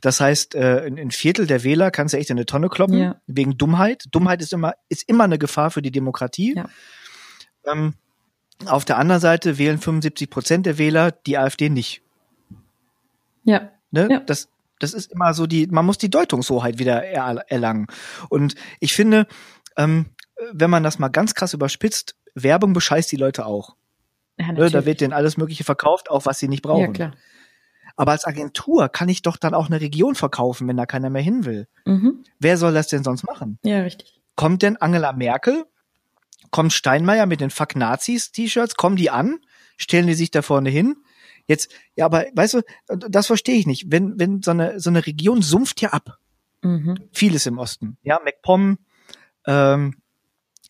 Das 0.00 0.20
heißt, 0.20 0.54
äh, 0.54 0.86
ein 0.86 1.10
Viertel 1.10 1.46
der 1.46 1.64
Wähler 1.64 1.90
kannst 1.90 2.14
du 2.14 2.18
echt 2.18 2.30
in 2.30 2.36
eine 2.36 2.46
Tonne 2.46 2.68
kloppen, 2.68 2.98
Ja. 2.98 3.20
wegen 3.26 3.56
Dummheit. 3.58 4.04
Dummheit 4.12 4.40
ist 4.42 4.52
immer, 4.52 4.74
ist 4.88 5.08
immer 5.08 5.24
eine 5.24 5.38
Gefahr 5.38 5.70
für 5.70 5.82
die 5.82 5.90
Demokratie. 5.90 6.54
Ja. 6.56 6.68
Ähm, 7.66 7.94
auf 8.66 8.84
der 8.84 8.98
anderen 8.98 9.20
Seite 9.20 9.58
wählen 9.58 9.78
75 9.78 10.28
Prozent 10.30 10.66
der 10.66 10.78
Wähler 10.78 11.10
die 11.10 11.38
AfD 11.38 11.70
nicht. 11.70 12.02
Ja. 13.44 13.70
Ne? 13.90 14.08
Ja. 14.10 14.20
Das, 14.20 14.48
das 14.78 14.92
ist 14.94 15.10
immer 15.12 15.34
so 15.34 15.46
die, 15.46 15.66
man 15.68 15.86
muss 15.86 15.98
die 15.98 16.10
Deutungshoheit 16.10 16.78
wieder 16.78 17.02
er, 17.02 17.42
erlangen. 17.48 17.86
Und 18.28 18.54
ich 18.80 18.92
finde, 18.94 19.26
ähm, 19.76 20.06
wenn 20.52 20.70
man 20.70 20.82
das 20.82 20.98
mal 20.98 21.08
ganz 21.08 21.34
krass 21.34 21.54
überspitzt, 21.54 22.16
Werbung 22.34 22.72
bescheißt 22.72 23.10
die 23.10 23.16
Leute 23.16 23.46
auch. 23.46 23.76
Ja 24.38 24.52
Ne? 24.52 24.70
Da 24.70 24.84
wird 24.84 25.00
denen 25.00 25.12
alles 25.12 25.36
Mögliche 25.36 25.64
verkauft, 25.64 26.10
auch 26.10 26.26
was 26.26 26.38
sie 26.38 26.48
nicht 26.48 26.62
brauchen. 26.62 26.80
Ja, 26.80 26.92
klar. 26.92 27.12
Aber 27.96 28.12
als 28.12 28.24
Agentur 28.24 28.88
kann 28.88 29.08
ich 29.08 29.22
doch 29.22 29.36
dann 29.36 29.54
auch 29.54 29.66
eine 29.66 29.80
Region 29.80 30.14
verkaufen, 30.14 30.66
wenn 30.66 30.76
da 30.76 30.86
keiner 30.86 31.10
mehr 31.10 31.22
hin 31.22 31.44
will. 31.44 31.68
Mhm. 31.84 32.24
Wer 32.40 32.56
soll 32.56 32.74
das 32.74 32.88
denn 32.88 33.04
sonst 33.04 33.24
machen? 33.24 33.58
Ja, 33.62 33.82
richtig. 33.82 34.20
Kommt 34.34 34.62
denn 34.62 34.76
Angela 34.76 35.12
Merkel? 35.12 35.64
Kommt 36.50 36.72
Steinmeier 36.72 37.26
mit 37.26 37.40
den 37.40 37.50
Fuck 37.50 37.76
Nazis 37.76 38.32
T-Shirts? 38.32 38.74
Kommen 38.74 38.96
die 38.96 39.10
an? 39.10 39.38
Stellen 39.76 40.06
die 40.06 40.14
sich 40.14 40.30
da 40.30 40.42
vorne 40.42 40.70
hin? 40.70 40.96
Jetzt, 41.46 41.70
ja, 41.94 42.06
aber 42.06 42.24
weißt 42.34 42.54
du, 42.54 42.62
das 42.86 43.26
verstehe 43.26 43.56
ich 43.56 43.66
nicht. 43.66 43.92
Wenn, 43.92 44.18
wenn 44.18 44.42
so 44.42 44.50
eine, 44.50 44.80
so 44.80 44.90
eine 44.90 45.06
Region 45.06 45.42
sumpft 45.42 45.80
ja 45.80 45.90
ab. 45.90 46.18
Mhm. 46.62 46.96
Vieles 47.12 47.46
im 47.46 47.58
Osten. 47.58 47.98
Ja, 48.02 48.20
MacPom, 48.24 48.78
ähm, 49.46 49.96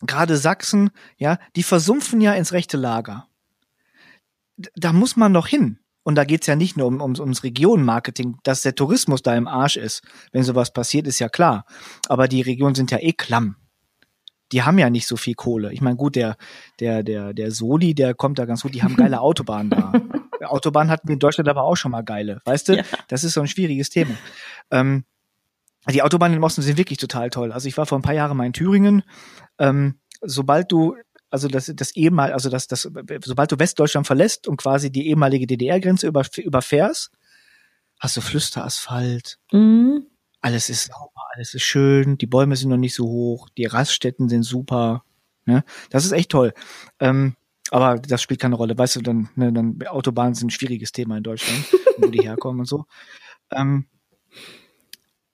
gerade 0.01 0.37
Sachsen, 0.37 0.91
ja, 1.17 1.39
die 1.55 1.63
versumpfen 1.63 2.19
ja 2.19 2.33
ins 2.33 2.51
rechte 2.51 2.77
Lager. 2.77 3.27
Da 4.57 4.93
muss 4.93 5.15
man 5.15 5.31
noch 5.31 5.47
hin. 5.47 5.79
Und 6.03 6.15
da 6.15 6.23
geht's 6.23 6.45
ja 6.45 6.55
nicht 6.55 6.77
nur 6.77 6.85
um, 6.85 7.01
um, 7.01 7.15
ums 7.19 7.43
Regionenmarketing, 7.43 8.37
dass 8.43 8.61
der 8.61 8.75
Tourismus 8.75 9.23
da 9.23 9.35
im 9.35 9.47
Arsch 9.47 9.75
ist. 9.75 10.03
Wenn 10.31 10.43
sowas 10.43 10.71
passiert, 10.71 11.07
ist 11.07 11.17
ja 11.19 11.29
klar. 11.29 11.65
Aber 12.07 12.27
die 12.27 12.41
Regionen 12.41 12.75
sind 12.75 12.91
ja 12.91 12.99
eh 12.99 13.13
klamm. 13.13 13.55
Die 14.51 14.61
haben 14.61 14.77
ja 14.77 14.91
nicht 14.91 15.07
so 15.07 15.17
viel 15.17 15.33
Kohle. 15.33 15.73
Ich 15.73 15.81
meine, 15.81 15.95
gut, 15.95 16.15
der, 16.15 16.37
der, 16.79 17.01
der, 17.01 17.33
der 17.33 17.51
Soli, 17.51 17.95
der 17.95 18.13
kommt 18.13 18.37
da 18.37 18.45
ganz 18.45 18.61
gut, 18.61 18.75
die 18.75 18.83
haben 18.83 18.95
geile 18.95 19.19
Autobahnen 19.21 19.71
da. 19.71 19.93
Autobahnen 20.43 20.91
hatten 20.91 21.07
wir 21.07 21.13
in 21.13 21.19
Deutschland 21.19 21.49
aber 21.49 21.63
auch 21.63 21.75
schon 21.75 21.91
mal 21.91 22.03
geile. 22.03 22.39
Weißt 22.45 22.69
du? 22.69 22.77
Ja. 22.77 22.83
Das 23.07 23.23
ist 23.23 23.33
so 23.33 23.41
ein 23.41 23.47
schwieriges 23.47 23.89
Thema. 23.89 24.15
Ähm, 24.69 25.05
die 25.91 26.03
Autobahnen 26.03 26.37
im 26.37 26.43
Osten 26.43 26.61
sind 26.61 26.77
wirklich 26.77 26.99
total 26.99 27.31
toll. 27.31 27.51
Also 27.51 27.67
ich 27.67 27.77
war 27.77 27.87
vor 27.87 27.97
ein 27.97 28.03
paar 28.03 28.13
Jahren 28.13 28.37
mal 28.37 28.45
in 28.45 28.53
Thüringen. 28.53 29.01
Ähm, 29.57 29.99
sobald 30.21 30.71
du, 30.71 30.95
also 31.35 31.49
das, 31.49 31.69
das 31.75 31.95
ehemal, 31.97 32.31
also 32.31 32.49
das, 32.49 32.67
das, 32.67 32.89
sobald 33.23 33.51
du 33.51 33.59
Westdeutschland 33.59 34.07
verlässt 34.07 34.47
und 34.47 34.55
quasi 34.55 34.89
die 34.89 35.09
ehemalige 35.09 35.47
DDR-Grenze 35.47 36.07
über, 36.07 36.23
überfährst, 36.37 37.11
hast 37.99 38.15
du 38.15 38.21
Flüsterasphalt. 38.21 39.37
Mhm. 39.51 40.05
Alles 40.39 40.69
ist 40.69 40.85
sauber, 40.85 41.27
alles 41.33 41.53
ist 41.53 41.63
schön, 41.63 42.17
die 42.17 42.25
Bäume 42.25 42.55
sind 42.55 42.69
noch 42.69 42.77
nicht 42.77 42.95
so 42.95 43.05
hoch, 43.05 43.49
die 43.57 43.65
Raststätten 43.65 44.29
sind 44.29 44.43
super. 44.43 45.03
Ne? 45.45 45.65
Das 45.89 46.05
ist 46.05 46.13
echt 46.13 46.31
toll. 46.31 46.53
Ähm, 46.99 47.35
aber 47.69 47.99
das 47.99 48.21
spielt 48.21 48.39
keine 48.39 48.55
Rolle. 48.55 48.77
Weißt 48.77 48.95
du, 48.95 49.01
dann, 49.01 49.29
ne, 49.35 49.51
dann 49.51 49.77
Autobahnen 49.87 50.35
sind 50.35 50.47
ein 50.47 50.51
schwieriges 50.51 50.93
Thema 50.93 51.17
in 51.17 51.23
Deutschland, 51.23 51.65
wo 51.97 52.07
die 52.07 52.21
herkommen 52.21 52.61
und 52.61 52.67
so. 52.67 52.85
Ähm, 53.51 53.87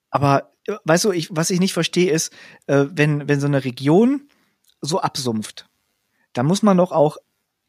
aber 0.10 0.52
äh, 0.66 0.78
weißt 0.84 1.06
du, 1.06 1.12
ich, 1.12 1.30
was 1.32 1.52
ich 1.52 1.60
nicht 1.60 1.74
verstehe, 1.74 2.12
ist, 2.12 2.34
äh, 2.68 2.86
wenn, 2.90 3.28
wenn 3.28 3.40
so 3.40 3.48
eine 3.48 3.64
Region 3.64 4.28
so 4.82 5.00
absumpft, 5.00 5.68
da 6.34 6.44
muss 6.44 6.64
man 6.64 6.78
doch 6.78 6.92
auch, 6.92 7.18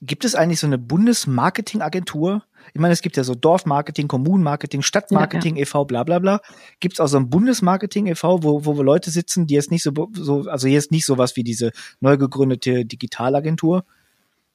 gibt 0.00 0.24
es 0.24 0.34
eigentlich 0.34 0.60
so 0.60 0.66
eine 0.66 0.78
Bundesmarketingagentur? 0.78 2.44
Ich 2.74 2.80
meine, 2.80 2.92
es 2.92 3.02
gibt 3.02 3.16
ja 3.16 3.24
so 3.24 3.34
Dorfmarketing, 3.34 4.08
Kommunenmarketing, 4.08 4.82
Stadtmarketing 4.82 5.56
e.V., 5.56 5.84
bla 5.84 6.04
bla 6.04 6.18
bla. 6.18 6.40
Gibt 6.80 6.94
es 6.94 7.00
auch 7.00 7.06
so 7.06 7.16
ein 7.16 7.30
Bundesmarketing 7.30 8.06
e.V., 8.06 8.42
wo, 8.42 8.64
wo 8.64 8.82
Leute 8.82 9.10
sitzen, 9.10 9.46
die 9.46 9.54
jetzt 9.54 9.70
nicht 9.70 9.82
so, 9.82 9.92
so, 10.12 10.48
also 10.48 10.66
jetzt 10.68 10.90
nicht 10.90 11.04
sowas 11.04 11.36
wie 11.36 11.44
diese 11.44 11.70
neu 12.00 12.16
gegründete 12.16 12.84
Digitalagentur. 12.84 13.84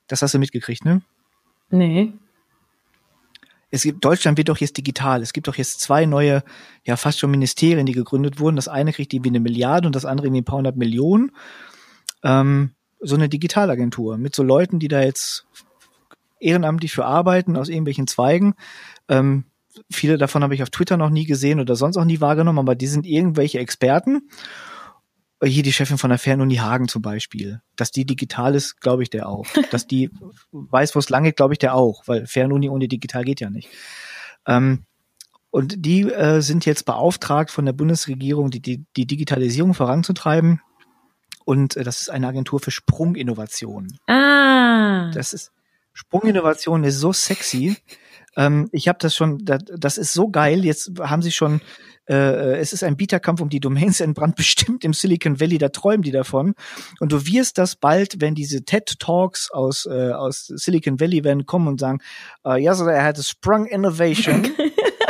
Das 0.08 0.22
hast 0.22 0.34
du 0.34 0.39
mitgekriegt, 0.39 0.86
ne? 0.86 1.02
Nee. 1.70 2.13
es 3.70 3.84
gibt, 3.84 4.04
Deutschland 4.04 4.38
wird 4.38 4.48
doch 4.48 4.58
jetzt 4.58 4.78
digital. 4.78 5.22
Es 5.22 5.34
gibt 5.34 5.50
doch 5.50 5.56
jetzt 5.56 5.82
zwei 5.82 6.06
neue, 6.06 6.43
ja, 6.86 6.96
fast 6.96 7.20
schon 7.20 7.32
Ministerien, 7.32 7.86
die 7.86 7.91
gegründet 7.91 8.39
wurden. 8.39 8.56
Das 8.56 8.70
eine 8.70 8.93
kriegt 8.93 9.13
irgendwie 9.13 9.32
eine 9.32 9.41
Milliarde 9.41 9.88
und 9.88 9.96
das 9.96 10.06
andere 10.06 10.28
irgendwie 10.28 10.41
ein 10.41 10.46
paar 10.46 10.58
hundert 10.58 10.78
Millionen. 10.78 11.32
Ähm, 12.24 12.72
so 13.00 13.16
eine 13.16 13.30
Digitalagentur 13.30 14.18
mit 14.18 14.36
so 14.36 14.44
Leuten, 14.44 14.80
die 14.80 14.88
da 14.88 15.02
jetzt 15.02 15.46
ehrenamtlich 16.40 16.92
für 16.92 17.06
arbeiten, 17.06 17.58
aus 17.58 17.70
irgendwelchen 17.70 18.08
Zweigen. 18.08 18.56
Ähm, 19.08 19.46
viele 19.92 20.18
davon 20.18 20.44
habe 20.44 20.56
ich 20.56 20.64
auf 20.64 20.70
Twitter 20.70 20.98
noch 20.98 21.10
nie 21.10 21.26
gesehen 21.26 21.60
oder 21.60 21.76
sonst 21.76 21.98
auch 21.98 22.06
nie 22.06 22.22
wahrgenommen, 22.22 22.60
aber 22.60 22.76
die 22.76 22.88
sind 22.88 23.06
irgendwelche 23.06 23.60
Experten. 23.60 24.30
Hier 25.44 25.62
die 25.62 25.74
Chefin 25.74 26.00
von 26.00 26.10
der 26.10 26.18
Fernuni 26.18 26.56
Hagen 26.56 26.88
zum 26.88 27.04
Beispiel. 27.04 27.62
Dass 27.76 27.92
die 27.92 28.06
digital 28.06 28.56
ist, 28.56 28.82
glaube 28.82 29.04
ich 29.04 29.12
der 29.12 29.30
auch. 29.30 29.46
Dass 29.72 29.86
die 29.86 30.10
weiß, 30.52 30.96
wo 30.96 31.00
es 31.00 31.10
lang 31.10 31.26
geht, 31.26 31.36
glaube 31.36 31.54
ich 31.54 31.60
der 31.60 31.76
auch, 31.76 32.04
weil 32.08 32.26
Fernuni 32.26 32.70
ohne 32.70 32.88
digital 32.88 33.24
geht 33.24 33.40
ja 33.40 33.52
nicht. 33.52 33.70
Ähm, 34.48 34.86
und 35.52 35.86
die 35.86 36.02
äh, 36.12 36.42
sind 36.42 36.66
jetzt 36.66 36.86
beauftragt 36.86 37.52
von 37.52 37.66
der 37.66 37.74
Bundesregierung, 37.74 38.50
die, 38.50 38.62
die, 38.62 38.86
die 38.96 39.06
Digitalisierung 39.06 39.74
voranzutreiben. 39.74 40.62
Und 41.48 41.78
äh, 41.78 41.84
das 41.86 42.02
ist 42.02 42.10
eine 42.10 42.28
Agentur 42.28 42.60
für 42.60 42.72
Sprunginnovation. 42.72 43.98
Ah. 44.08 45.10
Das 45.14 45.32
ist 45.32 45.54
Sprunginnovation 45.94 46.84
ist 46.84 47.00
so 47.00 47.14
sexy. 47.14 47.78
Ähm, 48.36 48.68
ich 48.74 48.90
habe 48.90 49.00
das 49.00 49.16
schon, 49.16 49.46
das, 49.46 49.64
das 49.66 49.98
ist 49.98 50.12
so 50.12 50.28
geil. 50.28 50.66
Jetzt 50.66 50.92
haben 51.00 51.22
sie 51.22 51.32
schon, 51.32 51.62
äh, 52.10 52.58
es 52.58 52.74
ist 52.74 52.84
ein 52.84 52.98
Bieterkampf 52.98 53.40
um 53.40 53.48
die 53.48 53.62
Domains 53.62 54.02
entbrannt, 54.02 54.36
bestimmt 54.36 54.84
im 54.84 54.92
Silicon 54.92 55.40
Valley, 55.40 55.58
da 55.58 55.70
träumen 55.70 56.02
die 56.02 56.12
davon. 56.12 56.54
Und 57.00 57.14
du 57.14 57.26
wirst 57.26 57.58
das 57.58 57.78
bald, 57.78 58.20
wenn 58.20 58.36
diese 58.36 58.66
TED 58.66 59.00
Talks 59.00 59.50
aus, 59.50 59.86
äh, 59.86 60.12
aus 60.12 60.48
Silicon 60.48 61.00
Valley 61.00 61.24
werden 61.24 61.46
kommen 61.46 61.70
und 61.70 61.80
sagen, 61.80 62.00
uh, 62.46 62.56
yes, 62.56 62.82
I 62.82 63.00
had 63.00 63.18
a 63.18 63.24
Sprung 63.24 63.68
Innovation. 63.68 64.52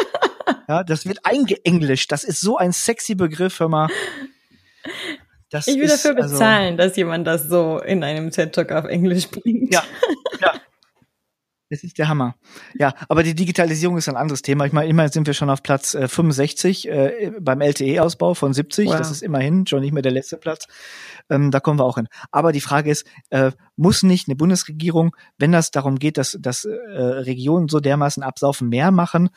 ja, 0.69 0.84
das 0.84 1.08
wird 1.08 1.19
eingeenglischt. 1.23 2.12
Das 2.12 2.23
ist 2.23 2.41
so 2.41 2.58
ein 2.58 2.73
sexy 2.73 3.15
Begriff, 3.15 3.60
hör 3.60 3.69
mal. 3.69 3.89
Das 5.49 5.67
ich 5.67 5.75
will 5.75 5.83
ist, 5.83 6.03
dafür 6.05 6.21
also- 6.21 6.36
bezahlen, 6.36 6.77
dass 6.77 6.95
jemand 6.95 7.25
das 7.25 7.43
so 7.47 7.79
in 7.79 8.03
einem 8.03 8.31
TED-Talk 8.31 8.71
auf 8.71 8.86
Englisch 8.86 9.29
bringt. 9.29 9.73
Ja, 9.73 9.83
ja. 10.41 10.53
Das 11.69 11.83
ist 11.83 11.97
der 11.97 12.07
Hammer. 12.07 12.36
Ja, 12.75 12.93
aber 13.10 13.23
die 13.23 13.36
Digitalisierung 13.36 13.97
ist 13.97 14.07
ein 14.07 14.15
anderes 14.15 14.41
Thema. 14.41 14.65
Ich 14.65 14.71
meine, 14.71 14.89
immerhin 14.89 15.12
sind 15.12 15.27
wir 15.27 15.33
schon 15.33 15.49
auf 15.49 15.63
Platz 15.63 15.95
äh, 15.95 16.07
65 16.07 16.88
äh, 16.88 17.31
beim 17.41 17.60
LTE-Ausbau 17.60 18.36
von 18.36 18.53
70. 18.53 18.88
Wow. 18.88 18.95
Das 18.95 19.12
ist 19.12 19.21
immerhin 19.21 19.67
schon 19.67 19.81
nicht 19.81 19.91
mehr 19.91 20.01
der 20.01 20.13
letzte 20.13 20.38
Platz. 20.38 20.65
Ähm, 21.29 21.51
da 21.51 21.60
kommen 21.60 21.77
wir 21.77 21.83
auch 21.83 21.95
hin. 21.95 22.07
Aber 22.31 22.53
die 22.53 22.62
Frage 22.62 22.89
ist, 22.89 23.05
äh, 23.31 23.51
muss 23.75 24.01
nicht 24.01 24.29
eine 24.29 24.38
Bundesregierung, 24.38 25.13
wenn 25.38 25.51
das 25.51 25.71
darum 25.71 25.99
geht, 25.99 26.17
dass, 26.17 26.38
dass 26.39 26.63
äh, 26.63 26.71
Regionen 26.71 27.67
so 27.67 27.81
dermaßen 27.81 28.23
absaufen, 28.23 28.69
mehr 28.69 28.91
machen, 28.91 29.29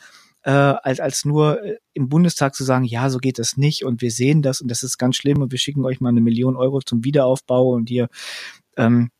äh, 0.43 0.51
als, 0.51 0.99
als 0.99 1.25
nur 1.25 1.63
äh, 1.63 1.77
im 1.93 2.09
Bundestag 2.09 2.55
zu 2.55 2.63
sagen, 2.63 2.85
ja, 2.85 3.09
so 3.09 3.19
geht 3.19 3.39
das 3.39 3.57
nicht 3.57 3.85
und 3.85 4.01
wir 4.01 4.11
sehen 4.11 4.41
das 4.41 4.61
und 4.61 4.69
das 4.69 4.83
ist 4.83 4.97
ganz 4.97 5.15
schlimm 5.15 5.41
und 5.41 5.51
wir 5.51 5.59
schicken 5.59 5.85
euch 5.85 6.01
mal 6.01 6.09
eine 6.09 6.21
Million 6.21 6.55
Euro 6.55 6.81
zum 6.81 7.03
Wiederaufbau 7.03 7.69
und 7.69 7.89
hier 7.89 8.07
ähm, 8.77 9.11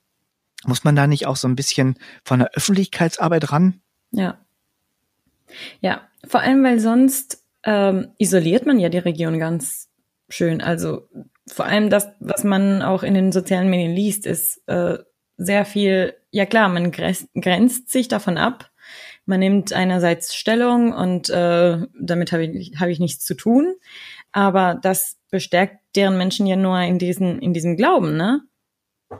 muss 0.65 0.83
man 0.83 0.95
da 0.95 1.07
nicht 1.07 1.25
auch 1.27 1.35
so 1.35 1.47
ein 1.47 1.55
bisschen 1.55 1.95
von 2.23 2.39
der 2.39 2.51
Öffentlichkeitsarbeit 2.53 3.51
ran? 3.51 3.81
Ja. 4.11 4.39
Ja, 5.81 6.07
vor 6.27 6.41
allem, 6.41 6.63
weil 6.63 6.79
sonst 6.79 7.43
ähm, 7.63 8.09
isoliert 8.17 8.65
man 8.65 8.79
ja 8.79 8.89
die 8.89 8.97
Region 8.97 9.37
ganz 9.39 9.89
schön. 10.29 10.61
Also 10.61 11.09
vor 11.47 11.65
allem 11.65 11.89
das, 11.89 12.09
was 12.19 12.43
man 12.43 12.81
auch 12.81 13.03
in 13.03 13.13
den 13.13 13.31
sozialen 13.31 13.69
Medien 13.69 13.93
liest, 13.93 14.25
ist 14.25 14.61
äh, 14.67 14.97
sehr 15.37 15.65
viel, 15.65 16.13
ja 16.31 16.45
klar, 16.45 16.69
man 16.69 16.91
grenzt, 16.91 17.27
grenzt 17.33 17.89
sich 17.91 18.07
davon 18.07 18.37
ab. 18.37 18.70
Man 19.25 19.39
nimmt 19.39 19.71
einerseits 19.73 20.35
Stellung 20.35 20.93
und 20.93 21.29
äh, 21.29 21.77
damit 21.99 22.31
habe 22.31 22.45
ich, 22.45 22.73
hab 22.79 22.87
ich 22.89 22.99
nichts 22.99 23.23
zu 23.25 23.35
tun. 23.35 23.75
Aber 24.31 24.79
das 24.81 25.17
bestärkt 25.29 25.77
deren 25.95 26.17
Menschen 26.17 26.47
ja 26.47 26.55
nur 26.55 26.79
in, 26.79 26.97
diesen, 26.99 27.39
in 27.39 27.53
diesem 27.53 27.77
Glauben, 27.77 28.15
ne? 28.17 28.41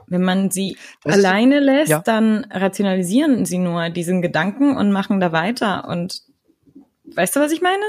Wenn 0.06 0.22
man 0.22 0.50
sie 0.50 0.76
Das 1.04 1.16
ist- 1.18 1.24
alleine 1.24 1.60
lässt, 1.60 1.90
ja. 1.90 2.00
dann 2.00 2.46
rationalisieren 2.50 3.44
sie 3.44 3.58
nur 3.58 3.90
diesen 3.90 4.22
Gedanken 4.22 4.76
und 4.76 4.90
machen 4.90 5.20
da 5.20 5.32
weiter. 5.32 5.86
Und 5.86 6.22
weißt 7.04 7.36
du, 7.36 7.40
was 7.40 7.52
ich 7.52 7.60
meine? 7.60 7.82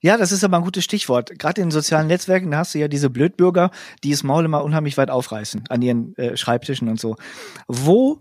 Ja, 0.00 0.16
das 0.16 0.32
ist 0.32 0.42
aber 0.44 0.56
ein 0.56 0.64
gutes 0.64 0.82
Stichwort. 0.84 1.38
Gerade 1.38 1.60
in 1.60 1.70
sozialen 1.70 2.06
Netzwerken, 2.08 2.50
da 2.50 2.58
hast 2.58 2.74
du 2.74 2.78
ja 2.78 2.88
diese 2.88 3.10
Blödbürger, 3.10 3.70
die 4.02 4.10
das 4.10 4.22
Maul 4.24 4.44
immer 4.44 4.64
unheimlich 4.64 4.96
weit 4.96 5.10
aufreißen 5.10 5.64
an 5.68 5.82
ihren 5.82 6.16
äh, 6.16 6.36
Schreibtischen 6.36 6.88
und 6.88 6.98
so. 7.00 7.16
Wo 7.68 8.20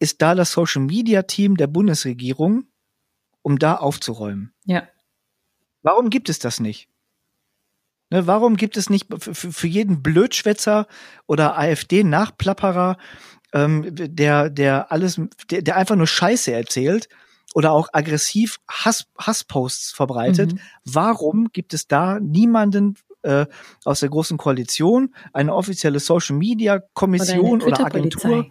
ist 0.00 0.20
da 0.22 0.34
das 0.34 0.50
Social 0.50 0.82
Media 0.82 1.22
Team 1.22 1.56
der 1.56 1.68
Bundesregierung, 1.68 2.64
um 3.42 3.58
da 3.58 3.76
aufzuräumen? 3.76 4.52
Ja. 4.64 4.88
Warum 5.82 6.10
gibt 6.10 6.28
es 6.28 6.40
das 6.40 6.58
nicht? 6.58 6.88
Ne, 8.10 8.26
warum 8.26 8.56
gibt 8.56 8.76
es 8.76 8.90
nicht 8.90 9.06
für, 9.18 9.34
für 9.34 9.66
jeden 9.68 10.02
Blödschwätzer 10.02 10.88
oder 11.26 11.56
AfD-Nachplapperer, 11.56 12.96
ähm, 13.52 13.84
der, 13.94 14.50
der 14.50 14.90
alles, 14.90 15.20
der, 15.48 15.62
der 15.62 15.76
einfach 15.76 15.94
nur 15.94 16.08
Scheiße 16.08 16.52
erzählt, 16.52 17.08
oder 17.54 17.72
auch 17.72 17.88
aggressiv 17.92 18.60
Hass, 18.68 19.06
Hassposts 19.18 19.90
verbreitet. 19.92 20.54
Mhm. 20.54 20.60
Warum 20.84 21.48
gibt 21.52 21.74
es 21.74 21.88
da 21.88 22.20
niemanden 22.20 22.96
äh, 23.22 23.46
aus 23.84 24.00
der 24.00 24.08
großen 24.08 24.38
Koalition, 24.38 25.14
eine 25.32 25.54
offizielle 25.54 26.00
Social 26.00 26.36
Media 26.36 26.80
Kommission 26.94 27.62
oder, 27.62 27.80
oder 27.80 27.86
Agentur? 27.86 28.46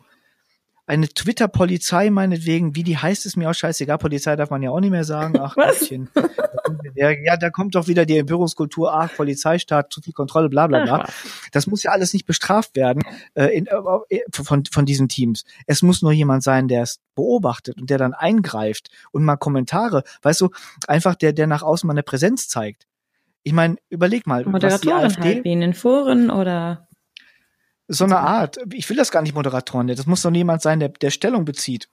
Eine 0.89 1.07
Twitter-Polizei 1.07 2.09
meinetwegen, 2.09 2.75
wie 2.75 2.81
die 2.81 2.97
heißt, 2.97 3.27
ist 3.27 3.37
mir 3.37 3.47
auch 3.47 3.53
scheißegal. 3.53 3.99
Polizei 3.99 4.35
darf 4.35 4.49
man 4.49 4.63
ja 4.63 4.71
auch 4.71 4.79
nicht 4.79 4.89
mehr 4.89 5.03
sagen. 5.03 5.39
Ach, 5.39 5.53
Gottchen. 5.53 6.09
Ja, 6.95 7.37
da 7.37 7.51
kommt 7.51 7.75
doch 7.75 7.87
wieder 7.87 8.07
die 8.07 8.17
Empörungskultur, 8.17 8.91
ach, 8.91 9.15
Polizeistaat, 9.15 9.93
zu 9.93 10.01
viel 10.01 10.13
Kontrolle, 10.13 10.49
bla 10.49 10.65
bla 10.65 10.83
bla. 10.83 11.07
Das 11.51 11.67
muss 11.67 11.83
ja 11.83 11.91
alles 11.91 12.13
nicht 12.13 12.25
bestraft 12.25 12.75
werden 12.75 13.03
äh, 13.35 13.55
in, 13.55 13.67
äh, 13.67 14.19
von, 14.31 14.65
von 14.65 14.87
diesen 14.87 15.09
Teams. 15.09 15.45
Es 15.67 15.83
muss 15.83 16.01
nur 16.01 16.11
jemand 16.11 16.41
sein, 16.41 16.67
der 16.67 16.81
es 16.81 16.99
beobachtet 17.13 17.79
und 17.79 17.91
der 17.91 17.99
dann 17.99 18.15
eingreift 18.15 18.89
und 19.11 19.23
mal 19.23 19.37
Kommentare, 19.37 20.03
weißt 20.23 20.41
du, 20.41 20.49
einfach 20.87 21.13
der, 21.13 21.33
der 21.33 21.45
nach 21.45 21.61
außen 21.61 21.85
mal 21.85 21.93
eine 21.93 22.03
Präsenz 22.03 22.47
zeigt. 22.47 22.87
Ich 23.43 23.53
meine, 23.53 23.75
überleg 23.89 24.25
mal, 24.25 24.43
was 24.47 24.81
die 24.81 24.91
AfD, 24.91 25.21
halt, 25.21 25.43
wie 25.43 25.53
in 25.53 25.61
den 25.61 25.75
Foren 25.75 26.31
oder 26.31 26.88
so 27.89 28.05
eine 28.05 28.19
Art. 28.19 28.57
Ich 28.71 28.89
will 28.89 28.95
das 28.97 29.11
gar 29.11 29.21
nicht 29.21 29.35
Moderatoren, 29.35 29.87
das 29.87 30.05
muss 30.05 30.21
doch 30.21 30.31
jemand 30.31 30.61
sein, 30.61 30.79
der, 30.79 30.89
der 30.89 31.11
Stellung 31.11 31.43
bezieht 31.43 31.89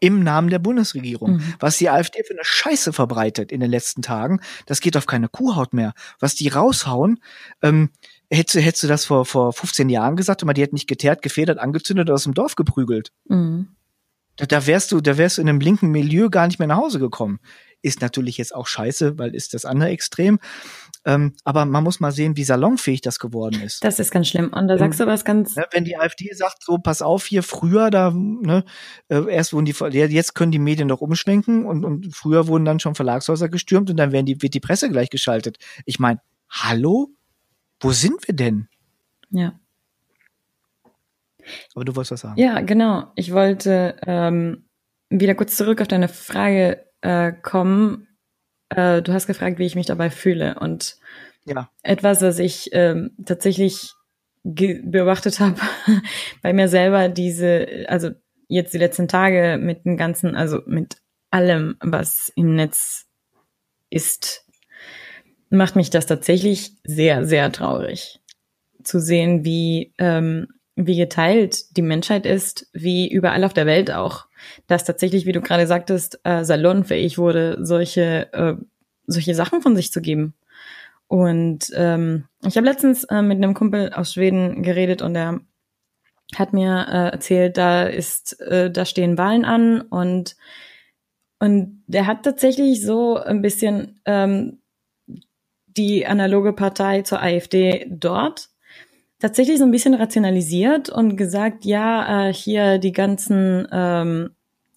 im 0.00 0.22
Namen 0.22 0.50
der 0.50 0.58
Bundesregierung. 0.58 1.36
Mhm. 1.36 1.54
Was 1.58 1.78
die 1.78 1.90
AfD 1.90 2.22
für 2.22 2.34
eine 2.34 2.44
Scheiße 2.44 2.92
verbreitet 2.92 3.50
in 3.50 3.60
den 3.60 3.70
letzten 3.70 4.02
Tagen, 4.02 4.40
das 4.66 4.80
geht 4.80 4.96
auf 4.96 5.06
keine 5.06 5.28
Kuhhaut 5.28 5.72
mehr. 5.72 5.92
Was 6.20 6.34
die 6.34 6.48
raushauen, 6.48 7.20
ähm, 7.62 7.90
hättest, 8.30 8.56
du, 8.56 8.60
hättest 8.60 8.82
du 8.84 8.88
das 8.88 9.04
vor, 9.06 9.24
vor 9.24 9.52
15 9.52 9.88
Jahren 9.88 10.16
gesagt, 10.16 10.42
aber 10.42 10.54
die 10.54 10.62
hätten 10.62 10.74
nicht 10.74 10.88
geteert, 10.88 11.22
gefedert, 11.22 11.58
angezündet 11.58 12.06
oder 12.06 12.14
aus 12.14 12.24
dem 12.24 12.34
Dorf 12.34 12.54
geprügelt. 12.54 13.12
Mhm. 13.28 13.68
Da, 14.36 14.46
da 14.46 14.66
wärst 14.66 14.92
du, 14.92 15.00
da 15.00 15.18
wärst 15.18 15.38
du 15.38 15.42
in 15.42 15.48
einem 15.48 15.60
linken 15.60 15.90
Milieu 15.90 16.28
gar 16.28 16.46
nicht 16.46 16.58
mehr 16.58 16.68
nach 16.68 16.76
Hause 16.76 16.98
gekommen. 16.98 17.40
Ist 17.82 18.00
natürlich 18.00 18.38
jetzt 18.38 18.54
auch 18.54 18.66
scheiße, 18.66 19.18
weil 19.18 19.34
ist 19.34 19.54
das 19.54 19.64
andere 19.64 19.90
Extrem. 19.90 20.38
Ähm, 21.08 21.32
aber 21.42 21.64
man 21.64 21.82
muss 21.82 22.00
mal 22.00 22.12
sehen, 22.12 22.36
wie 22.36 22.44
salonfähig 22.44 23.00
das 23.00 23.18
geworden 23.18 23.62
ist. 23.62 23.82
Das 23.82 23.98
ist 23.98 24.10
ganz 24.10 24.28
schlimm. 24.28 24.52
Und 24.52 24.68
da 24.68 24.76
sagst 24.76 25.00
du 25.00 25.06
was 25.06 25.24
ganz. 25.24 25.56
Ne, 25.56 25.64
wenn 25.72 25.84
die 25.86 25.96
AfD 25.96 26.30
sagt, 26.34 26.62
so 26.62 26.76
pass 26.76 27.00
auf 27.00 27.24
hier, 27.24 27.42
früher 27.42 27.90
da, 27.90 28.10
ne, 28.10 28.62
äh, 29.08 29.24
erst 29.32 29.54
wurden 29.54 29.64
die, 29.64 29.72
jetzt 29.72 30.34
können 30.34 30.52
die 30.52 30.58
Medien 30.58 30.88
doch 30.88 31.00
umschwenken 31.00 31.64
und, 31.64 31.86
und 31.86 32.14
früher 32.14 32.46
wurden 32.46 32.66
dann 32.66 32.78
schon 32.78 32.94
Verlagshäuser 32.94 33.48
gestürmt 33.48 33.88
und 33.88 33.96
dann 33.96 34.12
werden 34.12 34.26
die, 34.26 34.42
wird 34.42 34.52
die 34.52 34.60
Presse 34.60 34.90
gleich 34.90 35.08
geschaltet. 35.08 35.56
Ich 35.86 35.98
meine, 35.98 36.20
hallo? 36.50 37.08
Wo 37.80 37.92
sind 37.92 38.28
wir 38.28 38.34
denn? 38.34 38.68
Ja. 39.30 39.58
Aber 41.74 41.86
du 41.86 41.96
wolltest 41.96 42.12
was 42.12 42.20
sagen. 42.20 42.38
Ja, 42.38 42.60
genau. 42.60 43.12
Ich 43.14 43.32
wollte 43.32 43.96
ähm, 44.06 44.66
wieder 45.08 45.34
kurz 45.34 45.56
zurück 45.56 45.80
auf 45.80 45.88
deine 45.88 46.08
Frage 46.08 46.84
äh, 47.00 47.32
kommen. 47.32 48.07
Äh, 48.70 49.02
du 49.02 49.12
hast 49.12 49.26
gefragt, 49.26 49.58
wie 49.58 49.66
ich 49.66 49.74
mich 49.74 49.86
dabei 49.86 50.10
fühle. 50.10 50.58
Und 50.58 50.96
ja. 51.44 51.70
etwas, 51.82 52.22
was 52.22 52.38
ich 52.38 52.70
ähm, 52.72 53.12
tatsächlich 53.24 53.92
beobachtet 54.44 55.40
habe 55.40 55.60
bei 56.42 56.52
mir 56.52 56.68
selber, 56.68 57.08
diese, 57.08 57.86
also 57.88 58.10
jetzt 58.48 58.72
die 58.72 58.78
letzten 58.78 59.08
Tage 59.08 59.58
mit 59.60 59.84
dem 59.84 59.96
ganzen, 59.96 60.34
also 60.34 60.62
mit 60.66 60.96
allem, 61.30 61.76
was 61.80 62.32
im 62.34 62.54
Netz 62.54 63.06
ist, 63.90 64.46
macht 65.50 65.76
mich 65.76 65.90
das 65.90 66.06
tatsächlich 66.06 66.72
sehr, 66.84 67.26
sehr 67.26 67.52
traurig 67.52 68.20
zu 68.82 69.00
sehen, 69.00 69.44
wie 69.44 69.92
ähm, 69.98 70.48
wie 70.86 70.96
geteilt 70.96 71.76
die 71.76 71.82
Menschheit 71.82 72.24
ist, 72.24 72.68
wie 72.72 73.10
überall 73.10 73.42
auf 73.42 73.52
der 73.52 73.66
Welt 73.66 73.90
auch, 73.90 74.26
dass 74.68 74.84
tatsächlich, 74.84 75.26
wie 75.26 75.32
du 75.32 75.40
gerade 75.40 75.66
sagtest, 75.66 76.20
äh, 76.22 76.44
salonfähig 76.44 77.18
wurde, 77.18 77.58
solche, 77.60 78.32
äh, 78.32 78.54
solche 79.06 79.34
Sachen 79.34 79.60
von 79.60 79.74
sich 79.74 79.90
zu 79.90 80.00
geben. 80.00 80.34
Und 81.08 81.72
ähm, 81.74 82.24
ich 82.46 82.56
habe 82.56 82.66
letztens 82.66 83.04
äh, 83.04 83.22
mit 83.22 83.38
einem 83.38 83.54
Kumpel 83.54 83.92
aus 83.92 84.12
Schweden 84.12 84.62
geredet 84.62 85.02
und 85.02 85.16
er 85.16 85.40
hat 86.36 86.52
mir 86.52 86.86
äh, 86.88 87.12
erzählt, 87.12 87.56
da 87.56 87.84
ist, 87.84 88.40
äh, 88.40 88.70
da 88.70 88.84
stehen 88.84 89.18
Wahlen 89.18 89.44
an 89.44 89.80
und 89.80 90.36
und 91.40 91.84
der 91.86 92.06
hat 92.06 92.24
tatsächlich 92.24 92.84
so 92.84 93.16
ein 93.16 93.42
bisschen 93.42 94.00
ähm, 94.04 94.58
die 95.66 96.04
analoge 96.04 96.52
Partei 96.52 97.02
zur 97.02 97.22
AfD 97.22 97.86
dort 97.88 98.50
tatsächlich 99.18 99.58
so 99.58 99.64
ein 99.64 99.70
bisschen 99.70 99.94
rationalisiert 99.94 100.88
und 100.88 101.16
gesagt, 101.16 101.64
ja, 101.64 102.28
äh, 102.28 102.32
hier 102.32 102.78
die 102.78 102.92
ganzen 102.92 103.66
ähm, 103.72 104.30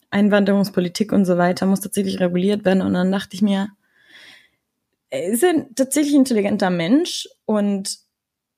Einwanderungspolitik 0.09 1.11
und 1.11 1.25
so 1.25 1.37
weiter 1.37 1.65
muss 1.65 1.79
tatsächlich 1.79 2.19
reguliert 2.19 2.65
werden. 2.65 2.81
Und 2.81 2.93
dann 2.93 3.11
dachte 3.11 3.35
ich 3.35 3.41
mir, 3.41 3.69
er 5.09 5.25
ist 5.25 5.43
ein 5.43 5.73
tatsächlich 5.75 6.15
intelligenter 6.15 6.69
Mensch 6.69 7.27
und 7.45 7.99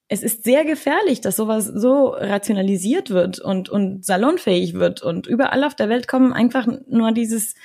es 0.08 0.22
ist 0.22 0.44
sehr 0.44 0.66
gefährlich, 0.66 1.22
dass 1.22 1.36
sowas 1.36 1.66
so 1.66 2.10
rationalisiert 2.10 3.10
wird 3.10 3.40
und, 3.40 3.70
und 3.70 4.06
salonfähig 4.06 4.76
wird. 4.76 5.02
Und 5.02 5.28
überall 5.28 5.64
auf 5.64 5.76
der 5.76 5.90
Welt 5.90 6.08
kommen 6.08 6.34
einfach 6.34 6.68
nur 6.88 7.12
dieses 7.12 7.56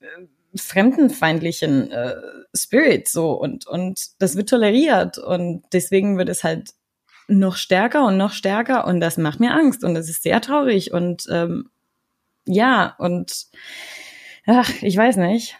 äh, 0.00 0.06
fremdenfeindlichen 0.56 1.90
äh, 1.90 2.16
Spirit 2.54 3.08
so 3.08 3.32
und, 3.32 3.66
und 3.66 4.20
das 4.20 4.36
wird 4.36 4.48
toleriert. 4.48 5.18
Und 5.18 5.62
deswegen 5.72 6.18
wird 6.18 6.28
es 6.28 6.42
halt 6.42 6.70
noch 7.28 7.56
stärker 7.56 8.06
und 8.06 8.16
noch 8.16 8.32
stärker 8.32 8.86
und 8.86 9.00
das 9.00 9.18
macht 9.18 9.40
mir 9.40 9.52
Angst 9.52 9.84
und 9.84 9.94
das 9.94 10.08
ist 10.08 10.22
sehr 10.22 10.40
traurig 10.40 10.92
und 10.92 11.26
ähm, 11.30 11.70
ja 12.46 12.94
und 12.98 13.46
ach, 14.46 14.70
ich 14.82 14.96
weiß 14.96 15.16
nicht. 15.16 15.56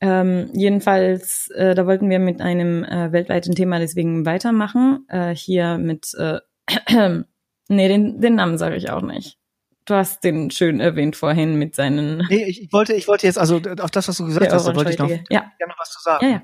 Ähm, 0.00 0.50
jedenfalls, 0.52 1.48
äh, 1.50 1.74
da 1.74 1.86
wollten 1.86 2.10
wir 2.10 2.18
mit 2.18 2.40
einem 2.42 2.84
äh, 2.84 3.12
weltweiten 3.12 3.54
Thema 3.54 3.78
deswegen 3.78 4.26
weitermachen. 4.26 5.06
Äh, 5.08 5.34
hier 5.34 5.78
mit, 5.78 6.12
äh, 6.18 6.40
nee, 7.68 7.88
den, 7.88 8.20
den 8.20 8.34
Namen 8.34 8.58
sage 8.58 8.76
ich 8.76 8.90
auch 8.90 9.00
nicht. 9.00 9.38
Du 9.86 9.94
hast 9.94 10.22
den 10.24 10.50
schön 10.50 10.80
erwähnt 10.80 11.16
vorhin 11.16 11.54
mit 11.56 11.74
seinen. 11.74 12.18
Nee, 12.28 12.44
ich, 12.44 12.64
ich 12.64 12.72
wollte, 12.72 12.92
ich 12.92 13.08
wollte 13.08 13.26
jetzt, 13.26 13.38
also 13.38 13.60
auf 13.80 13.90
das, 13.90 14.08
was 14.08 14.16
du 14.16 14.26
gesagt 14.26 14.52
hast, 14.52 14.66
da 14.66 14.74
wollte 14.74 14.90
ich 14.90 14.98
noch, 14.98 15.08
ja. 15.08 15.20
gerne 15.30 15.68
noch 15.68 15.78
was 15.78 15.90
zu 15.92 16.02
sagen. 16.02 16.26
Ja, 16.26 16.42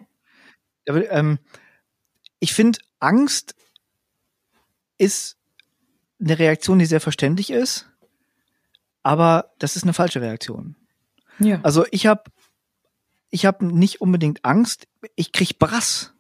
ja. 0.87 0.97
ja 0.97 1.11
ähm, 1.11 1.39
ich 2.39 2.55
finde, 2.55 2.79
Angst 3.01 3.55
ist 4.99 5.37
eine 6.21 6.39
Reaktion, 6.39 6.79
die 6.79 6.87
sehr 6.87 7.01
verständlich 7.01 7.51
ist, 7.51 7.89
aber 9.03 9.53
das 9.59 9.77
ist 9.77 9.83
eine 9.83 9.93
falsche 9.93 10.21
Reaktion. 10.21 10.77
Ja. 11.39 11.61
Also 11.63 11.85
ich 11.91 12.07
habe 12.07 12.25
ich 13.31 13.47
habe 13.47 13.65
nicht 13.65 14.01
unbedingt 14.01 14.45
Angst, 14.45 14.87
ich 15.17 15.33
krieg 15.33 15.59
Brass. 15.59 16.13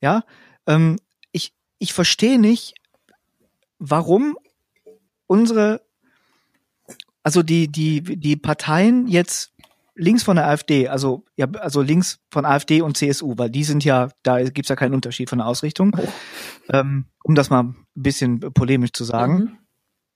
Ja, 0.00 0.24
ähm, 0.66 0.98
ich 1.32 1.54
ich 1.78 1.92
verstehe 1.92 2.38
nicht, 2.38 2.74
warum 3.78 4.36
unsere 5.26 5.82
also 7.22 7.42
die 7.42 7.68
die 7.68 8.02
die 8.02 8.36
Parteien 8.36 9.06
jetzt 9.06 9.52
links 10.00 10.22
von 10.22 10.36
der 10.36 10.48
AfD, 10.48 10.88
also 10.88 11.24
ja, 11.36 11.46
also 11.60 11.82
links 11.82 12.18
von 12.30 12.44
AfD 12.44 12.80
und 12.82 12.96
CSU, 12.96 13.34
weil 13.36 13.50
die 13.50 13.64
sind 13.64 13.84
ja, 13.84 14.08
da 14.22 14.42
gibt's 14.42 14.68
ja 14.68 14.76
keinen 14.76 14.94
Unterschied 14.94 15.28
von 15.28 15.38
der 15.38 15.46
Ausrichtung, 15.46 15.94
oh. 15.96 16.08
ähm, 16.70 17.04
um 17.22 17.34
das 17.34 17.50
mal 17.50 17.64
ein 17.64 17.86
bisschen 17.94 18.40
polemisch 18.40 18.92
zu 18.92 19.04
sagen. 19.04 19.34
Mhm. 19.34 19.58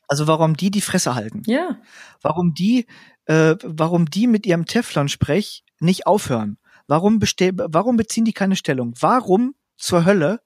Also 0.08 0.26
warum 0.26 0.56
die 0.56 0.70
die 0.70 0.80
Fresse 0.80 1.14
halten? 1.14 1.42
Ja. 1.46 1.78
Warum 2.20 2.54
die, 2.54 2.86
äh, 3.26 3.56
warum 3.62 4.06
die 4.06 4.26
mit 4.26 4.46
ihrem 4.46 4.66
Teflon-Sprech 4.66 5.64
nicht 5.80 6.06
aufhören? 6.06 6.58
Warum, 6.86 7.20
warum 7.20 7.96
beziehen 7.96 8.24
die 8.24 8.32
keine 8.32 8.56
Stellung? 8.56 8.94
Warum 9.00 9.54
zur 9.76 10.04
Hölle 10.04 10.40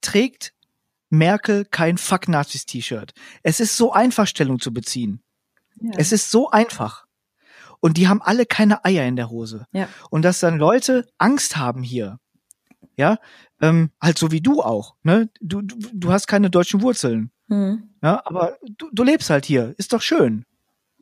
trägt 0.00 0.52
Merkel 1.08 1.64
kein 1.64 1.98
Fuck-Nazis-T-Shirt? 1.98 3.12
Es 3.42 3.60
ist 3.60 3.76
so 3.76 3.92
einfach, 3.92 4.26
Stellung 4.26 4.58
zu 4.58 4.72
beziehen. 4.72 5.22
Ja. 5.80 5.92
Es 5.96 6.12
ist 6.12 6.30
so 6.30 6.50
einfach. 6.50 7.06
Und 7.80 7.96
die 7.96 8.08
haben 8.08 8.22
alle 8.22 8.46
keine 8.46 8.84
Eier 8.84 9.06
in 9.06 9.16
der 9.16 9.30
Hose. 9.30 9.66
Ja. 9.72 9.88
Und 10.10 10.22
dass 10.22 10.40
dann 10.40 10.58
Leute 10.58 11.08
Angst 11.18 11.56
haben 11.56 11.82
hier, 11.82 12.18
ja, 12.96 13.18
ähm, 13.60 13.90
halt 14.00 14.18
so 14.18 14.30
wie 14.30 14.40
du 14.40 14.62
auch, 14.62 14.94
ne? 15.02 15.30
Du, 15.40 15.62
du, 15.62 15.76
du 15.92 16.12
hast 16.12 16.26
keine 16.26 16.50
deutschen 16.50 16.82
Wurzeln. 16.82 17.30
Mhm. 17.48 17.90
Ja, 18.02 18.22
aber 18.24 18.58
du, 18.62 18.88
du 18.92 19.02
lebst 19.02 19.30
halt 19.30 19.44
hier. 19.44 19.74
Ist 19.78 19.92
doch 19.92 20.02
schön. 20.02 20.44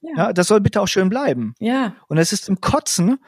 Ja. 0.00 0.12
ja. 0.16 0.32
das 0.32 0.48
soll 0.48 0.60
bitte 0.60 0.80
auch 0.80 0.88
schön 0.88 1.08
bleiben. 1.08 1.54
Ja. 1.58 1.94
Und 2.08 2.18
es 2.18 2.32
ist 2.32 2.44
zum 2.44 2.60
Kotzen, 2.60 3.18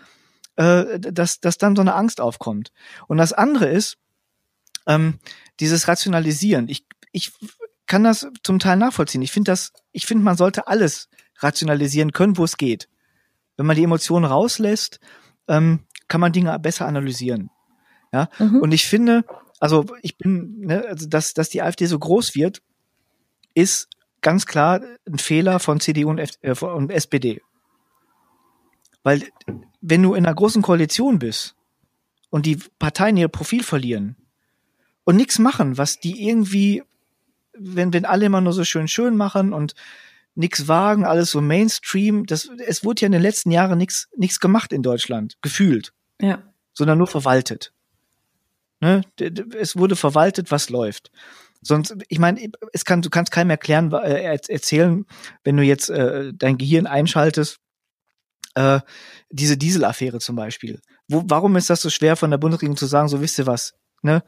äh, 0.57 0.99
dass, 1.01 1.41
dass 1.41 1.59
dann 1.59 1.77
so 1.77 1.83
eine 1.83 1.95
Angst 1.95 2.21
aufkommt. 2.21 2.73
Und 3.07 3.19
das 3.19 3.33
andere 3.33 3.69
ist, 3.69 3.99
ähm, 4.87 5.19
dieses 5.61 5.89
Rationalisieren. 5.89 6.69
Ich, 6.69 6.87
ich 7.13 7.33
kann 7.87 8.05
das 8.05 8.29
zum 8.43 8.59
Teil 8.59 8.77
nachvollziehen. 8.77 9.23
Ich 9.23 9.33
finde 9.33 9.51
das, 9.51 9.73
ich 9.93 10.07
finde, 10.07 10.25
man 10.25 10.37
sollte 10.37 10.67
alles 10.69 11.09
rationalisieren 11.39 12.13
können, 12.13 12.37
wo 12.37 12.45
es 12.45 12.57
geht. 12.57 12.89
Wenn 13.61 13.67
man 13.67 13.77
die 13.77 13.85
Emotionen 13.85 14.25
rauslässt, 14.25 15.01
ähm, 15.47 15.81
kann 16.09 16.19
man 16.19 16.33
Dinge 16.33 16.59
besser 16.59 16.87
analysieren. 16.87 17.51
Ja, 18.11 18.31
mhm. 18.39 18.63
und 18.63 18.73
ich 18.73 18.87
finde, 18.87 19.23
also 19.59 19.85
ich 20.01 20.17
bin, 20.17 20.61
ne, 20.61 20.87
also 20.89 21.07
dass, 21.07 21.35
dass 21.35 21.51
die 21.51 21.61
AfD 21.61 21.85
so 21.85 21.99
groß 21.99 22.35
wird, 22.35 22.63
ist 23.53 23.91
ganz 24.23 24.47
klar 24.47 24.81
ein 25.07 25.19
Fehler 25.19 25.61
von 25.61 25.79
CDU 25.79 26.09
und, 26.09 26.19
F 26.19 26.39
äh, 26.41 26.65
und 26.65 26.91
SPD. 26.91 27.43
Weil 29.03 29.29
wenn 29.83 30.03
du 30.03 30.15
in 30.15 30.25
einer 30.25 30.35
großen 30.35 30.63
Koalition 30.63 31.19
bist 31.19 31.55
und 32.31 32.47
die 32.47 32.57
Parteien 32.79 33.19
ihr 33.19 33.29
Profil 33.29 33.63
verlieren 33.63 34.17
und 35.05 35.17
nichts 35.17 35.39
machen, 35.39 35.77
was 35.77 36.01
die 36.01 36.27
irgendwie, 36.27 36.83
wenn, 37.53 37.93
wenn 37.93 38.07
alle 38.07 38.25
immer 38.25 38.41
nur 38.41 38.55
so 38.55 38.65
schön 38.65 38.89
schön 38.89 39.19
machen 39.19 39.53
und 39.53 39.75
nichts 40.41 40.67
wagen, 40.67 41.05
alles 41.05 41.31
so 41.31 41.41
Mainstream, 41.41 42.27
das, 42.27 42.51
es 42.67 42.83
wurde 42.85 43.03
ja 43.03 43.07
in 43.07 43.13
den 43.13 43.23
letzten 43.23 43.51
Jahren 43.51 43.79
nichts 43.79 44.09
nichts 44.17 44.41
gemacht 44.41 44.73
in 44.73 44.83
Deutschland, 44.83 45.37
gefühlt. 45.43 45.93
Ja. 46.21 46.43
Sondern 46.73 46.99
nur 46.99 47.07
verwaltet. 47.07 47.73
Ne? 48.81 49.03
Es 49.59 49.77
wurde 49.77 49.95
verwaltet, 49.95 50.51
was 50.51 50.71
läuft. 50.71 51.11
Sonst, 51.63 51.95
ich 52.09 52.19
meine, 52.19 52.51
es 52.73 52.87
kann, 52.87 53.03
du 53.03 53.11
kannst 53.11 53.31
keinem 53.31 53.51
erklären, 53.51 53.93
äh, 53.93 54.39
erzählen, 54.49 55.05
wenn 55.45 55.57
du 55.59 55.63
jetzt 55.63 55.91
äh, 55.91 56.33
dein 56.35 56.57
Gehirn 56.57 56.87
einschaltest, 56.87 57.59
äh, 58.55 58.81
diese 59.29 59.59
Dieselaffäre 59.59 60.21
zum 60.21 60.37
Beispiel. 60.37 60.81
Wo, 61.07 61.23
warum 61.27 61.57
ist 61.57 61.69
das 61.69 61.83
so 61.83 61.91
schwer 61.91 62.17
von 62.17 62.31
der 62.31 62.39
Bundesregierung 62.39 62.79
zu 62.79 62.87
sagen, 62.87 63.09
so 63.09 63.21
wisst 63.21 63.39
ihr 63.39 63.47
was, 63.47 63.75
ne? 64.03 64.23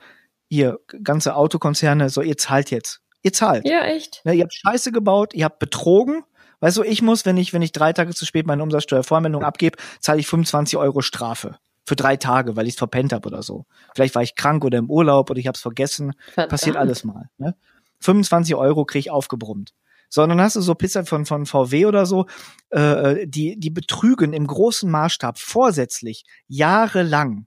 Ihr 0.50 0.78
ganze 1.02 1.34
Autokonzerne, 1.34 2.10
so 2.10 2.20
ihr 2.20 2.36
zahlt 2.36 2.70
jetzt. 2.70 3.00
Ihr 3.22 3.32
zahlt. 3.32 3.66
Ja, 3.66 3.84
echt. 3.84 4.22
Ne, 4.24 4.34
ihr 4.34 4.42
habt 4.42 4.54
Scheiße 4.54 4.92
gebaut, 4.92 5.34
ihr 5.34 5.44
habt 5.44 5.58
betrogen. 5.58 6.24
Weißt 6.60 6.76
du, 6.76 6.82
ich 6.82 7.02
muss, 7.02 7.26
wenn 7.26 7.36
ich, 7.36 7.52
wenn 7.52 7.62
ich 7.62 7.72
drei 7.72 7.92
Tage 7.92 8.14
zu 8.14 8.24
spät 8.24 8.46
meine 8.46 8.62
Umsatzsteuervormeldung 8.62 9.42
abgebe, 9.42 9.78
zahle 10.00 10.20
ich 10.20 10.26
25 10.26 10.76
Euro 10.78 11.00
Strafe 11.00 11.56
für 11.84 11.96
drei 11.96 12.16
Tage, 12.16 12.56
weil 12.56 12.66
ich 12.66 12.74
es 12.74 12.78
verpennt 12.78 13.12
habe 13.12 13.28
oder 13.28 13.42
so. 13.42 13.66
Vielleicht 13.94 14.14
war 14.14 14.22
ich 14.22 14.36
krank 14.36 14.64
oder 14.64 14.78
im 14.78 14.88
Urlaub 14.88 15.30
oder 15.30 15.40
ich 15.40 15.46
habe 15.46 15.56
es 15.56 15.60
vergessen. 15.60 16.12
Verdammt. 16.32 16.50
Passiert 16.50 16.76
alles 16.76 17.04
mal. 17.04 17.28
Ne? 17.38 17.56
25 18.00 18.54
Euro 18.54 18.84
krieg 18.84 19.00
ich 19.00 19.10
aufgebrummt. 19.10 19.72
Sondern 20.08 20.40
hast 20.40 20.56
du 20.56 20.60
so 20.60 20.74
Pizza 20.74 21.04
von, 21.06 21.24
von 21.24 21.46
VW 21.46 21.86
oder 21.86 22.04
so, 22.04 22.26
äh, 22.70 23.26
die, 23.26 23.58
die 23.58 23.70
betrügen 23.70 24.34
im 24.34 24.46
großen 24.46 24.90
Maßstab 24.90 25.38
vorsätzlich 25.38 26.24
jahrelang. 26.48 27.46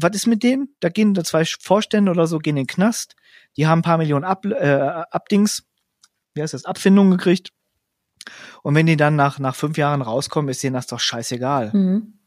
Was 0.00 0.14
ist 0.14 0.26
mit 0.26 0.42
denen? 0.42 0.74
Da 0.80 0.88
gehen 0.88 1.14
da 1.14 1.24
zwei 1.24 1.44
Vorstände 1.44 2.10
oder 2.10 2.26
so, 2.26 2.38
gehen 2.38 2.56
in 2.56 2.64
den 2.64 2.66
Knast. 2.66 3.16
Die 3.56 3.66
haben 3.66 3.80
ein 3.80 3.82
paar 3.82 3.98
Millionen 3.98 4.24
Ab, 4.24 4.44
äh, 4.44 5.04
Abdings, 5.10 5.64
wie 6.34 6.42
heißt 6.42 6.54
das, 6.54 6.64
Abfindungen 6.64 7.12
gekriegt. 7.12 7.50
Und 8.62 8.74
wenn 8.74 8.86
die 8.86 8.96
dann 8.96 9.16
nach, 9.16 9.38
nach 9.38 9.56
fünf 9.56 9.78
Jahren 9.78 10.02
rauskommen, 10.02 10.50
ist 10.50 10.62
denen 10.62 10.74
das 10.74 10.86
doch 10.86 11.00
scheißegal. 11.00 11.72
Mhm 11.72 12.18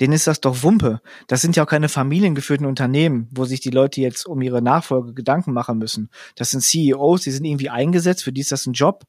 denen 0.00 0.14
ist 0.14 0.26
das 0.26 0.40
doch 0.40 0.62
Wumpe. 0.62 1.00
Das 1.28 1.42
sind 1.42 1.54
ja 1.54 1.62
auch 1.62 1.68
keine 1.68 1.88
familiengeführten 1.88 2.66
Unternehmen, 2.66 3.28
wo 3.30 3.44
sich 3.44 3.60
die 3.60 3.70
Leute 3.70 4.00
jetzt 4.00 4.26
um 4.26 4.40
ihre 4.40 4.62
Nachfolge 4.62 5.14
Gedanken 5.14 5.52
machen 5.52 5.78
müssen. 5.78 6.10
Das 6.34 6.50
sind 6.50 6.62
CEOs, 6.62 7.22
die 7.22 7.30
sind 7.30 7.44
irgendwie 7.44 7.70
eingesetzt, 7.70 8.24
für 8.24 8.32
die 8.32 8.40
ist 8.40 8.50
das 8.50 8.66
ein 8.66 8.72
Job. 8.72 9.04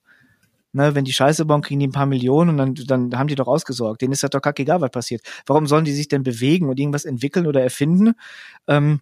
Ne, 0.75 0.95
wenn 0.95 1.05
die 1.05 1.13
Scheiße 1.13 1.45
bauen, 1.45 1.61
kriegen 1.61 1.79
die 1.79 1.87
ein 1.87 1.91
paar 1.91 2.07
Millionen 2.07 2.49
und 2.49 2.57
dann, 2.57 3.09
dann 3.11 3.19
haben 3.19 3.27
die 3.27 3.35
doch 3.35 3.47
ausgesorgt. 3.47 4.01
Denen 4.01 4.11
ist 4.11 4.23
das 4.23 4.31
doch 4.31 4.41
kackegal, 4.41 4.81
was 4.81 4.89
passiert. 4.89 5.21
Warum 5.45 5.67
sollen 5.67 5.85
die 5.85 5.93
sich 5.93 6.07
denn 6.07 6.23
bewegen 6.23 6.67
und 6.67 6.79
irgendwas 6.79 7.05
entwickeln 7.05 7.45
oder 7.45 7.61
erfinden, 7.61 8.13
ähm, 8.67 9.01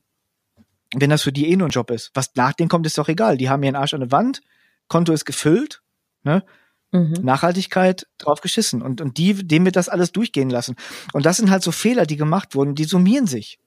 wenn 0.93 1.09
das 1.09 1.21
für 1.21 1.31
die 1.31 1.49
eh 1.49 1.55
nur 1.55 1.69
ein 1.69 1.71
Job 1.71 1.89
ist? 1.89 2.11
Was 2.13 2.35
nach 2.35 2.51
denen 2.51 2.67
kommt, 2.67 2.85
ist 2.85 2.97
doch 2.97 3.07
egal. 3.07 3.37
Die 3.37 3.49
haben 3.49 3.63
ihren 3.63 3.77
Arsch 3.77 3.93
an 3.93 4.01
der 4.01 4.11
Wand, 4.11 4.41
Konto 4.89 5.13
ist 5.13 5.23
gefüllt, 5.23 5.81
ne? 6.23 6.43
Mhm. 6.91 7.13
Nachhaltigkeit 7.21 8.05
drauf 8.17 8.41
geschissen. 8.41 8.81
Und, 8.81 8.99
und 8.99 9.17
die, 9.17 9.33
dem 9.47 9.63
wird 9.63 9.77
das 9.77 9.87
alles 9.87 10.11
durchgehen 10.11 10.49
lassen. 10.49 10.75
Und 11.13 11.25
das 11.25 11.37
sind 11.37 11.49
halt 11.49 11.63
so 11.63 11.71
Fehler, 11.71 12.05
die 12.05 12.17
gemacht 12.17 12.53
wurden, 12.53 12.75
die 12.75 12.83
summieren 12.83 13.27
sich. 13.27 13.59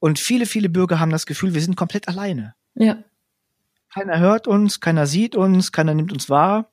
Und 0.00 0.18
viele, 0.18 0.44
viele 0.44 0.68
Bürger 0.68 1.00
haben 1.00 1.10
das 1.10 1.24
Gefühl, 1.24 1.54
wir 1.54 1.62
sind 1.62 1.76
komplett 1.76 2.08
alleine. 2.08 2.54
Ja. 2.74 2.98
Keiner 3.94 4.18
hört 4.18 4.46
uns, 4.46 4.80
keiner 4.80 5.06
sieht 5.06 5.34
uns, 5.34 5.72
keiner 5.72 5.94
nimmt 5.94 6.12
uns 6.12 6.28
wahr. 6.28 6.71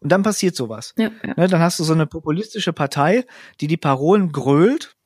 Und 0.00 0.12
dann 0.12 0.22
passiert 0.22 0.56
sowas. 0.56 0.94
Ja, 0.96 1.10
ja. 1.24 1.34
Ne, 1.36 1.48
dann 1.48 1.60
hast 1.60 1.78
du 1.78 1.84
so 1.84 1.92
eine 1.92 2.06
populistische 2.06 2.72
Partei, 2.72 3.24
die 3.60 3.66
die 3.66 3.76
Parolen 3.76 4.32
grölt. 4.32 4.96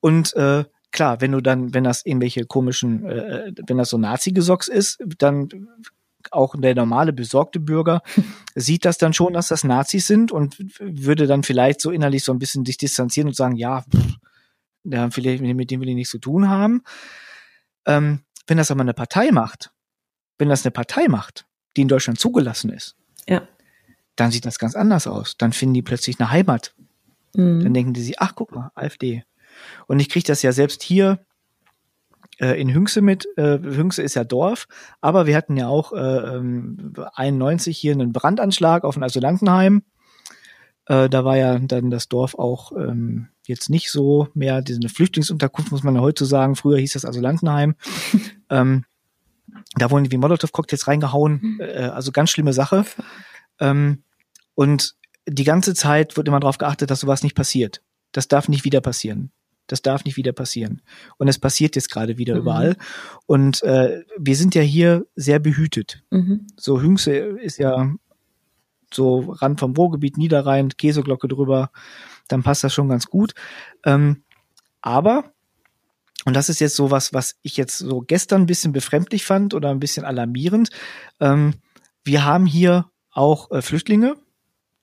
Und 0.00 0.34
äh, 0.34 0.64
klar, 0.90 1.20
wenn 1.20 1.32
du 1.32 1.40
dann, 1.40 1.74
wenn 1.74 1.84
das 1.84 2.04
irgendwelche 2.04 2.46
komischen, 2.46 3.04
äh, 3.04 3.52
wenn 3.66 3.78
das 3.78 3.90
so 3.90 3.98
Nazi-Gesocks 3.98 4.68
ist, 4.68 5.02
dann 5.18 5.48
auch 6.30 6.54
der 6.58 6.74
normale 6.74 7.12
besorgte 7.12 7.60
Bürger 7.60 8.02
sieht 8.54 8.84
das 8.84 8.98
dann 8.98 9.12
schon, 9.12 9.32
dass 9.32 9.48
das 9.48 9.64
Nazis 9.64 10.06
sind 10.06 10.32
und 10.32 10.56
würde 10.78 11.26
dann 11.26 11.42
vielleicht 11.42 11.80
so 11.80 11.90
innerlich 11.90 12.24
so 12.24 12.32
ein 12.32 12.38
bisschen 12.38 12.64
sich 12.64 12.76
distanzieren 12.76 13.28
und 13.28 13.34
sagen, 13.34 13.56
ja, 13.56 13.82
pff, 13.82 14.16
ja 14.84 15.10
vielleicht 15.10 15.42
mit 15.42 15.70
dem 15.70 15.80
will 15.80 15.88
ich 15.88 15.94
nichts 15.94 16.10
zu 16.10 16.18
tun 16.18 16.48
haben. 16.48 16.82
Ähm, 17.86 18.20
wenn 18.46 18.58
das 18.58 18.70
aber 18.70 18.80
eine 18.80 18.94
Partei 18.94 19.30
macht, 19.30 19.70
wenn 20.38 20.48
das 20.48 20.64
eine 20.64 20.70
Partei 20.70 21.08
macht, 21.08 21.46
die 21.76 21.82
in 21.82 21.88
Deutschland 21.88 22.18
zugelassen 22.18 22.70
ist, 22.70 22.96
ja. 23.28 23.42
dann 24.16 24.30
sieht 24.30 24.46
das 24.46 24.58
ganz 24.58 24.74
anders 24.74 25.06
aus. 25.06 25.36
Dann 25.36 25.52
finden 25.52 25.74
die 25.74 25.82
plötzlich 25.82 26.18
eine 26.18 26.30
Heimat. 26.30 26.74
Mhm. 27.34 27.62
Dann 27.62 27.74
denken 27.74 27.94
die 27.94 28.02
sich, 28.02 28.20
ach 28.20 28.34
guck 28.34 28.54
mal, 28.54 28.70
AfD. 28.74 29.24
Und 29.86 30.00
ich 30.00 30.08
kriege 30.08 30.26
das 30.26 30.42
ja 30.42 30.52
selbst 30.52 30.82
hier 30.82 31.20
äh, 32.38 32.60
in 32.60 32.72
Hünxe 32.72 33.00
mit. 33.00 33.26
Äh, 33.36 33.58
Hünxe 33.58 34.02
ist 34.02 34.14
ja 34.14 34.24
Dorf, 34.24 34.66
aber 35.00 35.26
wir 35.26 35.36
hatten 35.36 35.56
ja 35.56 35.68
auch 35.68 35.92
äh, 35.92 36.36
ähm, 36.36 36.92
91 37.14 37.76
hier 37.76 37.92
einen 37.92 38.12
Brandanschlag 38.12 38.84
auf 38.84 38.96
ein 38.96 39.02
Asylantenheim. 39.02 39.82
Äh, 40.86 41.08
da 41.08 41.24
war 41.24 41.36
ja 41.36 41.58
dann 41.58 41.90
das 41.90 42.08
Dorf 42.08 42.34
auch 42.34 42.72
ähm, 42.72 43.28
jetzt 43.46 43.70
nicht 43.70 43.90
so 43.90 44.28
mehr 44.34 44.62
diese 44.62 44.88
Flüchtlingsunterkunft, 44.88 45.72
muss 45.72 45.82
man 45.82 45.94
ja 45.94 46.00
heute 46.00 46.24
sagen. 46.24 46.56
Früher 46.56 46.78
hieß 46.78 46.92
das 46.94 47.04
Asylantenheim. 47.04 47.74
ähm, 48.50 48.84
da 49.76 49.90
wurden 49.90 50.10
wie 50.10 50.16
Molotow-Cocktails 50.16 50.86
reingehauen. 50.88 51.40
Mhm. 51.42 51.60
Äh, 51.60 51.88
also 51.88 52.12
ganz 52.12 52.30
schlimme 52.30 52.52
Sache. 52.52 52.84
Ähm, 53.60 54.02
und 54.54 54.96
die 55.26 55.44
ganze 55.44 55.74
Zeit 55.74 56.16
wird 56.16 56.28
immer 56.28 56.40
darauf 56.40 56.58
geachtet, 56.58 56.90
dass 56.90 57.00
sowas 57.00 57.22
nicht 57.22 57.36
passiert. 57.36 57.82
Das 58.12 58.28
darf 58.28 58.48
nicht 58.48 58.64
wieder 58.64 58.80
passieren. 58.80 59.30
Das 59.66 59.82
darf 59.82 60.04
nicht 60.04 60.16
wieder 60.16 60.32
passieren. 60.32 60.80
Und 61.18 61.28
es 61.28 61.38
passiert 61.38 61.76
jetzt 61.76 61.90
gerade 61.90 62.16
wieder 62.16 62.34
mhm. 62.34 62.40
überall. 62.40 62.76
Und 63.26 63.62
äh, 63.62 64.02
wir 64.16 64.36
sind 64.36 64.54
ja 64.54 64.62
hier 64.62 65.06
sehr 65.14 65.38
behütet. 65.38 66.02
Mhm. 66.10 66.46
So 66.56 66.80
Hüngse 66.80 67.12
ist 67.14 67.58
ja 67.58 67.92
so 68.92 69.20
Rand 69.32 69.60
vom 69.60 69.74
Ruhrgebiet, 69.74 70.16
Niederrhein, 70.16 70.70
Käseglocke 70.70 71.28
drüber, 71.28 71.70
dann 72.28 72.42
passt 72.42 72.64
das 72.64 72.72
schon 72.72 72.88
ganz 72.88 73.06
gut. 73.06 73.34
Ähm, 73.84 74.22
aber, 74.80 75.32
und 76.28 76.34
das 76.34 76.50
ist 76.50 76.60
jetzt 76.60 76.76
so 76.76 76.90
was, 76.90 77.14
was 77.14 77.36
ich 77.40 77.56
jetzt 77.56 77.78
so 77.78 78.00
gestern 78.00 78.42
ein 78.42 78.46
bisschen 78.46 78.72
befremdlich 78.72 79.24
fand 79.24 79.54
oder 79.54 79.70
ein 79.70 79.80
bisschen 79.80 80.04
alarmierend, 80.04 80.68
ähm, 81.20 81.54
wir 82.04 82.26
haben 82.26 82.44
hier 82.44 82.90
auch 83.10 83.50
äh, 83.50 83.62
Flüchtlinge, 83.62 84.14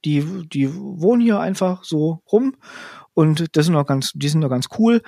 die, 0.05 0.25
die 0.51 0.73
wohnen 0.73 1.21
hier 1.21 1.39
einfach 1.39 1.83
so 1.83 2.23
rum 2.31 2.55
und 3.13 3.55
das 3.55 3.67
sind 3.67 3.75
auch 3.75 3.85
ganz, 3.85 4.11
die 4.15 4.27
sind 4.27 4.43
auch 4.43 4.49
ganz 4.49 4.69
cool. 4.79 5.03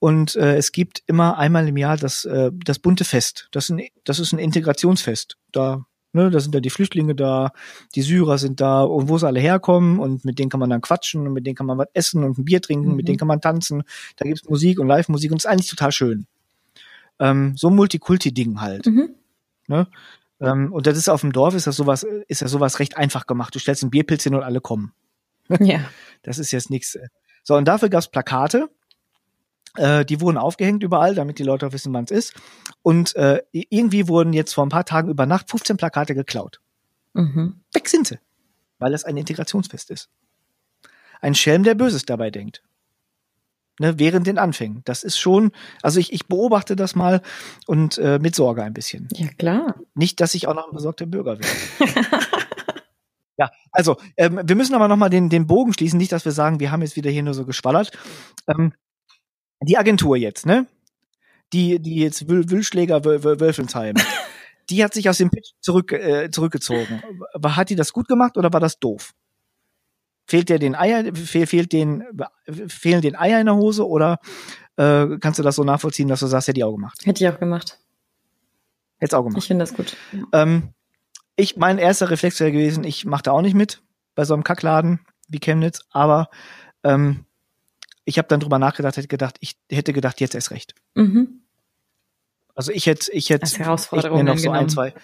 Und 0.00 0.34
äh, 0.34 0.56
es 0.56 0.72
gibt 0.72 1.04
immer 1.06 1.38
einmal 1.38 1.68
im 1.68 1.76
Jahr 1.76 1.96
das, 1.96 2.24
äh, 2.24 2.50
das 2.52 2.80
bunte 2.80 3.04
Fest. 3.04 3.46
Das 3.52 3.70
ein, 3.70 3.86
das 4.02 4.18
ist 4.18 4.32
ein 4.32 4.40
Integrationsfest. 4.40 5.36
Da, 5.52 5.86
ne, 6.16 6.30
da 6.30 6.40
sind 6.40 6.54
ja 6.54 6.60
die 6.60 6.70
Flüchtlinge 6.70 7.14
da, 7.14 7.52
die 7.94 8.02
Syrer 8.02 8.38
sind 8.38 8.60
da 8.60 8.82
und 8.82 9.08
wo 9.08 9.18
sie 9.18 9.26
alle 9.26 9.38
herkommen 9.38 10.00
und 10.00 10.24
mit 10.24 10.38
denen 10.38 10.50
kann 10.50 10.58
man 10.58 10.70
dann 10.70 10.80
quatschen 10.80 11.26
und 11.26 11.32
mit 11.32 11.46
denen 11.46 11.54
kann 11.54 11.66
man 11.66 11.78
was 11.78 11.88
essen 11.92 12.24
und 12.24 12.38
ein 12.38 12.44
Bier 12.44 12.60
trinken, 12.60 12.90
mhm. 12.90 12.96
mit 12.96 13.06
denen 13.06 13.18
kann 13.18 13.28
man 13.28 13.40
tanzen. 13.40 13.84
Da 14.16 14.24
gibt's 14.24 14.48
Musik 14.48 14.80
und 14.80 14.88
Live-Musik 14.88 15.30
und 15.30 15.38
es 15.38 15.44
ist 15.44 15.50
eigentlich 15.50 15.70
total 15.70 15.92
schön. 15.92 16.26
Ähm, 17.20 17.54
so 17.56 17.68
ein 17.68 17.76
Multikulti-Ding 17.76 18.60
halt. 18.60 18.86
Mhm. 18.86 19.10
Ne? 19.68 19.86
Ähm, 20.40 20.72
und 20.72 20.86
das 20.86 20.98
ist 20.98 21.08
auf 21.08 21.20
dem 21.20 21.32
Dorf, 21.32 21.54
ist 21.54 21.66
das 21.66 21.76
sowas, 21.76 22.04
ist 22.28 22.40
ja 22.40 22.48
sowas 22.48 22.78
recht 22.78 22.96
einfach 22.96 23.26
gemacht. 23.26 23.54
Du 23.54 23.58
stellst 23.58 23.82
ein 23.84 23.90
Bierpilz 23.90 24.24
hin 24.24 24.34
und 24.34 24.42
alle 24.42 24.60
kommen. 24.60 24.92
Ja. 25.60 25.80
Das 26.22 26.40
ist 26.40 26.50
jetzt 26.50 26.70
nichts. 26.70 26.98
So, 27.44 27.54
und 27.54 27.68
dafür 27.68 27.88
gab's 27.88 28.08
Plakate. 28.08 28.68
Äh, 29.76 30.04
die 30.04 30.20
wurden 30.20 30.38
aufgehängt 30.38 30.82
überall, 30.82 31.14
damit 31.14 31.38
die 31.38 31.42
Leute 31.42 31.66
auch 31.66 31.72
wissen, 31.72 31.92
wann 31.92 32.04
es 32.04 32.10
ist. 32.10 32.34
Und 32.82 33.14
äh, 33.16 33.42
irgendwie 33.52 34.08
wurden 34.08 34.32
jetzt 34.32 34.54
vor 34.54 34.64
ein 34.64 34.70
paar 34.70 34.84
Tagen 34.84 35.10
über 35.10 35.26
Nacht 35.26 35.50
15 35.50 35.76
Plakate 35.76 36.14
geklaut. 36.14 36.60
Mhm. 37.14 37.60
Weg 37.72 37.88
sind 37.88 38.06
sie. 38.06 38.18
Weil 38.78 38.92
das 38.92 39.04
ein 39.04 39.16
Integrationsfest 39.16 39.90
ist. 39.90 40.10
Ein 41.20 41.34
Schelm, 41.34 41.62
der 41.62 41.74
Böses 41.74 42.04
dabei 42.04 42.30
denkt. 42.30 42.62
Ne, 43.78 43.98
während 43.98 44.26
den 44.26 44.38
Anfängen. 44.38 44.80
Das 44.86 45.02
ist 45.02 45.18
schon, 45.18 45.52
also 45.82 46.00
ich, 46.00 46.10
ich 46.12 46.28
beobachte 46.28 46.76
das 46.76 46.94
mal 46.94 47.20
und 47.66 47.98
äh, 47.98 48.18
mit 48.18 48.34
Sorge 48.34 48.62
ein 48.62 48.72
bisschen. 48.72 49.08
Ja, 49.12 49.28
klar. 49.28 49.74
Nicht, 49.94 50.20
dass 50.20 50.34
ich 50.34 50.48
auch 50.48 50.54
noch 50.54 50.68
ein 50.68 50.74
besorgter 50.74 51.04
Bürger 51.04 51.38
werde. 51.38 51.46
Ja, 53.38 53.50
also 53.70 53.96
ähm, 54.16 54.40
wir 54.44 54.56
müssen 54.56 54.74
aber 54.74 54.88
nochmal 54.88 55.10
den, 55.10 55.28
den 55.28 55.46
Bogen 55.46 55.72
schließen, 55.72 55.98
nicht, 55.98 56.12
dass 56.12 56.24
wir 56.24 56.32
sagen, 56.32 56.60
wir 56.60 56.70
haben 56.70 56.82
jetzt 56.82 56.96
wieder 56.96 57.10
hier 57.10 57.22
nur 57.22 57.34
so 57.34 57.44
geschwallert. 57.44 57.92
Ähm, 58.48 58.72
die 59.62 59.78
Agentur 59.78 60.16
jetzt, 60.16 60.46
ne? 60.46 60.66
Die, 61.52 61.78
die 61.78 61.96
jetzt 61.96 62.28
Wül 62.28 62.50
Wülschläger 62.50 63.04
Wölfensheim, 63.04 63.94
die 64.70 64.82
hat 64.82 64.94
sich 64.94 65.08
aus 65.08 65.18
dem 65.18 65.30
Pitch 65.30 65.52
zurück, 65.60 65.92
äh, 65.92 66.30
zurückgezogen. 66.30 67.02
Hat 67.44 67.70
die 67.70 67.76
das 67.76 67.92
gut 67.92 68.08
gemacht 68.08 68.36
oder 68.36 68.52
war 68.52 68.60
das 68.60 68.78
doof? 68.78 69.14
Fehlt 70.26 70.48
dir 70.48 70.58
den 70.58 70.74
Eier, 70.74 71.14
fehl, 71.14 71.46
fehlt 71.46 71.72
den, 71.72 72.02
fehlen 72.66 73.00
den 73.00 73.14
Eier 73.14 73.38
in 73.38 73.46
der 73.46 73.54
Hose 73.54 73.86
oder 73.86 74.18
äh, 74.76 75.18
kannst 75.20 75.38
du 75.38 75.44
das 75.44 75.54
so 75.54 75.62
nachvollziehen, 75.62 76.08
dass 76.08 76.20
du 76.20 76.26
sagst, 76.26 76.48
hätte 76.48 76.58
ich 76.58 76.64
auch 76.64 76.74
gemacht? 76.74 77.00
Hätte 77.04 77.24
ich 77.24 77.30
auch 77.30 77.38
gemacht. 77.38 77.78
Hätte 78.98 79.18
auch 79.18 79.22
gemacht. 79.22 79.38
Ich 79.38 79.46
finde 79.46 79.62
das 79.64 79.74
gut. 79.74 79.96
Ähm, 80.32 80.74
ich, 81.36 81.56
mein 81.56 81.78
erster 81.78 82.10
Reflex 82.10 82.40
wäre 82.40 82.50
gewesen, 82.50 82.82
ich 82.82 83.04
mache 83.04 83.22
da 83.22 83.32
auch 83.32 83.42
nicht 83.42 83.54
mit 83.54 83.82
bei 84.14 84.24
so 84.24 84.34
einem 84.34 84.42
Kackladen 84.42 85.00
wie 85.28 85.38
Chemnitz, 85.38 85.82
aber 85.90 86.28
ähm, 86.82 87.25
ich 88.06 88.16
habe 88.18 88.28
dann 88.28 88.40
drüber 88.40 88.58
nachgedacht, 88.58 88.96
hätte 88.96 89.08
gedacht, 89.08 89.36
ich 89.40 89.56
hätte 89.70 89.92
gedacht, 89.92 90.20
jetzt 90.20 90.34
erst 90.34 90.50
recht. 90.52 90.74
Mhm. 90.94 91.40
Also 92.54 92.72
ich 92.72 92.86
hätte, 92.86 93.12
ich 93.12 93.28
hätte, 93.28 93.44
ich 93.44 93.58
noch 93.58 94.38
so 94.38 94.50
ein, 94.50 94.68
zwei. 94.70 94.94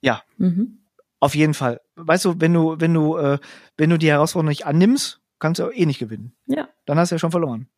Ja, 0.00 0.22
Mhm. 0.38 0.78
auf 1.20 1.34
jeden 1.36 1.54
Fall. 1.54 1.80
Weißt 1.94 2.24
du, 2.24 2.40
wenn 2.40 2.52
du, 2.52 2.74
wenn 2.80 2.92
du, 2.94 3.16
äh, 3.16 3.38
wenn 3.76 3.90
du 3.90 3.98
die 3.98 4.08
Herausforderung 4.10 4.48
nicht 4.48 4.66
annimmst, 4.66 5.20
kannst 5.38 5.60
du 5.60 5.66
auch 5.66 5.72
eh 5.72 5.86
nicht 5.86 5.98
gewinnen. 6.00 6.32
Ja, 6.46 6.68
Dann 6.86 6.98
hast 6.98 7.10
du 7.12 7.14
ja 7.14 7.18
schon 7.20 7.30
verloren. 7.30 7.68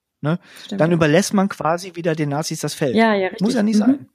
stimmt. 0.64 0.80
Dann 0.80 0.92
überlässt 0.92 1.34
man 1.34 1.48
quasi 1.48 1.94
wieder 1.96 2.14
den 2.14 2.28
Nazis 2.30 2.60
das 2.60 2.74
Feld. 2.74 2.94
ja, 2.94 3.12
ja, 3.14 3.26
richtig. 3.28 3.40
Muss 3.42 3.54
ja 3.54 3.62
nicht 3.62 3.76
Mhm. 3.76 3.80
sein. 3.80 4.08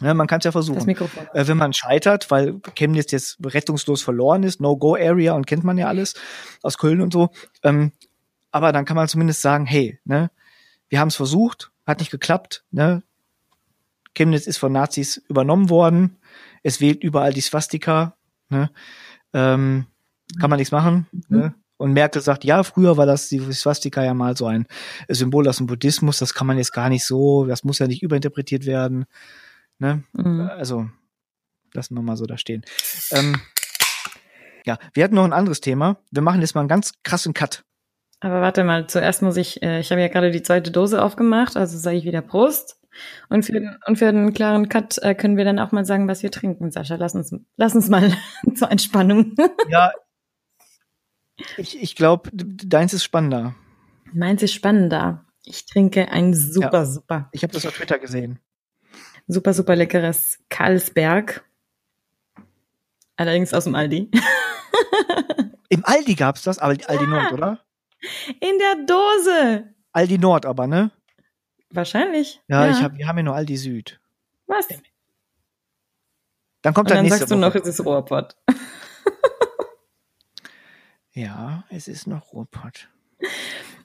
Ja, 0.00 0.14
man 0.14 0.28
kann 0.28 0.38
es 0.38 0.44
ja 0.44 0.50
Das 0.50 0.64
versuchen. 0.66 0.86
Mikrofon. 0.86 1.26
Äh, 1.34 1.48
wenn 1.48 1.56
man 1.56 1.72
scheitert, 1.72 2.30
weil 2.30 2.60
Chemnitz 2.76 3.10
jetzt 3.10 3.38
rettungslos 3.44 4.00
verloren 4.00 4.44
ist, 4.44 4.60
No-Go-Area 4.60 5.32
und 5.34 5.46
kennt 5.48 5.64
man 5.64 5.76
ja 5.76 5.88
alles 5.88 6.14
aus 6.62 6.78
Köln 6.78 7.00
und 7.00 7.12
so. 7.12 7.30
Ähm, 7.64 7.90
aber 8.58 8.72
dann 8.72 8.84
kann 8.84 8.96
man 8.96 9.06
zumindest 9.06 9.40
sagen, 9.40 9.66
hey, 9.66 10.00
ne, 10.04 10.32
wir 10.88 10.98
haben 10.98 11.08
es 11.08 11.14
versucht, 11.14 11.70
hat 11.86 12.00
nicht 12.00 12.10
geklappt, 12.10 12.64
ne? 12.72 13.04
Chemnitz 14.16 14.48
ist 14.48 14.56
von 14.56 14.72
Nazis 14.72 15.18
übernommen 15.28 15.70
worden, 15.70 16.16
es 16.64 16.80
wählt 16.80 17.04
überall 17.04 17.32
die 17.32 17.40
Swastika, 17.40 18.16
ne? 18.48 18.72
Ähm, 19.32 19.86
kann 20.40 20.50
man 20.50 20.58
nichts 20.58 20.72
machen, 20.72 21.06
ne? 21.28 21.54
Und 21.76 21.92
Merkel 21.92 22.20
sagt, 22.20 22.42
ja, 22.42 22.64
früher 22.64 22.96
war 22.96 23.06
das 23.06 23.28
die 23.28 23.38
Swastika 23.52 24.02
ja 24.02 24.12
mal 24.12 24.36
so 24.36 24.46
ein 24.46 24.66
Symbol 25.06 25.46
aus 25.46 25.58
dem 25.58 25.66
Buddhismus, 25.66 26.18
das 26.18 26.34
kann 26.34 26.48
man 26.48 26.58
jetzt 26.58 26.72
gar 26.72 26.88
nicht 26.88 27.04
so, 27.04 27.46
das 27.46 27.62
muss 27.62 27.78
ja 27.78 27.86
nicht 27.86 28.02
überinterpretiert 28.02 28.66
werden. 28.66 29.04
Ne? 29.78 30.02
Mhm. 30.14 30.40
Also, 30.40 30.90
lassen 31.72 31.94
wir 31.94 32.02
mal 32.02 32.16
so 32.16 32.26
da 32.26 32.36
stehen. 32.36 32.64
Ähm, 33.12 33.40
ja, 34.66 34.78
wir 34.94 35.04
hatten 35.04 35.14
noch 35.14 35.24
ein 35.24 35.32
anderes 35.32 35.60
Thema. 35.60 35.98
Wir 36.10 36.22
machen 36.22 36.40
jetzt 36.40 36.56
mal 36.56 36.62
einen 36.62 36.68
ganz 36.68 36.94
krassen 37.04 37.34
Cut. 37.34 37.64
Aber 38.20 38.40
warte 38.40 38.64
mal, 38.64 38.86
zuerst 38.88 39.22
muss 39.22 39.36
ich, 39.36 39.62
äh, 39.62 39.78
ich 39.80 39.90
habe 39.92 40.00
ja 40.00 40.08
gerade 40.08 40.30
die 40.30 40.42
zweite 40.42 40.70
Dose 40.72 41.02
aufgemacht, 41.02 41.56
also 41.56 41.78
sage 41.78 41.96
ich 41.96 42.04
wieder 42.04 42.20
Prost. 42.22 42.80
Und 43.28 43.44
für, 43.44 43.52
den- 43.52 43.76
und 43.86 43.96
für 43.96 44.08
einen 44.08 44.32
klaren 44.34 44.68
Cut 44.68 44.98
äh, 45.02 45.14
können 45.14 45.36
wir 45.36 45.44
dann 45.44 45.60
auch 45.60 45.70
mal 45.70 45.84
sagen, 45.84 46.08
was 46.08 46.24
wir 46.24 46.32
trinken. 46.32 46.72
Sascha, 46.72 46.96
lass 46.96 47.14
uns, 47.14 47.32
lass 47.56 47.74
uns 47.76 47.88
mal 47.88 48.12
zur 48.54 48.70
Entspannung. 48.70 49.34
Ja, 49.68 49.92
ich, 51.56 51.80
ich 51.80 51.94
glaube, 51.94 52.30
deins 52.32 52.92
ist 52.92 53.04
spannender. 53.04 53.54
Meins 54.12 54.42
ist 54.42 54.54
spannender. 54.54 55.24
Ich 55.44 55.66
trinke 55.66 56.10
ein 56.10 56.34
super, 56.34 56.84
super, 56.84 57.28
Ich 57.32 57.44
habe 57.44 57.52
das 57.52 57.64
auf 57.64 57.74
Twitter 57.76 58.00
gesehen. 58.00 58.40
super, 59.28 59.54
super 59.54 59.76
leckeres 59.76 60.40
Karlsberg. 60.48 61.44
Allerdings 63.16 63.54
aus 63.54 63.64
dem 63.64 63.76
Aldi. 63.76 64.10
Im 65.68 65.84
Aldi 65.84 66.14
gab's 66.16 66.42
das, 66.42 66.58
aber 66.58 66.76
Aldi 66.88 67.06
Nord, 67.06 67.32
oder? 67.32 67.60
In 68.40 68.58
der 68.58 68.86
Dose. 68.86 69.74
Aldi 69.92 70.18
Nord 70.18 70.46
aber, 70.46 70.66
ne? 70.66 70.90
Wahrscheinlich. 71.70 72.40
Ja, 72.48 72.70
ich 72.70 72.82
hab, 72.82 72.96
wir 72.96 73.06
haben 73.06 73.16
ja 73.18 73.22
nur 73.24 73.34
Aldi 73.34 73.56
Süd. 73.56 74.00
Was? 74.46 74.68
Dann 76.62 76.74
kommt 76.74 76.90
Und 76.90 76.96
dann 76.96 77.04
dann 77.04 77.10
sagst 77.10 77.30
du 77.30 77.34
Woche. 77.36 77.40
noch, 77.40 77.54
es 77.54 77.66
ist 77.66 77.84
Rohrpott. 77.84 78.36
Ja, 81.12 81.64
es 81.70 81.88
ist 81.88 82.06
noch 82.06 82.32
Ruhrpott. 82.32 82.88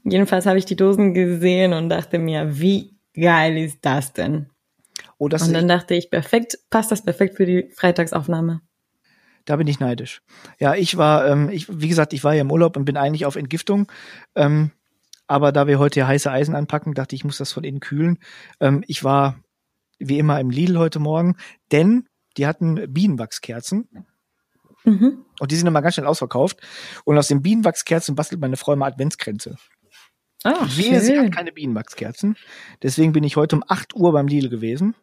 Jedenfalls 0.04 0.46
habe 0.46 0.60
ich 0.60 0.66
die 0.66 0.76
Dosen 0.76 1.16
gesehen 1.16 1.74
und 1.74 1.90
dachte 1.90 2.20
mir, 2.20 2.60
wie 2.60 2.96
geil 3.16 3.58
ist 3.58 3.80
das 3.82 4.14
denn? 4.14 4.52
Oh, 5.18 5.30
das 5.30 5.48
Und 5.48 5.54
dann 5.54 5.68
dachte 5.68 5.96
ich, 5.96 6.12
perfekt, 6.12 6.60
passt 6.70 6.92
das 6.92 7.04
perfekt 7.04 7.36
für 7.38 7.46
die 7.48 7.72
Freitagsaufnahme. 7.76 8.62
Da 9.46 9.58
bin 9.58 9.68
ich 9.68 9.80
neidisch. 9.80 10.22
Ja, 10.60 10.74
ich 10.76 10.98
war, 10.98 11.28
ähm, 11.28 11.50
ich, 11.50 11.68
wie 11.70 11.90
gesagt, 11.90 12.14
ich 12.14 12.24
war 12.24 12.34
ja 12.34 12.42
im 12.42 12.52
Urlaub 12.52 12.78
und 12.78 12.86
bin 12.86 12.98
eigentlich 12.98 13.26
auf 13.26 13.36
Entgiftung. 13.36 13.92
Ähm, 14.36 14.72
aber 15.28 15.52
da 15.52 15.68
wir 15.68 15.80
heute 15.80 16.08
heiße 16.08 16.32
Eisen 16.32 16.56
anpacken, 16.56 16.94
dachte 16.94 17.16
ich, 17.16 17.22
ich 17.22 17.26
muss 17.26 17.38
das 17.38 17.52
von 17.52 17.64
innen 17.64 17.80
kühlen. 17.80 18.20
Ähm, 18.60 18.84
ich 18.88 19.04
war 19.04 19.40
wie 20.00 20.20
immer 20.20 20.40
im 20.40 20.50
Lidl 20.50 20.78
heute 20.78 21.00
Morgen, 21.00 21.36
denn 21.72 22.08
die 22.38 22.48
hatten 22.48 22.92
Bienenwachskerzen 22.94 23.88
Mhm. 24.86 25.24
und 25.40 25.52
die 25.52 25.56
sind 25.56 25.68
immer 25.68 25.82
ganz 25.82 25.96
schnell 25.96 26.08
ausverkauft. 26.08 26.60
Und 27.06 27.18
aus 27.18 27.30
den 27.30 27.42
Bienenwachskerzen 27.42 28.16
bastelt 28.16 28.42
meine 28.42 28.58
Frau 28.58 28.74
immer 28.74 28.86
Adventskränze. 28.86 29.56
Oh, 30.44 30.50
Wehe, 30.76 31.00
sie 31.00 31.18
hat 31.18 31.32
keine 31.32 31.54
Bienenwachskerzen. 31.54 32.36
Deswegen 32.82 33.14
bin 33.14 33.24
ich 33.24 33.38
heute 33.38 33.56
um 33.56 33.64
8 33.66 33.96
Uhr 33.96 34.12
beim 34.12 34.28
Lidl 34.28 34.50
gewesen 34.50 34.94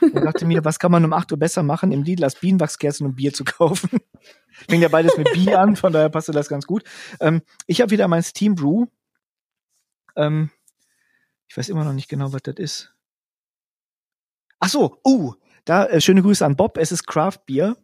und 0.00 0.14
dachte 0.14 0.44
mir, 0.46 0.64
was 0.64 0.78
kann 0.78 0.92
man 0.92 1.04
um 1.04 1.12
8 1.12 1.32
Uhr 1.32 1.38
besser 1.38 1.62
machen, 1.62 1.92
im 1.92 2.02
Lidl 2.02 2.24
als 2.24 2.36
Bienenwachskerzen 2.36 3.06
und 3.06 3.16
Bier 3.16 3.32
zu 3.32 3.44
kaufen. 3.44 3.90
Fängt 4.68 4.82
ja 4.82 4.88
beides 4.88 5.16
mit 5.16 5.32
Bier 5.32 5.60
an, 5.60 5.76
von 5.76 5.92
daher 5.92 6.08
passte 6.08 6.32
das 6.32 6.48
ganz 6.48 6.66
gut. 6.66 6.82
Ähm, 7.20 7.42
ich 7.66 7.80
habe 7.80 7.90
wieder 7.90 8.08
mein 8.08 8.22
Steam 8.22 8.54
Brew. 8.54 8.86
Ähm, 10.16 10.50
ich 11.48 11.56
weiß 11.56 11.68
immer 11.68 11.84
noch 11.84 11.92
nicht 11.92 12.08
genau, 12.08 12.32
was 12.32 12.42
das 12.42 12.56
ist. 12.56 12.94
Ach 14.60 14.68
so, 14.68 14.98
uh, 15.06 15.34
da 15.64 15.86
äh, 15.86 16.00
schöne 16.00 16.22
Grüße 16.22 16.44
an 16.44 16.56
Bob. 16.56 16.76
Es 16.78 16.92
ist 16.92 17.06
Craft 17.06 17.38
Bier. 17.46 17.76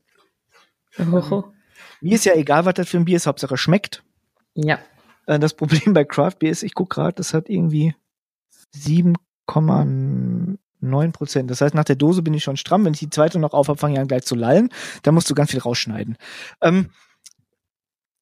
Oh, 0.99 1.45
Mir 2.01 2.15
ist 2.17 2.25
ja 2.25 2.35
egal, 2.35 2.65
was 2.65 2.75
das 2.75 2.89
für 2.89 2.97
ein 2.99 3.05
Bier 3.05 3.17
ist, 3.17 3.27
Hauptsache 3.27 3.57
schmeckt. 3.57 4.03
ja. 4.55 4.79
Äh, 5.27 5.39
Das 5.39 5.55
Problem 5.55 5.95
bei 5.95 6.05
Craft 6.05 6.39
Beer 6.41 6.51
ist, 6.51 6.63
ich 6.63 6.75
guck 6.75 6.91
gerade, 6.91 7.15
das 7.15 7.33
hat 7.35 7.49
irgendwie 7.49 7.95
7,9 10.85 11.13
Prozent. 11.13 11.51
Das 11.51 11.61
heißt, 11.61 11.75
nach 11.75 11.85
der 11.85 11.97
Dose 11.97 12.23
bin 12.23 12.35
ich 12.35 12.45
schon 12.45 12.57
stramm. 12.57 12.85
Wenn 12.85 12.95
ich 12.95 13.01
die 13.01 13.11
zweite 13.11 13.39
noch 13.39 13.53
aufhab, 13.53 13.81
fange 13.81 13.95
ich 13.95 14.01
an 14.01 14.09
gleich 14.09 14.25
zu 14.25 14.35
lallen. 14.35 14.71
Da 15.03 15.13
musst 15.13 15.31
du 15.31 15.35
ganz 15.35 15.51
viel 15.51 15.61
rausschneiden. 15.61 16.17
Ähm, 16.61 16.91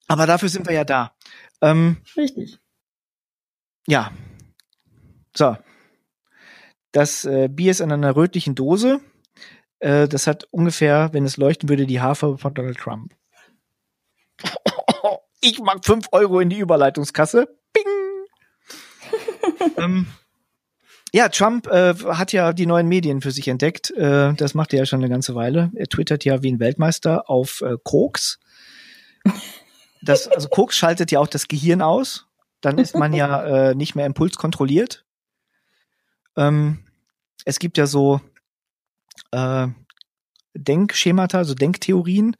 aber 0.08 0.26
dafür 0.26 0.48
sind 0.48 0.66
wir 0.66 0.74
ja 0.74 0.84
da. 0.84 1.14
Ähm, 1.60 1.98
Richtig. 2.16 2.58
ja. 3.86 4.12
So. 5.36 5.56
Das 6.92 7.24
äh, 7.24 7.48
Bier 7.48 7.70
ist 7.70 7.80
in 7.80 7.90
einer 7.90 8.16
rötlichen 8.16 8.54
Dose. 8.54 9.00
Äh, 9.78 10.08
das 10.08 10.26
hat 10.26 10.46
ungefähr, 10.50 11.10
wenn 11.12 11.24
es 11.24 11.36
leuchten 11.38 11.68
würde, 11.68 11.86
die 11.86 12.00
Haarfarbe 12.00 12.38
von 12.38 12.54
Donald 12.54 12.78
Trump. 12.78 13.14
Ich 15.44 15.58
mag 15.58 15.84
5 15.84 16.06
Euro 16.12 16.38
in 16.38 16.50
die 16.50 16.60
Überleitungskasse. 16.60 17.48
Bing! 17.72 17.84
ähm, 19.76 20.06
ja, 21.12 21.28
Trump 21.28 21.66
äh, 21.66 21.94
hat 21.94 22.32
ja 22.32 22.52
die 22.52 22.66
neuen 22.66 22.88
Medien 22.88 23.20
für 23.20 23.30
sich 23.30 23.46
entdeckt. 23.48 23.90
Äh, 23.90 24.32
das 24.34 24.54
macht 24.54 24.72
er 24.72 24.80
ja 24.80 24.86
schon 24.86 25.00
eine 25.00 25.10
ganze 25.10 25.34
Weile. 25.34 25.70
Er 25.74 25.86
twittert 25.86 26.24
ja 26.24 26.42
wie 26.42 26.50
ein 26.50 26.58
Weltmeister 26.58 27.28
auf 27.28 27.60
äh, 27.60 27.76
Koks. 27.84 28.40
Das, 30.00 30.26
also 30.26 30.48
Koks 30.48 30.76
schaltet 30.76 31.12
ja 31.12 31.20
auch 31.20 31.28
das 31.28 31.48
Gehirn 31.48 31.82
aus. 31.82 32.26
Dann 32.62 32.78
ist 32.78 32.96
man 32.96 33.12
ja 33.12 33.44
äh, 33.70 33.74
nicht 33.74 33.94
mehr 33.94 34.06
impulskontrolliert. 34.06 35.04
Ähm, 36.36 36.84
es 37.44 37.58
gibt 37.58 37.76
ja 37.76 37.86
so 37.86 38.20
äh, 39.32 39.68
Denkschemata, 40.54 41.44
so 41.44 41.54
Denktheorien, 41.54 42.36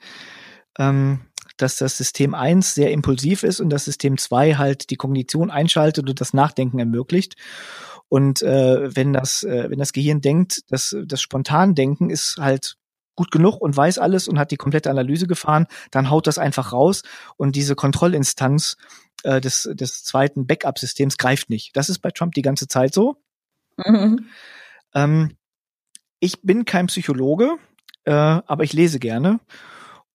ähm, 0.79 1.27
dass 1.59 1.77
das 1.77 1.99
System 1.99 2.35
1 2.35 2.75
sehr 2.75 2.91
impulsiv 2.91 3.43
ist 3.43 3.61
und 3.61 3.69
das 3.69 3.85
System 3.85 4.17
2 4.17 4.55
halt 4.55 4.89
die 4.89 4.97
Kognition 4.97 5.51
einschaltet 5.51 6.09
und 6.09 6.21
das 6.21 6.33
Nachdenken 6.33 6.79
ermöglicht. 6.79 7.37
Und 8.13 8.43
äh, 8.43 8.95
wenn 8.95 9.15
das, 9.15 9.43
äh, 9.43 9.71
wenn 9.71 9.79
das 9.79 9.95
Gehirn 9.95 10.21
denkt, 10.21 10.71
dass 10.71 10.95
das 11.07 11.23
Spontandenken 11.23 12.11
ist 12.11 12.37
halt 12.39 12.77
gut 13.15 13.31
genug 13.31 13.59
und 13.59 13.75
weiß 13.75 13.97
alles 13.97 14.29
und 14.29 14.39
hat 14.39 14.51
die 14.51 14.59
komplette 14.59 14.91
Analyse 14.91 15.27
gefahren, 15.27 15.67
dann 15.91 16.11
haut 16.11 16.27
das 16.27 16.37
einfach 16.37 16.73
raus 16.73 17.05
und 17.39 17.57
diese 17.57 17.75
Kontrollinstanz 17.75 18.77
äh, 19.23 19.41
des, 19.41 19.67
des 19.73 20.05
zweiten 20.05 20.47
Backup-Systems 20.47 21.17
greift 21.17 21.49
nicht. 21.49 21.75
Das 21.75 21.89
ist 21.89 22.01
bei 22.01 22.11
Trump 22.11 22.35
die 22.35 22.43
ganze 22.43 22.69
Zeit 22.69 22.93
so. 22.93 23.17
Mhm. 23.79 24.27
Ähm, 24.95 25.39
ich 26.21 26.43
bin 26.43 26.67
kein 26.67 26.89
Psychologe, 26.89 27.57
äh, 28.05 28.13
aber 28.13 28.65
ich 28.65 28.75
lese 28.75 28.99
gerne. 28.99 29.41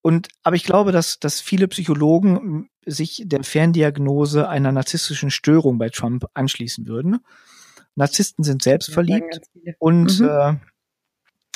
Und 0.03 0.27
aber 0.43 0.55
ich 0.55 0.65
glaube, 0.65 0.91
dass, 0.91 1.17
dass 1.17 1.41
viele 1.41 1.67
Psychologen 1.67 2.69
sich 2.85 3.23
der 3.25 3.43
Ferndiagnose 3.43 4.47
einer 4.47 4.71
narzisstischen 4.71 5.31
Störung 5.31 5.79
bei 5.79 5.89
Trump 5.89 6.27
anschließen 6.35 6.85
würden. 6.85 7.21
Narzissten 7.97 8.43
sind 8.43 8.61
selbstverliebt 8.61 9.41
viele. 9.53 9.75
und 9.79 10.19
Mhm. 10.19 10.27
äh, 10.27 10.53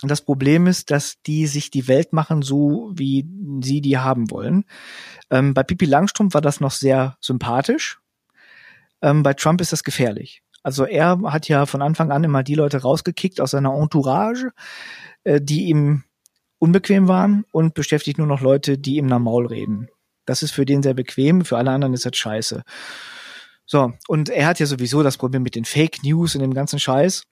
das 0.04 0.22
Problem 0.22 0.66
ist, 0.66 0.90
dass 0.90 1.22
die 1.22 1.46
sich 1.46 1.70
die 1.70 1.88
Welt 1.88 2.12
machen, 2.12 2.42
so 2.42 2.92
wie 2.96 3.28
sie 3.62 3.82
die 3.82 4.00
haben 4.00 4.32
wollen. 4.32 4.66
Ähm, 5.30 5.54
bei 5.54 5.62
Pipi 5.64 5.86
Langstrumpf 5.86 6.34
war 6.34 6.42
das 6.42 6.60
noch 6.60 6.72
sehr 6.72 7.18
sympathisch. 7.22 8.00
Ähm, 9.04 9.22
bei 9.22 9.34
Trump 9.36 9.62
ist 9.62 9.72
das 9.72 9.84
gefährlich. 9.84 10.42
Also 10.64 10.86
er 10.86 11.20
hat 11.26 11.48
ja 11.48 11.66
von 11.68 11.82
Anfang 11.82 12.12
an 12.12 12.24
immer 12.24 12.44
die 12.44 12.56
Leute 12.56 12.82
rausgekickt 12.82 13.40
aus 13.40 13.52
seiner 13.52 13.74
Entourage, 13.76 14.52
äh, 15.24 15.40
die 15.40 15.66
ihm 15.66 16.04
unbequem 16.58 17.08
waren 17.08 17.46
und 17.52 17.74
beschäftigt 17.76 18.18
nur 18.18 18.28
noch 18.28 18.42
Leute, 18.42 18.78
die 18.78 18.98
ihm 18.98 19.06
nach 19.08 19.20
Maul 19.20 19.48
reden. 19.48 19.88
Das 20.26 20.44
ist 20.44 20.52
für 20.52 20.66
den 20.66 20.84
sehr 20.84 20.94
bequem, 20.94 21.46
für 21.46 21.58
alle 21.58 21.72
anderen 21.72 21.94
ist 21.94 22.06
das 22.06 22.16
scheiße. 22.16 22.64
So, 23.72 23.94
und 24.10 24.28
er 24.28 24.48
hat 24.48 24.60
ja 24.60 24.66
sowieso 24.66 25.02
das 25.02 25.16
Problem 25.16 25.44
mit 25.44 25.56
den 25.56 25.64
Fake 25.64 26.04
News 26.04 26.36
und 26.36 26.42
dem 26.42 26.54
ganzen 26.54 26.78
Scheiß. 26.78 27.24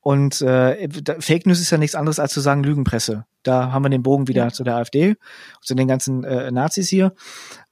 Und 0.00 0.40
äh, 0.40 0.88
Fake 1.20 1.44
News 1.44 1.60
ist 1.60 1.70
ja 1.70 1.76
nichts 1.76 1.94
anderes 1.94 2.18
als 2.18 2.32
zu 2.32 2.40
sagen 2.40 2.64
Lügenpresse. 2.64 3.26
Da 3.42 3.70
haben 3.70 3.84
wir 3.84 3.90
den 3.90 4.02
Bogen 4.02 4.28
wieder 4.28 4.44
ja. 4.44 4.50
zu 4.50 4.64
der 4.64 4.76
AfD, 4.76 5.14
zu 5.60 5.74
den 5.74 5.88
ganzen 5.88 6.24
äh, 6.24 6.50
Nazis 6.50 6.88
hier. 6.88 7.12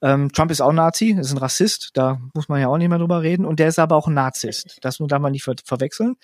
Ähm, 0.03 0.31
Trump 0.31 0.51
ist 0.51 0.61
auch 0.61 0.75
Nazi, 0.75 1.17
ist 1.19 1.33
ein 1.33 1.39
Rassist, 1.39 1.93
da 1.95 2.21
muss 2.35 2.51
man 2.51 2.61
ja 2.61 2.69
auch 2.69 2.77
nicht 2.77 2.91
mehr 2.91 2.99
drüber 2.99 3.23
reden. 3.23 3.47
Und 3.47 3.61
der 3.61 3.69
ist 3.69 3.79
aber 3.79 3.97
auch 3.97 4.09
ein 4.09 4.15
Narzisst. 4.15 4.77
Das 4.83 4.99
darf 4.99 5.23
man 5.23 5.33
nicht 5.33 5.45
ver 5.45 5.55
verwechseln. 5.65 6.17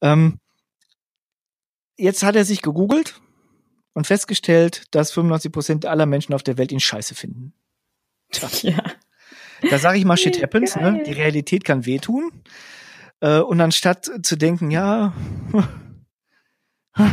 Ähm, 0.00 0.40
jetzt 1.96 2.24
hat 2.24 2.34
er 2.34 2.44
sich 2.44 2.60
gegoogelt 2.60 3.20
und 3.92 4.08
festgestellt, 4.08 4.86
dass 4.90 5.12
95 5.12 5.52
Prozent 5.52 5.86
aller 5.86 6.06
Menschen 6.06 6.34
auf 6.34 6.42
der 6.42 6.58
Welt 6.58 6.72
ihn 6.72 6.80
scheiße 6.80 7.14
finden. 7.14 7.54
Tja. 8.32 8.48
Ja. 8.62 8.82
Da 9.70 9.78
sage 9.78 9.98
ich 9.98 10.04
mal, 10.04 10.16
shit 10.16 10.42
happens, 10.42 10.76
ne? 10.76 11.02
Die 11.06 11.12
Realität 11.12 11.64
kann 11.64 11.86
wehtun. 11.86 12.30
Äh, 13.20 13.38
und 13.38 13.60
anstatt 13.60 14.10
zu 14.22 14.36
denken, 14.36 14.70
ja, 14.70 15.12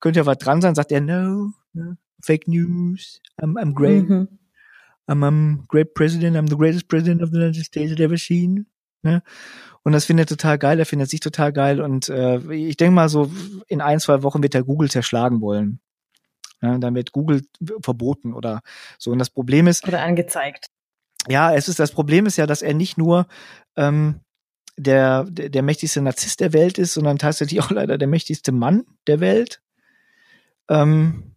könnte 0.00 0.20
ja 0.20 0.26
was 0.26 0.38
dran 0.38 0.60
sein, 0.60 0.74
sagt 0.74 0.92
er, 0.92 1.00
no, 1.00 1.52
no 1.72 1.96
fake 2.26 2.48
news, 2.48 3.20
I'm, 3.40 3.56
I'm 3.56 3.74
great. 3.74 4.08
Mhm. 4.08 4.28
I'm, 5.08 5.22
I'm 5.22 5.66
great 5.68 5.94
president, 5.94 6.36
I'm 6.36 6.48
the 6.48 6.56
greatest 6.56 6.88
president 6.88 7.22
of 7.22 7.30
the 7.30 7.38
United 7.38 7.64
States 7.64 7.92
I've 7.92 8.00
ever 8.00 8.18
seen. 8.18 8.66
Ne? 9.02 9.22
Und 9.84 9.92
das 9.92 10.04
findet 10.04 10.30
er 10.30 10.36
total 10.36 10.58
geil, 10.58 10.78
er 10.80 10.86
findet 10.86 11.10
sich 11.10 11.20
total 11.20 11.52
geil 11.52 11.80
und 11.80 12.08
äh, 12.08 12.38
ich 12.52 12.76
denke 12.76 12.94
mal 12.94 13.08
so, 13.08 13.30
in 13.68 13.80
ein, 13.80 14.00
zwei 14.00 14.24
Wochen 14.24 14.42
wird 14.42 14.54
er 14.56 14.64
Google 14.64 14.90
zerschlagen 14.90 15.40
wollen. 15.40 15.80
Ja, 16.60 16.78
dann 16.78 16.94
wird 16.94 17.12
Google 17.12 17.42
verboten 17.82 18.32
oder 18.32 18.62
so. 18.98 19.12
Und 19.12 19.18
das 19.18 19.30
Problem 19.30 19.66
ist. 19.66 19.86
Oder 19.86 20.02
angezeigt. 20.02 20.66
Ja, 21.28 21.52
es 21.54 21.68
ist 21.68 21.78
das 21.78 21.92
Problem 21.92 22.26
ist 22.26 22.36
ja, 22.36 22.46
dass 22.46 22.62
er 22.62 22.74
nicht 22.74 22.98
nur 22.98 23.26
ähm, 23.76 24.20
der, 24.76 25.24
der, 25.24 25.48
der 25.48 25.62
mächtigste 25.62 26.00
Narzisst 26.00 26.40
der 26.40 26.52
Welt 26.52 26.78
ist, 26.78 26.94
sondern 26.94 27.18
tatsächlich 27.18 27.60
auch 27.62 27.70
leider 27.70 27.98
der 27.98 28.08
mächtigste 28.08 28.52
Mann 28.52 28.84
der 29.06 29.20
Welt. 29.20 29.60
Ähm, 30.68 31.36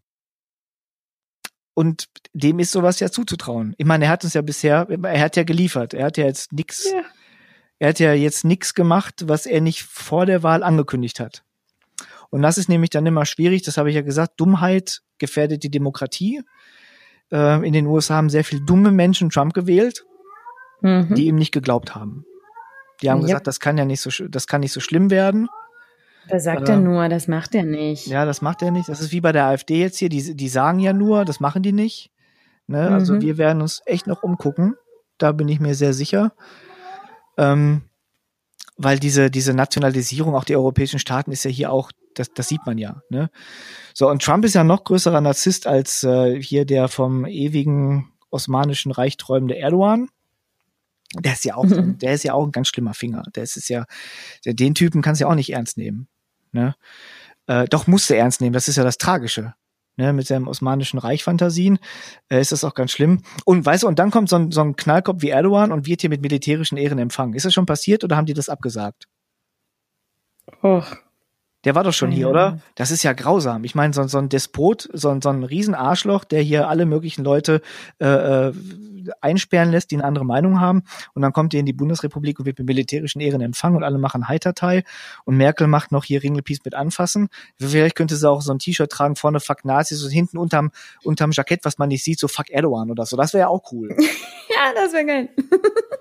und 1.74 2.10
dem 2.34 2.60
ist 2.60 2.72
sowas 2.72 3.00
ja 3.00 3.10
zuzutrauen. 3.10 3.74
Ich 3.78 3.86
meine, 3.86 4.06
er 4.06 4.12
hat 4.12 4.24
uns 4.24 4.34
ja 4.34 4.42
bisher, 4.42 4.88
er 4.90 5.22
hat 5.22 5.38
ja 5.38 5.44
geliefert. 5.44 5.94
Er 5.94 6.08
hat 6.08 6.18
ja 6.18 6.26
jetzt 6.26 6.52
nichts, 6.52 6.92
ja. 6.92 7.04
er 7.80 7.90
hat 7.90 8.00
ja 8.00 8.14
jetzt 8.14 8.44
nichts 8.44 8.74
gemacht, 8.74 9.28
was 9.28 9.46
er 9.46 9.62
nicht 9.62 9.84
vor 9.84 10.26
der 10.26 10.44
Wahl 10.44 10.64
angekündigt 10.64 11.22
hat. 11.22 11.44
Und 12.32 12.42
das 12.42 12.58
ist 12.58 12.70
nämlich 12.70 12.90
dann 12.90 13.06
immer 13.06 13.26
schwierig, 13.26 13.64
das 13.64 13.78
habe 13.78 13.90
ich 13.90 13.96
ja 13.96 14.02
gesagt, 14.02 14.34
Dummheit 14.40 15.02
gefährdet 15.18 15.64
die 15.64 15.72
Demokratie. 15.72 16.42
Äh, 17.32 17.66
in 17.66 17.74
den 17.74 17.86
USA 17.86 18.16
haben 18.16 18.30
sehr 18.30 18.44
viele 18.44 18.62
dumme 18.62 18.92
Menschen 18.92 19.30
Trump 19.30 19.54
gewählt, 19.54 20.06
mhm. 20.82 21.14
die 21.16 21.28
ihm 21.28 21.36
nicht 21.36 21.52
geglaubt 21.52 21.96
haben. 21.96 22.26
Die 23.02 23.10
haben 23.10 23.22
ja. 23.22 23.28
gesagt, 23.28 23.48
das 23.48 23.60
kann 23.60 23.78
ja 23.78 23.86
nicht 23.86 24.02
so, 24.02 24.28
das 24.28 24.48
kann 24.48 24.62
nicht 24.62 24.74
so 24.74 24.80
schlimm 24.80 25.10
werden. 25.10 25.48
Da 26.28 26.40
sagt 26.40 26.70
äh, 26.70 26.74
er 26.74 26.80
nur, 26.80 27.08
das 27.10 27.28
macht 27.28 27.56
er 27.56 27.64
nicht. 27.64 28.08
Ja, 28.08 28.26
das 28.26 28.42
macht 28.42 28.62
er 28.62 28.72
nicht. 28.72 28.90
Das 28.90 29.02
ist 29.02 29.12
wie 29.12 29.22
bei 29.22 29.32
der 29.32 29.46
AfD 29.46 29.80
jetzt 29.80 29.98
hier, 29.98 30.10
die, 30.10 30.36
die 30.36 30.50
sagen 30.50 30.80
ja 30.80 30.94
nur, 30.94 31.26
das 31.26 31.40
machen 31.40 31.64
die 31.64 31.72
nicht. 31.72 32.12
Ne? 32.68 32.82
Also 32.82 32.90
mhm. 32.90 32.96
Also 32.96 33.22
wir 33.22 33.38
werden 33.38 33.62
uns 33.62 33.82
echt 33.86 34.08
noch 34.08 34.22
umgucken. 34.22 34.76
Da 35.18 35.32
bin 35.32 35.48
ich 35.48 35.60
mir 35.60 35.76
sehr 35.76 35.94
sicher. 35.94 36.34
Ähm, 37.38 37.82
weil 38.78 39.00
diese, 39.00 39.32
diese 39.32 39.54
Nationalisierung 39.54 40.36
auch 40.36 40.46
die 40.46 40.56
europäischen 40.56 41.00
Staaten 41.00 41.32
ist 41.32 41.44
ja 41.44 41.52
hier 41.52 41.72
auch, 41.72 41.92
das, 42.20 42.34
das 42.34 42.48
sieht 42.48 42.66
man 42.66 42.78
ja. 42.78 43.02
Ne? 43.10 43.30
So, 43.94 44.10
und 44.10 44.22
Trump 44.22 44.46
ist 44.46 44.56
ja 44.56 44.64
noch 44.64 44.84
größerer 44.84 45.22
Narzisst 45.22 45.66
als 45.68 46.04
äh, 46.04 46.42
hier 46.42 46.66
der 46.66 46.88
vom 46.88 47.26
ewigen 47.26 48.12
Osmanischen 48.30 48.92
Reich 48.92 49.18
träumende 49.18 49.58
Erdogan. 49.58 50.10
Der 51.16 51.34
ist 51.34 51.46
ja 51.46 51.56
auch, 51.56 51.64
mhm. 51.64 51.98
der 52.02 52.14
ist 52.14 52.24
ja 52.24 52.34
auch 52.34 52.46
ein 52.46 52.52
ganz 52.52 52.68
schlimmer 52.68 52.94
Finger. 52.94 53.24
Der 53.36 53.44
ist, 53.44 53.56
ist 53.56 53.70
ja, 53.70 53.86
der, 54.46 54.54
den 54.54 54.76
Typen 54.76 55.02
kannst 55.02 55.22
du 55.22 55.26
ja 55.26 55.32
auch 55.32 55.36
nicht 55.36 55.54
ernst 55.54 55.78
nehmen. 55.78 56.08
Ne? 56.52 56.76
Äh, 57.48 57.66
doch 57.66 57.88
musste 57.88 58.16
ernst 58.16 58.42
nehmen. 58.42 58.54
Das 58.54 58.68
ist 58.68 58.76
ja 58.76 58.84
das 58.84 58.98
Tragische. 58.98 59.54
Ne, 59.96 60.14
mit 60.14 60.28
seinem 60.28 60.48
osmanischen 60.48 60.98
Reich-Fantasien 60.98 61.78
äh, 62.30 62.40
ist 62.40 62.54
das 62.54 62.64
auch 62.64 62.74
ganz 62.74 62.92
schlimm. 62.92 63.22
Und 63.44 63.66
weißt 63.66 63.84
du, 63.84 63.88
und 63.88 64.00
dann 64.00 64.12
kommt 64.12 64.30
so 64.30 64.38
ein, 64.38 64.50
so 64.50 64.62
ein 64.62 64.78
Knallkopf 64.78 65.22
wie 65.22 65.28
Erdogan 65.28 65.74
und 65.74 65.88
wird 65.88 66.00
hier 66.00 66.10
mit 66.10 66.22
militärischen 66.22 66.78
Ehren 66.78 67.00
empfangen. 67.00 67.34
Ist 67.34 67.46
das 67.46 67.54
schon 67.54 67.66
passiert 67.66 68.06
oder 68.06 68.16
haben 68.16 68.26
die 68.26 68.34
das 68.34 68.48
abgesagt? 68.48 69.10
Och, 70.64 70.96
der 71.66 71.76
war 71.76 71.84
doch 71.84 71.94
schon 71.94 72.12
hier, 72.12 72.30
oder? 72.30 72.60
Das 72.76 72.90
ist 72.90 73.04
ja 73.04 73.14
grausam. 73.14 73.64
Ich 73.66 73.76
meine, 73.76 73.94
so, 73.94 74.08
so 74.08 74.18
ein 74.18 74.30
Despot, 74.30 74.90
so, 74.94 75.20
so 75.22 75.30
ein 75.30 75.44
Riesenarschloch, 75.44 76.24
der 76.24 76.42
hier 76.42 76.70
alle 76.70 76.86
möglichen 76.86 77.24
Leute 77.24 77.62
äh, 78.00 78.48
äh, 78.48 78.54
einsperren 79.22 79.72
lässt, 79.72 79.92
die 79.92 79.96
eine 79.96 80.06
andere 80.06 80.26
Meinung 80.26 80.62
haben. 80.62 80.84
Und 81.14 81.22
dann 81.22 81.34
kommt 81.34 81.54
er 81.54 81.60
in 81.60 81.66
die 81.66 81.74
Bundesrepublik 81.74 82.40
und 82.40 82.46
wird 82.46 82.60
mit 82.60 82.68
militärischen 82.68 83.20
Ehren 83.20 83.42
empfangen 83.42 83.76
und 83.76 83.84
alle 83.84 83.98
machen 83.98 84.28
Heitertei. 84.28 84.84
Und 85.26 85.38
Merkel 85.38 85.68
macht 85.68 85.92
noch 85.92 86.06
hier 86.06 86.24
Ringelpiece 86.24 86.64
mit 86.64 86.76
anfassen. 86.76 87.28
Vielleicht 87.60 87.96
könnte 87.96 88.16
sie 88.16 88.30
auch 88.30 88.42
so 88.42 88.54
ein 88.54 88.60
T-Shirt 88.60 88.90
tragen, 88.90 89.16
vorne 89.16 89.40
Fuck 89.40 89.66
Nazis 89.66 90.04
und 90.04 90.12
hinten 90.12 90.38
unterm, 90.38 90.72
unterm 91.04 91.32
Jackett, 91.32 91.66
was 91.66 91.78
man 91.78 91.90
nicht 91.90 92.04
sieht, 92.04 92.20
so 92.20 92.28
Fuck 92.28 92.50
Erdogan 92.50 92.90
oder 92.92 93.06
so. 93.06 93.18
Das 93.18 93.34
wäre 93.34 93.42
ja 93.42 93.48
auch 93.48 93.72
cool. 93.72 93.96
ja, 94.60 94.74
das 94.74 94.94
wäre 94.94 95.06
geil. 95.06 95.30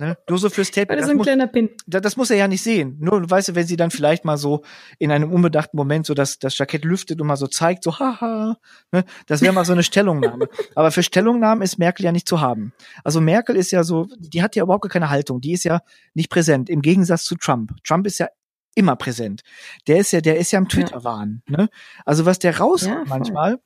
Ne? 0.01 0.17
Nur 0.29 0.39
so 0.39 0.49
fürs 0.49 0.71
Tape. 0.71 0.87
Das, 0.89 0.99
das, 0.99 1.07
so 1.07 1.11
ein 1.11 1.17
muss, 1.17 1.27
kleiner 1.27 1.47
Pin. 1.47 1.71
Das, 1.87 2.03
das 2.03 2.17
muss 2.17 2.31
er 2.31 2.37
ja 2.37 2.49
nicht 2.49 2.63
sehen. 2.63 2.97
Nur, 3.01 3.29
weißt 3.29 3.49
du, 3.49 3.55
wenn 3.55 3.67
sie 3.67 3.77
dann 3.77 3.91
vielleicht 3.91 4.25
mal 4.25 4.37
so 4.37 4.63
in 4.99 5.11
einem 5.11 5.33
unbedachten 5.33 5.77
Moment 5.77 6.07
so 6.07 6.15
das, 6.15 6.39
das 6.39 6.57
Jackett 6.57 6.85
lüftet 6.85 7.21
und 7.21 7.27
mal 7.27 7.37
so 7.37 7.47
zeigt, 7.47 7.85
so 7.85 7.99
haha, 7.99 8.59
ne? 8.93 9.05
das 9.27 9.41
wäre 9.41 9.53
mal 9.53 9.65
so 9.65 9.73
eine 9.73 9.83
Stellungnahme. 9.83 10.49
Aber 10.75 10.91
für 10.91 11.03
Stellungnahmen 11.03 11.63
ist 11.63 11.79
Merkel 11.79 12.05
ja 12.05 12.13
nicht 12.13 12.29
zu 12.29 12.41
haben. 12.41 12.73
Also 13.05 13.21
Merkel 13.21 13.57
ist 13.57 13.71
ja 13.71 13.83
so, 13.83 14.07
die 14.19 14.43
hat 14.43 14.57
ja 14.57 14.63
überhaupt 14.63 14.89
keine 14.89 15.11
Haltung, 15.11 15.41
die 15.41 15.53
ist 15.53 15.65
ja 15.65 15.81
nicht 16.15 16.31
präsent, 16.31 16.71
im 16.71 16.83
Gegensatz 16.83 17.25
zu 17.25 17.35
Trump. 17.37 17.73
Trump 17.85 18.07
ist 18.07 18.19
ja 18.19 18.29
immer 18.75 18.95
präsent. 18.97 19.43
Der 19.89 19.99
ist 19.99 20.13
ja, 20.13 20.21
der 20.21 20.39
ist 20.39 20.53
ja 20.53 20.59
am 20.59 20.69
Twitter-Wahn. 20.69 21.43
Ne? 21.49 21.69
Also 22.05 22.27
was 22.27 22.39
der 22.39 22.59
raus 22.59 22.83
ja, 22.83 23.03
manchmal, 23.07 23.59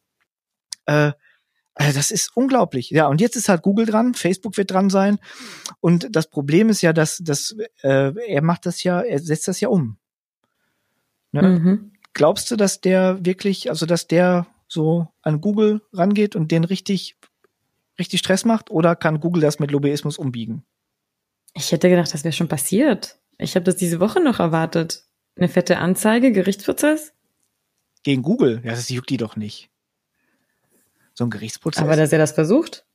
äh, 0.86 1.12
äh, 1.74 1.92
das 1.92 2.10
ist 2.10 2.36
unglaublich. 2.36 2.90
Ja, 2.90 3.06
und 3.06 3.20
jetzt 3.20 3.36
ist 3.36 3.48
halt 3.48 3.62
Google 3.62 3.86
dran, 3.86 4.14
Facebook 4.14 4.56
wird 4.56 4.70
dran 4.70 4.90
sein. 4.90 5.18
Und 5.80 6.14
das 6.14 6.28
Problem 6.28 6.68
ist 6.68 6.82
ja, 6.82 6.92
dass, 6.92 7.18
dass 7.18 7.56
äh, 7.82 8.12
er 8.26 8.42
macht 8.42 8.66
das 8.66 8.82
ja, 8.82 9.00
er 9.00 9.18
setzt 9.18 9.48
das 9.48 9.60
ja 9.60 9.68
um. 9.68 9.96
Ne? 11.32 11.42
Mhm. 11.42 11.92
Glaubst 12.14 12.50
du, 12.50 12.56
dass 12.56 12.80
der 12.80 13.24
wirklich, 13.24 13.70
also 13.70 13.86
dass 13.86 14.06
der 14.06 14.46
so 14.68 15.08
an 15.22 15.40
Google 15.40 15.82
rangeht 15.92 16.36
und 16.36 16.50
den 16.50 16.64
richtig, 16.64 17.16
richtig 17.98 18.20
Stress 18.20 18.44
macht? 18.44 18.70
Oder 18.70 18.96
kann 18.96 19.20
Google 19.20 19.42
das 19.42 19.58
mit 19.58 19.70
Lobbyismus 19.70 20.18
umbiegen? 20.18 20.64
Ich 21.54 21.72
hätte 21.72 21.88
gedacht, 21.88 22.12
das 22.12 22.24
wäre 22.24 22.32
schon 22.32 22.48
passiert. 22.48 23.18
Ich 23.38 23.54
habe 23.54 23.64
das 23.64 23.76
diese 23.76 24.00
Woche 24.00 24.20
noch 24.20 24.40
erwartet. 24.40 25.04
Eine 25.36 25.48
fette 25.48 25.78
Anzeige, 25.78 26.32
Gerichtsprozess? 26.32 27.14
Gegen 28.02 28.22
Google? 28.22 28.60
Ja, 28.64 28.72
das 28.72 28.88
juckt 28.90 29.10
die 29.10 29.16
doch 29.16 29.36
nicht. 29.36 29.71
So 31.14 31.24
ein 31.24 31.30
Gerichtsprozess. 31.30 31.82
Aber 31.82 31.96
dass 31.96 32.12
er 32.12 32.18
das 32.18 32.32
versucht? 32.32 32.86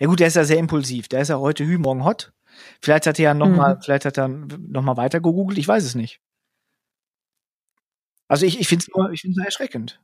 Ja 0.00 0.06
gut, 0.06 0.20
der 0.20 0.28
ist 0.28 0.36
ja 0.36 0.44
sehr 0.44 0.58
impulsiv. 0.58 1.08
Der 1.08 1.20
ist 1.20 1.28
ja 1.28 1.38
heute 1.38 1.64
hü, 1.64 1.78
morgen 1.78 2.04
hot. 2.04 2.32
Vielleicht 2.80 3.06
hat 3.06 3.18
er 3.18 3.24
ja 3.24 3.34
noch 3.34 3.48
mhm. 3.48 3.80
vielleicht 3.82 4.04
hat 4.04 4.18
er 4.18 4.28
noch 4.28 4.82
mal 4.82 4.96
weiter 4.96 5.20
gegoogelt. 5.20 5.58
Ich 5.58 5.68
weiß 5.68 5.84
es 5.84 5.94
nicht. 5.94 6.20
Also 8.28 8.46
ich, 8.46 8.58
ich 8.58 8.68
finde 8.68 8.84
es 8.84 8.94
nur, 8.94 9.10
ich 9.10 9.20
finde 9.20 9.40
es 9.40 9.44
erschreckend. 9.44 10.00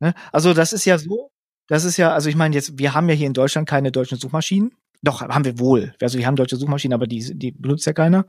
Ne? 0.00 0.14
Also 0.32 0.54
das 0.54 0.72
ist 0.72 0.84
ja 0.84 0.98
so, 0.98 1.30
das 1.68 1.84
ist 1.84 1.96
ja, 1.96 2.12
also 2.12 2.28
ich 2.28 2.36
meine 2.36 2.54
jetzt, 2.54 2.78
wir 2.78 2.94
haben 2.94 3.08
ja 3.08 3.14
hier 3.14 3.26
in 3.26 3.32
Deutschland 3.34 3.68
keine 3.68 3.92
deutschen 3.92 4.18
Suchmaschinen. 4.18 4.74
Doch, 5.02 5.20
haben 5.20 5.44
wir 5.44 5.58
wohl. 5.58 5.94
Also 6.00 6.18
wir 6.18 6.26
haben 6.26 6.36
deutsche 6.36 6.56
Suchmaschinen, 6.56 6.94
aber 6.94 7.06
die, 7.06 7.38
die 7.38 7.52
benutzt 7.52 7.86
ja 7.86 7.92
keiner. 7.92 8.24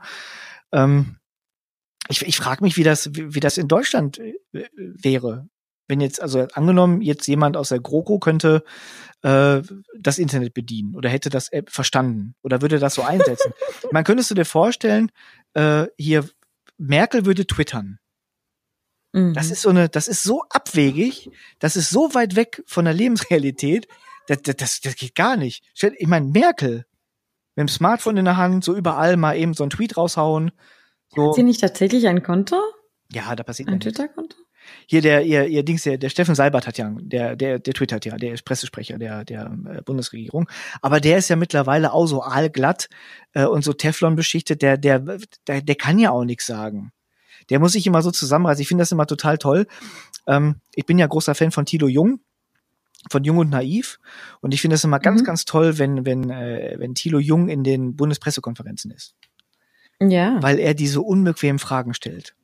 Ähm, 0.72 1.16
ich 2.08 2.22
ich 2.22 2.36
frage 2.36 2.62
mich, 2.62 2.76
wie 2.76 2.82
das, 2.82 3.14
wie, 3.14 3.34
wie 3.34 3.40
das 3.40 3.58
in 3.58 3.68
Deutschland 3.68 4.18
äh, 4.18 4.34
wäre. 4.52 5.48
Wenn 5.88 6.00
jetzt, 6.00 6.20
also 6.20 6.46
angenommen, 6.52 7.00
jetzt 7.00 7.26
jemand 7.26 7.56
aus 7.56 7.68
der 7.68 7.80
GroKo 7.80 8.18
könnte 8.18 8.64
äh, 9.22 9.62
das 9.98 10.18
Internet 10.18 10.54
bedienen 10.54 10.94
oder 10.96 11.08
hätte 11.08 11.30
das 11.30 11.48
App 11.48 11.70
verstanden 11.70 12.34
oder 12.42 12.62
würde 12.62 12.78
das 12.78 12.94
so 12.94 13.02
einsetzen. 13.02 13.52
Man 13.92 14.04
könntest 14.04 14.30
du 14.30 14.34
dir 14.34 14.44
vorstellen, 14.44 15.10
äh, 15.54 15.86
hier 15.96 16.28
Merkel 16.78 17.24
würde 17.24 17.46
twittern. 17.46 17.98
Das 19.12 19.46
mhm. 19.46 19.52
ist 19.52 19.62
so 19.62 19.70
eine, 19.70 19.88
das 19.88 20.08
ist 20.08 20.22
so 20.22 20.42
abwegig, 20.50 21.30
das 21.58 21.76
ist 21.76 21.88
so 21.88 22.12
weit 22.12 22.36
weg 22.36 22.62
von 22.66 22.84
der 22.84 22.92
Lebensrealität, 22.92 23.88
das, 24.26 24.42
das, 24.42 24.80
das 24.80 24.96
geht 24.96 25.14
gar 25.14 25.36
nicht. 25.38 25.64
Ich 25.74 26.06
meine, 26.06 26.26
Merkel 26.26 26.84
mit 27.54 27.62
dem 27.62 27.68
Smartphone 27.68 28.18
in 28.18 28.26
der 28.26 28.36
Hand, 28.36 28.62
so 28.62 28.76
überall 28.76 29.16
mal 29.16 29.36
eben 29.36 29.54
so 29.54 29.64
einen 29.64 29.70
Tweet 29.70 29.96
raushauen. 29.96 30.52
So. 31.14 31.28
Hat 31.28 31.34
sie 31.34 31.44
nicht 31.44 31.60
tatsächlich 31.60 32.06
ein 32.06 32.22
Konto? 32.22 32.60
Ja, 33.10 33.34
da 33.34 33.42
passiert 33.42 33.68
Ein. 33.68 33.80
Twitter-Konto? 33.80 34.36
Hier 34.86 35.00
der 35.02 35.22
ihr, 35.24 35.46
ihr 35.46 35.62
Dings 35.64 35.82
der, 35.82 35.98
der 35.98 36.08
Steffen 36.10 36.34
Seibert 36.34 36.66
hat 36.66 36.78
ja 36.78 36.94
der 37.00 37.36
der 37.36 37.58
der 37.58 37.74
twittert 37.74 38.04
ja, 38.04 38.16
der 38.16 38.34
ist 38.34 38.44
Pressesprecher 38.44 38.98
der 38.98 39.24
der 39.24 39.46
äh, 39.68 39.82
Bundesregierung, 39.82 40.48
aber 40.82 41.00
der 41.00 41.18
ist 41.18 41.28
ja 41.28 41.36
mittlerweile 41.36 41.92
auch 41.92 42.06
so 42.06 42.22
aalglatt 42.22 42.88
äh, 43.34 43.44
und 43.44 43.62
so 43.64 43.72
Teflon 43.72 44.16
beschichtet, 44.16 44.62
der 44.62 44.76
der 44.76 45.00
der, 45.46 45.62
der 45.62 45.74
kann 45.74 45.98
ja 45.98 46.10
auch 46.10 46.24
nichts 46.24 46.46
sagen. 46.46 46.92
Der 47.50 47.60
muss 47.60 47.72
sich 47.72 47.86
immer 47.86 48.02
so 48.02 48.10
zusammenreißen. 48.10 48.60
Ich 48.62 48.68
finde 48.68 48.82
das 48.82 48.92
immer 48.92 49.06
total 49.06 49.38
toll. 49.38 49.66
Ähm, 50.26 50.56
ich 50.74 50.84
bin 50.86 50.98
ja 50.98 51.06
großer 51.06 51.34
Fan 51.34 51.52
von 51.52 51.66
Tilo 51.66 51.88
Jung 51.88 52.20
von 53.08 53.22
Jung 53.22 53.36
und 53.38 53.50
Naiv 53.50 53.98
und 54.40 54.52
ich 54.52 54.60
finde 54.60 54.74
es 54.74 54.82
immer 54.82 54.98
ganz 54.98 55.20
Mhm. 55.20 55.26
ganz 55.26 55.44
toll, 55.44 55.78
wenn 55.78 56.04
wenn 56.04 56.28
äh, 56.30 56.74
wenn 56.78 56.94
Thilo 56.96 57.20
Jung 57.20 57.48
in 57.48 57.62
den 57.62 57.94
Bundespressekonferenzen 57.94 58.90
ist 58.90 59.14
Ja. 60.00 60.42
weil 60.42 60.58
er 60.58 60.74
diese 60.74 61.00
unbequemen 61.02 61.58
Fragen 61.60 61.94
stellt. 61.94 62.34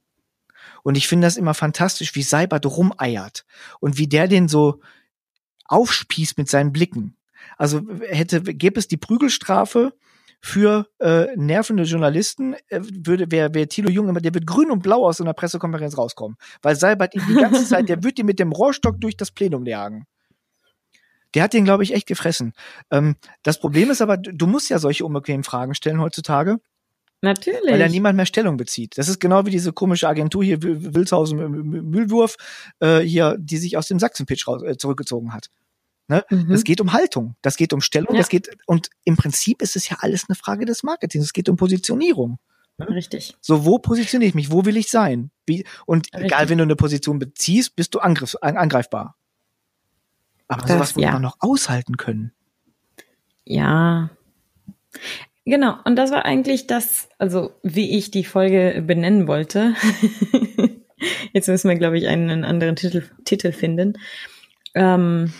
Und 0.83 0.97
ich 0.97 1.09
finde 1.09 1.26
das 1.26 1.37
immer 1.37 1.55
fantastisch, 1.55 2.14
wie 2.14 2.22
Seibert 2.22 2.66
rumeiert 2.66 3.45
und 3.80 3.99
wie 3.99 4.09
der 4.09 4.28
den 4.28 4.49
so 4.49 4.80
aufspießt 5.66 6.39
mit 6.39 6.49
seinen 6.49 6.72
Blicken. 6.72 7.16
Also 7.57 7.83
hätte, 8.09 8.43
gäbe 8.43 8.78
es 8.78 8.89
die 8.89 8.97
Prügelstrafe 8.97 9.95
für 10.41 10.89
äh, 10.99 11.28
nervende 11.37 11.85
Journalisten, 11.85 12.55
äh, 12.68 12.80
würde 12.80 13.26
wer 13.30 13.55
wer 13.55 13.68
Thilo 13.68 13.89
Jung 13.89 14.09
immer, 14.09 14.20
der 14.20 14.35
wird 14.35 14.47
grün 14.47 14.72
und 14.72 14.83
blau 14.83 15.07
aus 15.07 15.18
so 15.18 15.24
einer 15.24 15.35
Pressekonferenz 15.35 15.97
rauskommen, 15.97 16.37
weil 16.62 16.74
Seibert 16.74 17.14
ihn 17.14 17.22
die 17.28 17.35
ganze 17.35 17.64
Zeit, 17.64 17.89
der 17.89 18.03
wird 18.03 18.18
ihn 18.18 18.26
mit 18.26 18.41
dem 18.41 18.51
Rohrstock 18.51 19.01
durch 19.01 19.16
das 19.16 19.30
Plenum 19.30 19.64
jagen. 19.66 20.07
Der 21.35 21.45
hat 21.45 21.55
den, 21.55 21.64
glaube 21.64 21.85
ich, 21.85 21.95
echt 21.95 22.09
gefressen. 22.09 22.53
Ähm, 22.91 23.16
das 23.43 23.61
Problem 23.61 23.91
ist 23.91 24.03
aber, 24.03 24.16
du 24.16 24.47
musst 24.47 24.68
ja 24.68 24.78
solche 24.78 25.05
unbequemen 25.05 25.45
Fragen 25.45 25.74
stellen 25.74 26.01
heutzutage, 26.01 26.59
Natürlich. 27.22 27.70
weil 27.70 27.80
ja 27.80 27.88
niemand 27.88 28.16
mehr 28.16 28.26
Stellung 28.26 28.56
bezieht. 28.56 28.98
Das 28.98 29.08
ist 29.08 29.20
genau 29.20 29.46
wie 29.46 29.50
diese 29.50 29.72
komische 29.72 30.08
Agentur 30.08 30.42
hier, 30.42 30.60
Wil- 30.62 30.94
Wilshausen 30.94 31.38
Mühlwurf, 31.38 32.36
äh, 32.80 32.98
hier, 33.00 33.36
die 33.38 33.58
sich 33.58 33.76
aus 33.76 33.86
dem 33.86 33.98
Sachsen-Pitch 34.00 34.46
raus- 34.48 34.62
äh, 34.64 34.76
zurückgezogen 34.76 35.32
hat. 35.32 35.48
Ne? 36.08 36.24
Mhm. 36.30 36.48
Das 36.48 36.64
geht 36.64 36.80
um 36.80 36.92
Haltung, 36.92 37.36
das 37.40 37.56
geht 37.56 37.72
um 37.72 37.80
Stellung, 37.80 38.12
Ja. 38.14 38.18
das 38.18 38.28
geht, 38.28 38.50
und 38.66 38.90
im 39.04 39.16
Prinzip 39.16 39.62
ist 39.62 39.76
es 39.76 39.88
ja 39.88 39.98
alles 40.00 40.24
eine 40.28 40.34
Frage 40.34 40.64
des 40.66 40.82
Marketings. 40.82 41.24
Es 41.26 41.32
geht 41.32 41.48
um 41.48 41.56
Positionierung. 41.56 42.38
Richtig. 42.80 43.36
So, 43.40 43.64
wo 43.64 43.78
positioniere 43.78 44.28
ich 44.30 44.34
mich? 44.34 44.50
Wo 44.50 44.64
will 44.64 44.76
ich 44.76 44.90
sein? 44.90 45.30
Wie, 45.46 45.64
und 45.86 46.06
Richtig. 46.12 46.24
egal, 46.24 46.48
wenn 46.48 46.58
du 46.58 46.64
eine 46.64 46.74
Position 46.74 47.20
beziehst, 47.20 47.76
bist 47.76 47.94
du 47.94 48.00
angriff, 48.00 48.34
an, 48.40 48.56
angreifbar. 48.56 49.14
Aber 50.48 50.62
Das, 50.62 50.72
sowas 50.72 50.94
muss 50.96 51.04
ja. 51.04 51.12
man 51.12 51.22
noch 51.22 51.36
aushalten 51.38 51.96
können. 51.96 52.32
Ja. 53.44 54.10
Genau, 55.45 55.74
und 55.84 55.97
das 55.97 56.12
war 56.12 56.24
eigentlich 56.24 56.66
das, 56.66 57.09
also 57.18 57.53
wie 57.62 57.99
ich 57.99 58.11
die 58.11 58.24
Folge 58.24 58.82
benennen 58.86 59.26
wollte. 59.26 59.74
Jetzt 61.32 61.49
müssen 61.49 61.68
wir, 61.68 61.76
glaube 61.76 61.99
ich, 61.99 62.07
einen 62.07 62.45
anderen 62.45 62.76
Titel, 62.76 63.03
Titel 63.24 63.51
finden. 63.51 63.95
Ähm, 64.74 65.32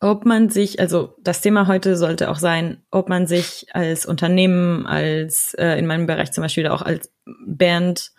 ob 0.00 0.24
man 0.24 0.48
sich, 0.48 0.80
also 0.80 1.14
das 1.20 1.40
Thema 1.40 1.66
heute 1.66 1.96
sollte 1.96 2.30
auch 2.30 2.38
sein, 2.38 2.82
ob 2.90 3.08
man 3.08 3.26
sich 3.26 3.66
als 3.72 4.06
Unternehmen, 4.06 4.86
als 4.86 5.54
äh, 5.54 5.78
in 5.78 5.86
meinem 5.86 6.06
Bereich 6.06 6.32
zum 6.32 6.42
Beispiel 6.42 6.66
auch 6.68 6.82
als 6.82 7.12
Band 7.46 8.12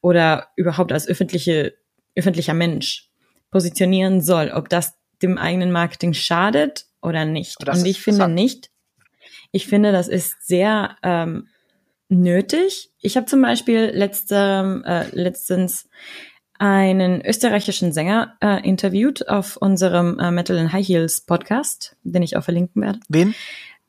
oder 0.00 0.48
überhaupt 0.56 0.92
als 0.92 1.06
öffentliche, 1.06 1.74
öffentlicher 2.14 2.54
Mensch 2.54 3.10
positionieren 3.50 4.20
soll, 4.20 4.50
ob 4.54 4.68
das 4.68 4.94
dem 5.22 5.38
eigenen 5.38 5.72
Marketing 5.72 6.14
schadet 6.14 6.86
oder 7.02 7.24
nicht. 7.24 7.56
Und 7.66 7.86
ich 7.86 8.00
finde 8.00 8.28
nicht. 8.28 8.70
Ich 9.50 9.66
finde, 9.66 9.92
das 9.92 10.08
ist 10.08 10.46
sehr 10.46 10.96
ähm, 11.02 11.48
nötig. 12.08 12.90
Ich 13.00 13.16
habe 13.16 13.26
zum 13.26 13.42
Beispiel 13.42 13.90
letzte, 13.94 14.82
äh, 14.84 15.04
letztens 15.16 15.88
einen 16.58 17.24
österreichischen 17.24 17.92
Sänger 17.92 18.36
äh, 18.40 18.66
interviewt 18.68 19.28
auf 19.28 19.56
unserem 19.56 20.18
äh, 20.18 20.30
Metal 20.30 20.58
and 20.58 20.72
High 20.72 20.86
Heels 20.86 21.20
Podcast, 21.20 21.96
den 22.02 22.22
ich 22.22 22.36
auch 22.36 22.42
verlinken 22.42 22.82
werde. 22.82 23.00
Wen? 23.08 23.34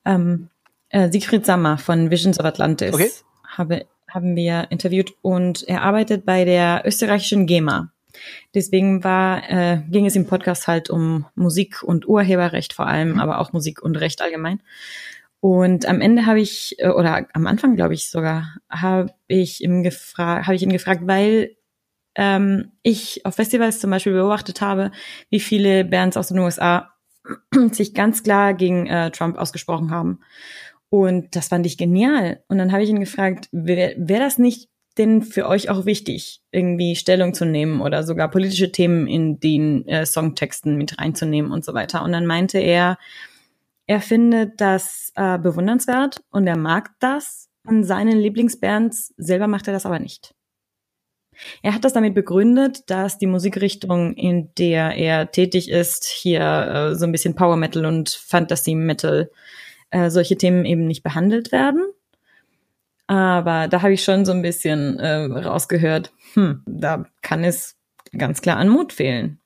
Ähm, 0.05 0.49
äh, 0.89 1.09
Siegfried 1.11 1.45
Sammer 1.45 1.77
von 1.77 2.11
Visions 2.11 2.39
of 2.39 2.45
Atlantis 2.45 2.93
Okay. 2.93 3.09
habe, 3.47 3.85
haben 4.07 4.35
wir 4.35 4.67
interviewt 4.69 5.13
und 5.21 5.67
er 5.67 5.81
arbeitet 5.81 6.25
bei 6.25 6.45
der 6.45 6.83
österreichischen 6.85 7.47
GEMA. 7.47 7.91
Deswegen 8.53 9.03
war, 9.03 9.49
äh, 9.49 9.81
ging 9.89 10.05
es 10.05 10.15
im 10.15 10.27
Podcast 10.27 10.67
halt 10.67 10.89
um 10.89 11.25
Musik 11.35 11.81
und 11.83 12.07
Urheberrecht 12.07 12.73
vor 12.73 12.87
allem, 12.87 13.13
Mhm. 13.13 13.19
aber 13.19 13.39
auch 13.39 13.53
Musik 13.53 13.81
und 13.81 13.95
Recht 13.95 14.21
allgemein. 14.21 14.61
Und 15.41 15.85
am 15.87 16.01
Ende 16.01 16.25
habe 16.25 16.41
ich, 16.41 16.75
äh, 16.79 16.89
oder 16.89 17.27
am 17.33 17.47
Anfang 17.47 17.75
glaube 17.75 17.93
ich 17.93 18.09
sogar, 18.09 18.55
habe 18.69 19.13
ich 19.27 19.63
ihm 19.63 19.83
ich 19.83 20.63
ihn 20.63 20.69
gefragt, 20.69 21.01
weil 21.05 21.55
ähm, 22.15 22.71
ich 22.83 23.25
auf 23.25 23.35
Festivals 23.35 23.79
zum 23.79 23.91
Beispiel 23.91 24.13
beobachtet 24.13 24.61
habe, 24.61 24.91
wie 25.29 25.39
viele 25.39 25.85
Bands 25.85 26.17
aus 26.17 26.27
den 26.27 26.39
USA 26.39 26.93
sich 27.71 27.93
ganz 27.93 28.23
klar 28.23 28.53
gegen 28.53 28.87
äh, 28.87 29.11
Trump 29.11 29.37
ausgesprochen 29.37 29.91
haben. 29.91 30.19
Und 30.89 31.35
das 31.35 31.49
fand 31.49 31.65
ich 31.65 31.77
genial. 31.77 32.43
Und 32.47 32.57
dann 32.57 32.71
habe 32.71 32.83
ich 32.83 32.89
ihn 32.89 32.99
gefragt, 32.99 33.47
wäre 33.51 33.93
wär 33.97 34.19
das 34.19 34.39
nicht 34.39 34.69
denn 34.97 35.21
für 35.21 35.47
euch 35.47 35.69
auch 35.69 35.85
wichtig, 35.85 36.41
irgendwie 36.51 36.95
Stellung 36.95 37.33
zu 37.33 37.45
nehmen 37.45 37.79
oder 37.79 38.03
sogar 38.03 38.29
politische 38.29 38.71
Themen 38.71 39.07
in 39.07 39.39
den 39.39 39.87
äh, 39.87 40.05
Songtexten 40.05 40.75
mit 40.75 40.99
reinzunehmen 40.99 41.51
und 41.51 41.63
so 41.63 41.73
weiter. 41.73 42.03
Und 42.03 42.11
dann 42.11 42.25
meinte 42.25 42.59
er, 42.59 42.97
er 43.89 44.01
findet 44.01 44.61
das 44.61 45.11
äh, 45.15 45.39
bewundernswert 45.39 46.21
und 46.29 46.45
er 46.45 46.59
mag 46.59 46.91
das 46.99 47.49
an 47.65 47.83
seinen 47.83 48.19
Lieblingsbands, 48.19 49.15
selber 49.17 49.47
macht 49.47 49.65
er 49.65 49.73
das 49.73 49.87
aber 49.87 49.97
nicht. 49.97 50.35
Er 51.63 51.73
hat 51.73 51.83
das 51.83 51.93
damit 51.93 52.13
begründet, 52.13 52.87
dass 52.91 53.17
die 53.17 53.25
Musikrichtung, 53.25 54.13
in 54.13 54.53
der 54.59 54.95
er 54.95 55.31
tätig 55.31 55.71
ist, 55.71 56.05
hier 56.05 56.41
äh, 56.91 56.95
so 56.95 57.05
ein 57.05 57.11
bisschen 57.11 57.33
Power 57.33 57.57
Metal 57.57 57.83
und 57.83 58.11
Fantasy 58.11 58.75
Metal, 58.75 59.31
äh, 59.89 60.11
solche 60.11 60.37
Themen 60.37 60.65
eben 60.65 60.85
nicht 60.85 61.01
behandelt 61.01 61.51
werden. 61.51 61.83
Aber 63.07 63.67
da 63.69 63.81
habe 63.81 63.93
ich 63.93 64.03
schon 64.03 64.23
so 64.23 64.33
ein 64.33 64.43
bisschen 64.43 64.99
äh, 64.99 65.15
rausgehört, 65.15 66.13
hm, 66.35 66.61
da 66.67 67.05
kann 67.23 67.43
es 67.43 67.75
ganz 68.15 68.43
klar 68.43 68.57
an 68.57 68.69
Mut 68.69 68.93
fehlen. 68.93 69.39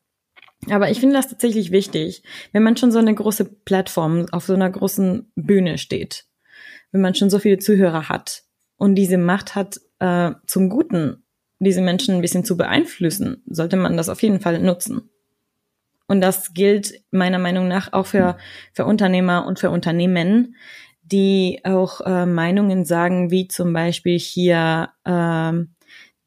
Aber 0.69 0.89
ich 0.89 0.99
finde 0.99 1.15
das 1.15 1.27
tatsächlich 1.27 1.71
wichtig, 1.71 2.23
wenn 2.51 2.63
man 2.63 2.77
schon 2.77 2.91
so 2.91 2.99
eine 2.99 3.13
große 3.13 3.45
Plattform 3.45 4.27
auf 4.31 4.45
so 4.45 4.53
einer 4.53 4.69
großen 4.69 5.31
Bühne 5.35 5.77
steht, 5.77 6.25
wenn 6.91 7.01
man 7.01 7.15
schon 7.15 7.29
so 7.29 7.39
viele 7.39 7.59
Zuhörer 7.59 8.09
hat 8.09 8.43
und 8.77 8.95
diese 8.95 9.17
Macht 9.17 9.55
hat, 9.55 9.79
äh, 9.99 10.31
zum 10.47 10.69
Guten 10.69 11.23
diese 11.59 11.81
Menschen 11.81 12.15
ein 12.15 12.21
bisschen 12.21 12.43
zu 12.43 12.57
beeinflussen, 12.57 13.41
sollte 13.45 13.77
man 13.77 13.97
das 13.97 14.09
auf 14.09 14.21
jeden 14.21 14.39
Fall 14.39 14.59
nutzen. 14.59 15.09
Und 16.07 16.21
das 16.21 16.53
gilt 16.53 17.01
meiner 17.11 17.39
Meinung 17.39 17.67
nach 17.67 17.93
auch 17.93 18.05
für, 18.05 18.37
für 18.73 18.85
Unternehmer 18.85 19.45
und 19.45 19.59
für 19.59 19.69
Unternehmen, 19.69 20.55
die 21.01 21.61
auch 21.63 22.01
äh, 22.01 22.25
Meinungen 22.25 22.85
sagen, 22.85 23.31
wie 23.31 23.47
zum 23.47 23.73
Beispiel 23.73 24.19
hier 24.19 24.89
ähm, 25.05 25.75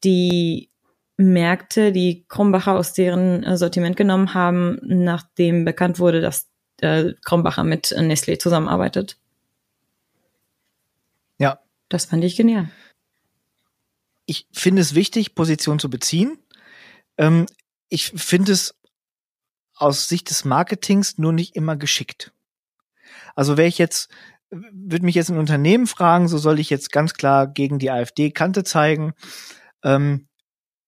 die 0.03 0.69
Märkte, 1.17 1.91
die 1.91 2.25
Krombacher 2.27 2.73
aus 2.75 2.93
deren 2.93 3.57
Sortiment 3.57 3.97
genommen 3.97 4.33
haben, 4.33 4.79
nachdem 4.83 5.65
bekannt 5.65 5.99
wurde, 5.99 6.21
dass 6.21 6.47
äh, 6.79 7.13
Krombacher 7.25 7.63
mit 7.63 7.87
Nestlé 7.87 8.39
zusammenarbeitet. 8.39 9.17
Ja. 11.39 11.59
Das 11.89 12.05
fand 12.05 12.23
ich 12.23 12.35
genial. 12.35 12.69
ich 14.27 14.47
finde 14.51 14.81
es 14.81 14.93
wichtig, 14.93 15.33
Position 15.35 15.79
zu 15.79 15.89
beziehen. 15.89 16.37
Ähm, 17.17 17.47
ich 17.89 18.09
finde 18.09 18.51
es 18.51 18.75
aus 19.73 20.09
Sicht 20.09 20.29
des 20.29 20.45
Marketings 20.45 21.17
nur 21.17 21.31
nicht 21.31 21.55
immer 21.55 21.77
geschickt. 21.77 22.33
Also 23.35 23.57
wäre 23.57 23.67
ich 23.67 23.77
jetzt, 23.77 24.09
würde 24.49 25.05
mich 25.05 25.15
jetzt 25.15 25.29
ein 25.29 25.37
Unternehmen 25.37 25.87
fragen, 25.87 26.27
so 26.27 26.37
soll 26.37 26.59
ich 26.59 26.69
jetzt 26.69 26.91
ganz 26.91 27.13
klar 27.13 27.47
gegen 27.47 27.79
die 27.79 27.89
AfD 27.89 28.31
Kante 28.31 28.63
zeigen, 28.63 29.13
ähm, 29.83 30.26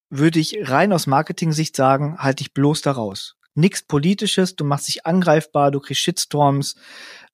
würde 0.10 0.40
ich 0.40 0.70
rein 0.70 0.92
aus 0.94 1.08
Marketing-Sicht 1.08 1.76
sagen, 1.76 2.18
halt 2.18 2.40
dich 2.40 2.54
bloß 2.54 2.82
da 2.82 2.92
raus. 2.92 3.36
Nix 3.56 3.84
Politisches, 3.84 4.56
du 4.56 4.64
machst 4.64 4.88
dich 4.88 5.06
angreifbar, 5.06 5.72
du 5.72 5.80
kriegst 5.80 6.02
Shitstorms, 6.02 6.76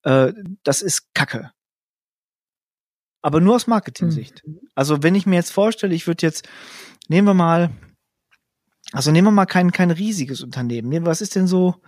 äh, 0.04 0.34
das 0.64 0.82
ist 0.82 1.14
Kacke. 1.14 1.52
Aber 3.22 3.42
nur 3.42 3.56
aus 3.56 3.68
Marketing-Sicht. 3.68 4.44
Also 4.76 5.04
wenn 5.04 5.16
ich 5.16 5.26
mir 5.26 5.36
jetzt 5.36 5.52
vorstelle, 5.52 5.96
ich 5.96 6.06
würde 6.08 6.26
jetzt, 6.26 6.48
nehmen 7.08 7.28
wir 7.28 7.34
mal, 7.34 7.72
also 8.92 9.12
nehmen 9.12 9.28
wir 9.28 9.32
mal 9.32 9.46
kein, 9.46 9.72
kein 9.72 9.92
riesiges 9.92 10.42
Unternehmen. 10.42 10.90
Nehmen, 10.90 11.06
was 11.06 11.22
ist 11.22 11.36
denn 11.36 11.48
so, 11.48 11.82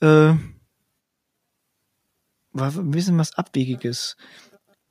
äh, 0.00 0.34
was- 2.52 2.76
ein 2.78 2.90
bisschen 2.90 3.18
was 3.18 3.32
Abwegiges. 3.34 4.16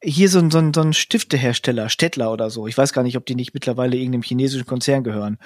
Hier 0.03 0.27
so 0.29 0.39
ein, 0.39 0.51
so 0.51 0.57
ein, 0.57 0.73
so 0.73 0.81
ein 0.81 0.93
Stiftehersteller, 0.93 1.89
Stettler 1.89 2.31
oder 2.31 2.49
so. 2.49 2.67
Ich 2.67 2.77
weiß 2.77 2.91
gar 2.91 3.03
nicht, 3.03 3.17
ob 3.17 3.25
die 3.25 3.35
nicht 3.35 3.53
mittlerweile 3.53 3.95
irgendeinem 3.95 4.23
chinesischen 4.23 4.65
Konzern 4.65 5.03
gehören. 5.03 5.37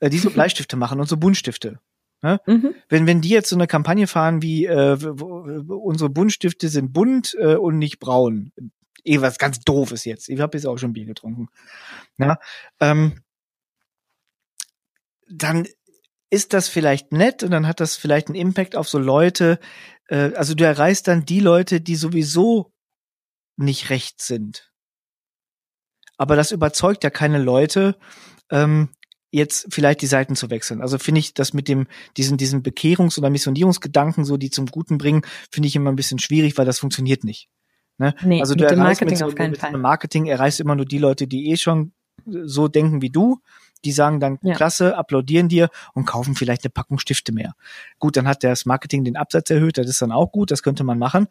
Äh, 0.00 0.10
die 0.10 0.18
so 0.18 0.30
Bleistifte 0.30 0.76
machen 0.76 1.00
und 1.00 1.08
so 1.08 1.16
Buntstifte. 1.16 1.78
Mhm. 2.22 2.74
Wenn, 2.88 3.06
wenn 3.06 3.20
die 3.20 3.30
jetzt 3.30 3.48
so 3.48 3.56
eine 3.56 3.66
Kampagne 3.66 4.06
fahren 4.06 4.42
wie 4.42 4.66
äh, 4.66 4.96
unsere 4.96 6.08
Buntstifte 6.08 6.68
sind 6.68 6.92
bunt 6.92 7.36
äh, 7.38 7.56
und 7.56 7.78
nicht 7.78 7.98
braun. 7.98 8.52
Eh 9.04 9.20
was 9.20 9.38
ganz 9.38 9.58
doofes 9.60 10.04
jetzt. 10.04 10.28
Ich 10.28 10.38
habe 10.38 10.56
jetzt 10.56 10.66
auch 10.66 10.78
schon 10.78 10.92
Bier 10.92 11.06
getrunken. 11.06 11.48
Ja, 12.18 12.38
ähm, 12.78 13.14
dann 15.28 15.66
ist 16.30 16.52
das 16.52 16.68
vielleicht 16.68 17.12
nett 17.12 17.42
und 17.42 17.50
dann 17.50 17.66
hat 17.66 17.80
das 17.80 17.96
vielleicht 17.96 18.28
einen 18.28 18.36
Impact 18.36 18.76
auf 18.76 18.88
so 18.88 18.98
Leute. 18.98 19.58
Äh, 20.06 20.32
also 20.34 20.54
du 20.54 20.64
erreichst 20.64 21.08
dann 21.08 21.24
die 21.24 21.40
Leute, 21.40 21.80
die 21.80 21.96
sowieso 21.96 22.71
nicht 23.62 23.90
recht 23.90 24.20
sind. 24.20 24.72
Aber 26.16 26.36
das 26.36 26.52
überzeugt 26.52 27.04
ja 27.04 27.10
keine 27.10 27.38
Leute, 27.38 27.96
ähm, 28.50 28.90
jetzt 29.32 29.66
vielleicht 29.70 30.02
die 30.02 30.06
Seiten 30.06 30.36
zu 30.36 30.50
wechseln. 30.50 30.82
Also 30.82 30.98
finde 30.98 31.20
ich 31.20 31.34
das 31.34 31.54
mit 31.54 31.66
dem, 31.66 31.86
diesen, 32.16 32.36
diesen 32.36 32.62
Bekehrungs- 32.62 33.18
oder 33.18 33.30
Missionierungsgedanken, 33.30 34.24
so 34.24 34.36
die 34.36 34.50
zum 34.50 34.66
Guten 34.66 34.98
bringen, 34.98 35.22
finde 35.50 35.68
ich 35.68 35.74
immer 35.74 35.90
ein 35.90 35.96
bisschen 35.96 36.18
schwierig, 36.18 36.58
weil 36.58 36.66
das 36.66 36.78
funktioniert 36.78 37.24
nicht. 37.24 37.48
Ne? 37.98 38.14
Nee, 38.22 38.40
also 38.40 38.54
du 38.54 38.64
mit 38.64 38.70
dem 38.70 38.78
Marketing 38.78 39.08
mit 39.08 39.18
so, 39.18 39.26
auf 39.26 39.34
keinen 39.34 39.52
mit 39.52 39.60
Fall. 39.60 39.76
Marketing 39.76 40.26
erreichst 40.26 40.60
immer 40.60 40.74
nur 40.74 40.84
die 40.84 40.98
Leute, 40.98 41.26
die 41.26 41.50
eh 41.50 41.56
schon 41.56 41.92
so 42.26 42.68
denken 42.68 43.02
wie 43.02 43.10
du. 43.10 43.40
Die 43.84 43.90
sagen 43.90 44.20
dann, 44.20 44.38
ja. 44.42 44.54
klasse, 44.54 44.96
applaudieren 44.96 45.48
dir 45.48 45.68
und 45.92 46.04
kaufen 46.04 46.36
vielleicht 46.36 46.62
eine 46.62 46.70
Packung 46.70 47.00
Stifte 47.00 47.32
mehr. 47.32 47.54
Gut, 47.98 48.16
dann 48.16 48.28
hat 48.28 48.44
das 48.44 48.64
Marketing 48.64 49.02
den 49.02 49.16
Absatz 49.16 49.50
erhöht, 49.50 49.76
das 49.76 49.88
ist 49.88 50.00
dann 50.00 50.12
auch 50.12 50.30
gut, 50.30 50.52
das 50.52 50.62
könnte 50.62 50.84
man 50.84 51.00
machen. 51.00 51.26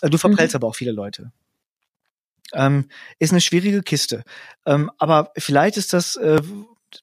Äh, 0.00 0.10
du 0.10 0.18
verprellst 0.18 0.54
mhm. 0.54 0.56
aber 0.56 0.66
auch 0.66 0.74
viele 0.74 0.90
Leute. 0.90 1.30
Ähm, 2.52 2.88
ist 3.18 3.32
eine 3.32 3.40
schwierige 3.40 3.82
Kiste. 3.82 4.24
Ähm, 4.66 4.90
aber 4.98 5.32
vielleicht 5.36 5.76
ist 5.76 5.92
das, 5.92 6.16
äh, 6.16 6.40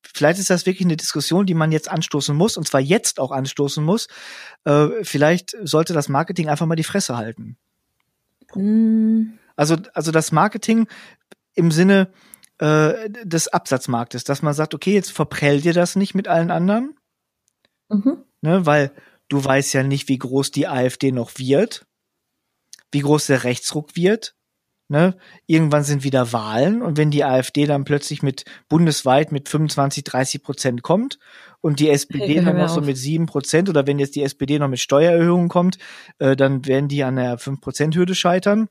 vielleicht 0.03 0.39
ist 0.39 0.49
das 0.49 0.65
wirklich 0.65 0.85
eine 0.85 0.97
Diskussion, 0.97 1.45
die 1.45 1.53
man 1.53 1.71
jetzt 1.71 1.89
anstoßen 1.89 2.35
muss, 2.35 2.57
und 2.57 2.67
zwar 2.67 2.81
jetzt 2.81 3.19
auch 3.19 3.31
anstoßen 3.31 3.83
muss. 3.83 4.07
Äh, 4.65 4.87
vielleicht 5.03 5.55
sollte 5.61 5.93
das 5.93 6.09
Marketing 6.09 6.49
einfach 6.49 6.65
mal 6.65 6.75
die 6.75 6.83
Fresse 6.83 7.17
halten. 7.17 7.57
Mm. 8.55 9.33
Also, 9.55 9.75
also 9.93 10.11
das 10.11 10.31
Marketing 10.31 10.87
im 11.53 11.71
Sinne 11.71 12.13
äh, 12.59 13.09
des 13.23 13.47
Absatzmarktes, 13.47 14.23
dass 14.23 14.41
man 14.41 14.53
sagt, 14.53 14.73
okay, 14.73 14.93
jetzt 14.93 15.11
verprell 15.11 15.61
dir 15.61 15.73
das 15.73 15.95
nicht 15.95 16.15
mit 16.15 16.27
allen 16.27 16.51
anderen. 16.51 16.95
Mhm. 17.89 18.23
Ne, 18.41 18.65
weil 18.65 18.91
du 19.27 19.43
weißt 19.43 19.73
ja 19.73 19.83
nicht, 19.83 20.07
wie 20.07 20.17
groß 20.17 20.51
die 20.51 20.67
AfD 20.67 21.11
noch 21.11 21.37
wird, 21.37 21.85
wie 22.91 23.01
groß 23.01 23.27
der 23.27 23.43
Rechtsruck 23.43 23.95
wird. 23.95 24.35
Ne? 24.91 25.15
Irgendwann 25.45 25.83
sind 25.83 26.03
wieder 26.03 26.33
Wahlen 26.33 26.81
und 26.81 26.97
wenn 26.97 27.11
die 27.11 27.23
AfD 27.23 27.67
dann 27.67 27.83
plötzlich 27.83 28.23
mit 28.23 28.45
bundesweit 28.69 29.31
mit 29.31 29.47
25, 29.47 30.03
30 30.03 30.41
Prozent 30.41 30.81
kommt 30.81 31.19
und 31.61 31.79
die 31.79 31.89
SPD 31.89 32.25
hey, 32.37 32.43
dann 32.43 32.57
noch 32.57 32.69
so 32.69 32.81
mit 32.81 32.97
sieben 32.97 33.27
Prozent 33.27 33.69
oder 33.69 33.85
wenn 33.85 33.99
jetzt 33.99 34.15
die 34.15 34.23
SPD 34.23 34.57
noch 34.57 34.67
mit 34.67 34.79
Steuererhöhungen 34.79 35.47
kommt, 35.47 35.77
äh, 36.17 36.35
dann 36.35 36.65
werden 36.65 36.87
die 36.87 37.03
an 37.03 37.17
der 37.17 37.37
5 37.37 37.61
Prozent 37.61 37.95
Hürde 37.95 38.15
scheitern. 38.15 38.67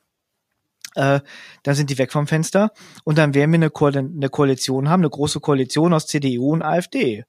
Äh, 0.97 1.21
dann 1.63 1.75
sind 1.77 1.89
die 1.89 1.99
weg 1.99 2.11
vom 2.11 2.27
Fenster 2.27 2.73
und 3.05 3.17
dann 3.17 3.33
werden 3.33 3.53
wir 3.53 3.59
eine, 3.59 3.71
Ko 3.71 3.87
eine 3.87 4.29
Koalition 4.29 4.89
haben, 4.89 5.03
eine 5.03 5.11
große 5.11 5.39
Koalition 5.39 5.95
aus 5.95 6.09
CDU 6.09 6.53
und 6.53 6.63
AfD. 6.63 7.27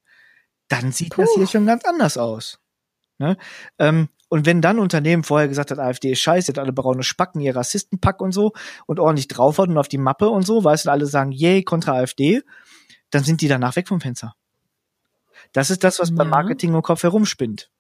Dann 0.68 0.92
sieht 0.92 1.12
Puh. 1.12 1.22
das 1.22 1.30
hier 1.36 1.46
schon 1.46 1.68
ganz 1.68 1.86
anders 1.86 2.18
aus. 2.18 2.60
Ne? 3.20 3.38
Ähm, 3.78 4.10
und 4.30 4.46
wenn 4.46 4.62
dann 4.62 4.80
Unternehmen 4.80 5.24
vorher 5.24 5.48
gesagt 5.48 5.72
hat, 5.72 5.80
AfD 5.80 6.12
ist 6.12 6.20
scheiße, 6.20 6.52
hat 6.52 6.60
alle 6.60 6.72
braune 6.72 7.04
Spacken, 7.04 7.42
ihr 7.42 7.56
Rassistenpack 7.56 8.22
und 8.22 8.32
so 8.32 8.54
und 8.86 9.00
ordentlich 9.00 9.28
drauf 9.28 9.58
hat 9.58 9.70
und 9.70 9.78
auf 9.78 9.88
die 9.88 9.98
Mappe 9.98 10.30
und 10.30 10.44
so, 10.44 10.64
weißt 10.64 10.86
du, 10.86 10.92
alle 10.92 11.08
sagen, 11.08 11.32
yay, 11.32 11.64
kontra 11.64 11.94
AfD, 11.94 12.44
dann 13.10 13.24
sind 13.24 13.42
die 13.42 13.48
danach 13.48 13.76
weg 13.76 13.88
vom 13.88 14.00
Fenster. 14.00 14.36
Das 15.52 15.72
ist 15.72 15.84
das, 15.84 16.00
was 16.00 16.10
ja. 16.10 16.16
beim 16.16 16.30
Marketing 16.30 16.74
im 16.74 16.82
Kopf 16.84 17.02
herumspinnt. 17.02 17.72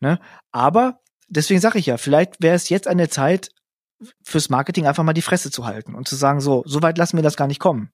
Ne? 0.00 0.18
Aber 0.52 1.00
deswegen 1.28 1.60
sage 1.60 1.78
ich 1.78 1.86
ja, 1.86 1.98
vielleicht 1.98 2.42
wäre 2.42 2.56
es 2.56 2.70
jetzt 2.70 2.88
eine 2.88 3.08
Zeit 3.08 3.50
fürs 4.22 4.48
Marketing 4.48 4.86
einfach 4.86 5.04
mal 5.04 5.12
die 5.12 5.22
Fresse 5.22 5.50
zu 5.50 5.66
halten 5.66 5.94
und 5.94 6.08
zu 6.08 6.16
sagen, 6.16 6.40
so, 6.40 6.62
so 6.66 6.82
weit 6.82 6.98
lassen 6.98 7.16
wir 7.16 7.22
das 7.22 7.36
gar 7.36 7.46
nicht 7.46 7.60
kommen. 7.60 7.92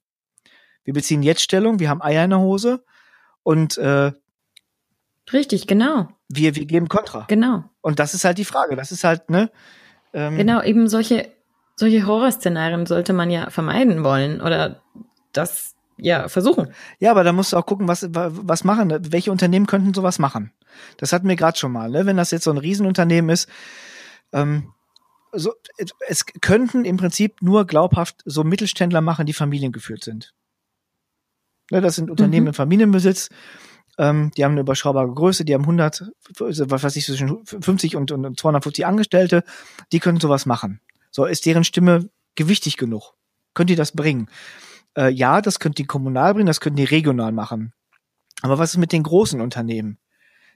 Wir 0.83 0.93
beziehen 0.93 1.23
jetzt 1.23 1.41
Stellung, 1.41 1.79
wir 1.79 1.89
haben 1.89 2.01
Eier 2.01 2.23
in 2.23 2.29
der 2.29 2.39
Hose 2.39 2.83
und 3.41 3.77
äh, 3.77 4.11
Richtig, 5.31 5.67
genau. 5.67 6.09
Wir, 6.27 6.55
wir 6.55 6.65
geben 6.65 6.89
Kontra. 6.89 7.25
Genau. 7.29 7.63
Und 7.81 7.99
das 7.99 8.13
ist 8.13 8.25
halt 8.25 8.37
die 8.37 8.45
Frage. 8.45 8.75
Das 8.75 8.91
ist 8.91 9.03
halt, 9.03 9.29
ne? 9.29 9.51
Ähm, 10.13 10.37
genau, 10.37 10.61
eben 10.61 10.87
solche, 10.87 11.31
solche 11.75 12.05
Horrorszenarien 12.05 12.85
sollte 12.85 13.13
man 13.13 13.29
ja 13.29 13.49
vermeiden 13.49 14.03
wollen 14.03 14.41
oder 14.41 14.81
das 15.31 15.75
ja 15.97 16.27
versuchen. 16.27 16.73
Ja, 16.99 17.11
aber 17.11 17.23
da 17.23 17.31
musst 17.31 17.53
du 17.53 17.57
auch 17.57 17.65
gucken, 17.65 17.87
was, 17.87 18.07
was 18.11 18.63
machen, 18.63 18.91
welche 19.11 19.31
Unternehmen 19.31 19.67
könnten 19.67 19.93
sowas 19.93 20.19
machen. 20.19 20.51
Das 20.97 21.13
hatten 21.13 21.27
wir 21.27 21.35
gerade 21.35 21.57
schon 21.57 21.71
mal, 21.71 21.89
ne? 21.89 22.05
Wenn 22.05 22.17
das 22.17 22.31
jetzt 22.31 22.43
so 22.43 22.51
ein 22.51 22.57
Riesenunternehmen 22.57 23.29
ist, 23.29 23.47
ähm, 24.33 24.73
so, 25.31 25.53
es 26.07 26.25
könnten 26.25 26.85
im 26.85 26.97
Prinzip 26.97 27.41
nur 27.41 27.65
glaubhaft 27.65 28.21
so 28.25 28.43
Mittelständler 28.43 29.01
machen, 29.01 29.25
die 29.25 29.33
familiengeführt 29.33 30.03
sind. 30.03 30.33
Ne, 31.71 31.81
das 31.81 31.95
sind 31.95 32.11
Unternehmen 32.11 32.43
mhm. 32.43 32.49
in 32.49 32.53
Familienbesitz 32.53 33.29
ähm, 33.97 34.31
die 34.35 34.43
haben 34.43 34.53
eine 34.53 34.61
überschaubare 34.61 35.11
Größe, 35.11 35.45
die 35.45 35.53
haben 35.53 35.63
100, 35.63 36.11
was 36.39 36.83
weiß 36.83 36.95
ich, 36.95 37.05
zwischen 37.05 37.45
50 37.45 37.95
und, 37.95 38.11
und 38.11 38.39
250 38.39 38.85
Angestellte, 38.85 39.43
die 39.91 39.99
können 39.99 40.19
sowas 40.19 40.45
machen. 40.45 40.79
So, 41.11 41.25
ist 41.25 41.45
deren 41.45 41.63
Stimme 41.63 42.09
gewichtig 42.35 42.77
genug? 42.77 43.13
Könnt 43.53 43.69
ihr 43.69 43.75
das 43.75 43.91
bringen? 43.91 44.29
Äh, 44.97 45.09
ja, 45.11 45.41
das 45.41 45.59
könnt 45.59 45.79
ihr 45.79 45.87
kommunal 45.87 46.33
bringen, 46.33 46.47
das 46.47 46.59
könnt 46.59 46.79
ihr 46.79 46.89
regional 46.89 47.31
machen. 47.31 47.73
Aber 48.41 48.57
was 48.57 48.71
ist 48.71 48.77
mit 48.77 48.91
den 48.91 49.03
großen 49.03 49.41
Unternehmen? 49.41 49.99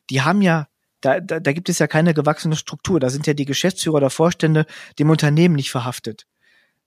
Die 0.09 0.21
haben 0.21 0.41
ja, 0.41 0.67
da, 1.01 1.19
da, 1.19 1.39
da 1.39 1.53
gibt 1.53 1.69
es 1.69 1.79
ja 1.79 1.88
keine 1.88 2.13
gewachsene 2.13 2.55
Struktur. 2.55 2.99
Da 2.99 3.09
sind 3.09 3.27
ja 3.27 3.33
die 3.33 3.45
Geschäftsführer 3.45 3.97
oder 3.97 4.09
Vorstände 4.09 4.65
dem 4.97 5.09
Unternehmen 5.09 5.55
nicht 5.55 5.71
verhaftet. 5.71 6.25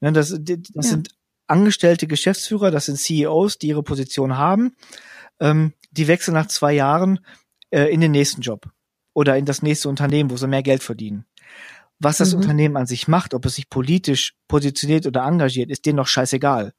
Ne, 0.01 0.13
das 0.13 0.31
das 0.31 0.59
ja. 0.75 0.83
sind 0.83 1.11
angestellte 1.47 2.07
Geschäftsführer, 2.07 2.71
das 2.71 2.87
sind 2.87 2.99
CEOs, 2.99 3.59
die 3.59 3.69
ihre 3.69 3.83
Position 3.83 4.37
haben. 4.37 4.75
Ähm, 5.41 5.73
die 5.91 6.09
wechseln 6.09 6.35
nach 6.35 6.47
zwei 6.47 6.73
Jahren 6.73 7.21
äh, 7.71 7.93
in 7.93 8.01
den 8.01 8.13
nächsten 8.13 8.41
Job 8.41 8.71
oder 9.13 9.37
in 9.37 9.45
das 9.45 9.63
nächste 9.63 9.89
Unternehmen, 9.89 10.31
wo 10.31 10.37
sie 10.37 10.47
mehr 10.47 10.63
Geld 10.63 10.83
verdienen. 10.83 11.27
Was 11.99 12.19
das 12.19 12.33
mhm. 12.33 12.41
Unternehmen 12.41 12.77
an 12.77 12.87
sich 12.87 13.09
macht, 13.09 13.35
ob 13.35 13.45
es 13.45 13.57
sich 13.57 13.69
politisch 13.69 14.35
positioniert 14.49 15.07
oder 15.07 15.25
engagiert, 15.25 15.71
ist 15.71 15.85
denen 15.85 15.97
noch 15.97 16.07
scheißegal. 16.07 16.73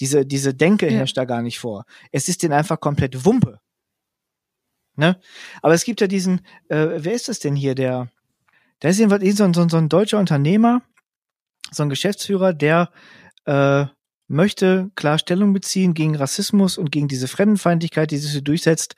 Diese, 0.00 0.24
diese 0.24 0.54
Denke 0.54 0.86
ja. 0.86 0.98
herrscht 0.98 1.16
da 1.16 1.24
gar 1.24 1.42
nicht 1.42 1.58
vor. 1.58 1.84
Es 2.12 2.28
ist 2.28 2.42
denen 2.42 2.54
einfach 2.54 2.80
komplett 2.80 3.24
Wumpe. 3.24 3.60
Ne? 4.94 5.18
Aber 5.62 5.74
es 5.74 5.84
gibt 5.84 6.00
ja 6.00 6.06
diesen, 6.06 6.40
äh, 6.68 6.88
wer 6.96 7.12
ist 7.12 7.28
das 7.28 7.38
denn 7.38 7.56
hier, 7.56 7.74
der, 7.74 8.10
da 8.80 8.88
ist 8.88 8.98
jedenfalls 8.98 9.36
so 9.36 9.44
ein, 9.44 9.54
so, 9.54 9.62
ein, 9.62 9.68
so 9.68 9.76
ein 9.78 9.88
deutscher 9.88 10.18
Unternehmer, 10.18 10.82
so 11.70 11.82
ein 11.82 11.88
Geschäftsführer, 11.88 12.52
der 12.52 12.90
äh, 13.46 13.86
möchte 14.32 14.90
klar 14.94 15.18
Stellung 15.18 15.52
beziehen 15.52 15.94
gegen 15.94 16.16
Rassismus 16.16 16.78
und 16.78 16.90
gegen 16.90 17.08
diese 17.08 17.28
Fremdenfeindlichkeit, 17.28 18.10
die 18.10 18.18
sich 18.18 18.32
so 18.32 18.40
durchsetzt. 18.40 18.96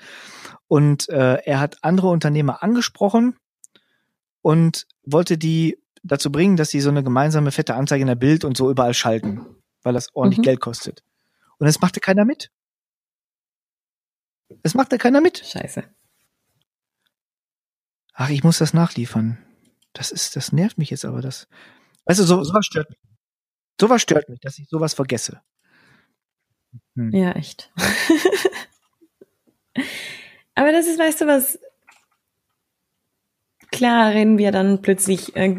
Und 0.68 1.09
äh, 1.09 1.37
er 1.45 1.61
hat 1.61 1.82
andere 1.82 2.09
Unternehmer 2.09 2.62
angesprochen 2.62 3.37
und 4.41 4.87
wollte 5.05 5.37
die 5.37 5.78
dazu 6.03 6.30
bringen, 6.30 6.57
dass 6.57 6.70
sie 6.70 6.80
so 6.80 6.91
eine 6.91 7.03
gemeinsame 7.03 7.51
fette 7.51 7.74
Anzeige 7.74 8.03
in 8.03 8.09
der 8.09 8.14
Bild 8.14 8.45
und 8.45 8.57
so 8.57 8.70
überall 8.70 8.95
schalten, 8.95 9.47
weil 9.82 9.95
das 9.95 10.14
ordentlich 10.14 10.39
mhm. 10.39 10.45
Geld 10.45 10.61
kostet. 10.61 11.03
Und 11.59 11.66
es 11.66 11.80
machte 11.80 12.01
keiner 12.01 12.24
mit. 12.24 12.51
Es 14.62 14.74
machte 14.74 14.99
keiner 14.99 15.20
mit. 15.20 15.39
Scheiße. 15.39 15.82
Ach, 18.12 18.30
ich 18.30 18.45
muss 18.45 18.59
das 18.59 18.74
nachliefern. 18.74 19.39
Das 19.93 20.11
ist, 20.11 20.37
das 20.37 20.53
nervt 20.53 20.78
mich 20.78 20.91
jetzt 20.91 21.05
aber, 21.05 21.20
das. 21.20 21.49
Weißt 22.05 22.20
du, 22.20 22.24
so, 22.24 22.43
sowas 22.45 22.66
stört 22.66 22.91
mich. 22.91 22.99
Sowas 23.81 24.03
stört 24.03 24.29
mich, 24.29 24.41
dass 24.41 24.59
ich 24.59 24.68
sowas 24.68 24.95
vergesse. 24.95 25.41
Hm. 26.97 27.12
Ja, 27.12 27.33
echt. 27.33 27.72
Aber 30.55 30.70
das 30.72 30.87
ist, 30.87 30.99
weißt 30.99 31.20
du 31.22 31.27
was, 31.27 31.59
klar 33.72 34.12
reden 34.12 34.39
wir 34.39 34.53
dann 34.53 34.83
plötzlich, 34.83 35.35
äh, 35.35 35.57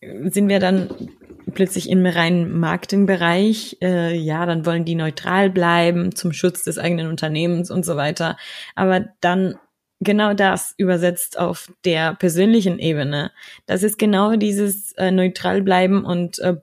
sind 0.00 0.48
wir 0.48 0.58
dann 0.58 1.10
plötzlich 1.54 1.88
im 1.90 2.04
reinen 2.06 2.58
Marketingbereich, 2.58 3.78
äh, 3.82 4.16
ja, 4.16 4.46
dann 4.46 4.66
wollen 4.66 4.84
die 4.84 4.94
neutral 4.94 5.50
bleiben 5.50 6.14
zum 6.14 6.32
Schutz 6.32 6.64
des 6.64 6.78
eigenen 6.78 7.08
Unternehmens 7.08 7.70
und 7.70 7.84
so 7.84 7.96
weiter. 7.96 8.36
Aber 8.74 9.06
dann 9.20 9.56
genau 10.00 10.34
das 10.34 10.74
übersetzt 10.76 11.38
auf 11.38 11.72
der 11.84 12.14
persönlichen 12.14 12.78
Ebene. 12.78 13.32
Das 13.66 13.82
ist 13.82 13.98
genau 13.98 14.36
dieses 14.36 14.92
äh, 14.92 15.10
neutral 15.10 15.62
bleiben 15.62 16.04
und 16.04 16.38
äh, 16.40 16.56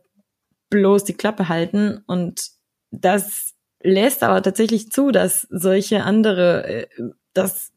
bloß 0.74 1.04
die 1.04 1.14
Klappe 1.14 1.50
halten 1.50 2.04
und 2.08 2.50
das 2.90 3.54
lässt 3.84 4.24
aber 4.24 4.42
tatsächlich 4.42 4.92
zu, 4.92 5.12
dass 5.12 5.48
solche 5.52 6.04
andere, 6.04 6.66
äh, 6.66 6.88
dass 7.34 7.72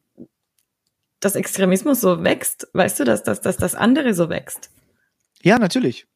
das 1.20 1.34
Extremismus 1.34 2.00
so 2.00 2.24
wächst, 2.24 2.68
weißt 2.72 3.00
du, 3.00 3.04
dass, 3.04 3.22
dass, 3.22 3.42
dass 3.42 3.58
das 3.58 3.74
andere 3.74 4.14
so 4.14 4.30
wächst. 4.30 4.70
Ja, 5.42 5.58
natürlich. 5.58 6.06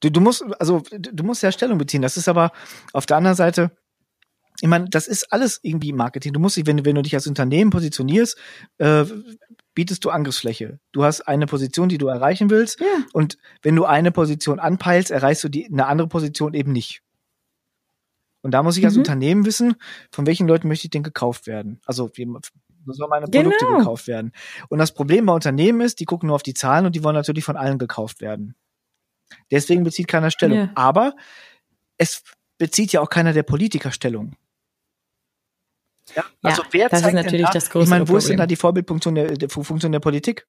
Du, 0.00 0.10
du 0.10 0.20
musst, 0.20 0.44
also 0.58 0.82
du 0.90 1.24
musst 1.24 1.42
ja 1.42 1.50
Stellung 1.50 1.78
beziehen. 1.78 2.02
Das 2.02 2.18
ist 2.18 2.28
aber 2.28 2.52
auf 2.92 3.06
der 3.06 3.16
anderen 3.16 3.36
Seite, 3.36 3.70
ich 4.60 4.68
meine, 4.68 4.90
das 4.90 5.08
ist 5.08 5.32
alles 5.32 5.60
irgendwie 5.62 5.92
Marketing. 5.92 6.34
Du 6.34 6.40
musst 6.40 6.56
dich, 6.56 6.66
wenn, 6.66 6.84
wenn 6.84 6.96
du 6.96 7.02
dich 7.02 7.14
als 7.14 7.26
Unternehmen 7.26 7.70
positionierst, 7.70 8.36
äh, 8.78 9.04
bietest 9.74 10.04
du 10.04 10.10
Angriffsfläche. 10.10 10.78
Du 10.92 11.04
hast 11.04 11.22
eine 11.22 11.46
Position, 11.46 11.88
die 11.88 11.98
du 11.98 12.06
erreichen 12.08 12.50
willst. 12.50 12.80
Ja. 12.80 12.86
Und 13.12 13.38
wenn 13.62 13.76
du 13.76 13.84
eine 13.84 14.12
Position 14.12 14.58
anpeilst, 14.60 15.10
erreichst 15.10 15.44
du 15.44 15.48
die, 15.48 15.66
eine 15.66 15.86
andere 15.86 16.08
Position 16.08 16.54
eben 16.54 16.72
nicht. 16.72 17.02
Und 18.42 18.50
da 18.52 18.62
muss 18.62 18.76
ich 18.76 18.84
als 18.84 18.94
Mhm. 18.94 19.00
Unternehmen 19.00 19.46
wissen, 19.46 19.74
von 20.10 20.26
welchen 20.26 20.48
Leuten 20.48 20.68
möchte 20.68 20.86
ich 20.86 20.90
denn 20.90 21.02
gekauft 21.04 21.46
werden. 21.46 21.80
Also 21.86 22.10
wie 22.14 22.26
wo 22.84 22.92
sollen 22.92 23.10
meine 23.10 23.26
Produkte 23.28 23.64
Genau. 23.64 23.78
gekauft 23.78 24.08
werden. 24.08 24.32
Und 24.68 24.78
das 24.80 24.92
Problem 24.92 25.26
bei 25.26 25.32
Unternehmen 25.32 25.80
ist, 25.82 26.00
die 26.00 26.04
gucken 26.04 26.26
nur 26.26 26.34
auf 26.34 26.42
die 26.42 26.54
Zahlen 26.54 26.84
und 26.84 26.96
die 26.96 27.04
wollen 27.04 27.14
natürlich 27.14 27.44
von 27.44 27.56
allen 27.56 27.78
gekauft 27.78 28.20
werden. 28.20 28.56
Deswegen 29.52 29.84
bezieht 29.84 30.08
keiner 30.08 30.32
Stellung. 30.32 30.58
Ja. 30.58 30.70
Aber 30.74 31.14
es 31.96 32.24
bezieht 32.58 32.92
ja 32.92 33.00
auch 33.00 33.08
keiner 33.08 33.32
der 33.32 33.44
Politiker 33.44 33.92
Stellung. 33.92 34.34
Ja, 36.14 36.24
also 36.42 36.62
Ja, 36.62 36.68
wer 36.72 36.88
das 36.88 36.98
ist 36.98 37.04
zeigt 37.04 37.16
denn 37.16 37.24
natürlich 37.24 37.46
da, 37.46 37.52
das 37.52 37.64
Ich 37.64 37.70
größere 37.70 37.90
meine, 37.90 38.08
wo 38.08 38.16
ist 38.16 38.28
denn 38.28 38.36
da 38.36 38.46
die 38.46 38.56
Vorbildfunktion 38.56 39.14
der, 39.14 39.34
der 39.34 39.48
Funktion 39.48 39.92
der 39.92 40.00
Politik? 40.00 40.46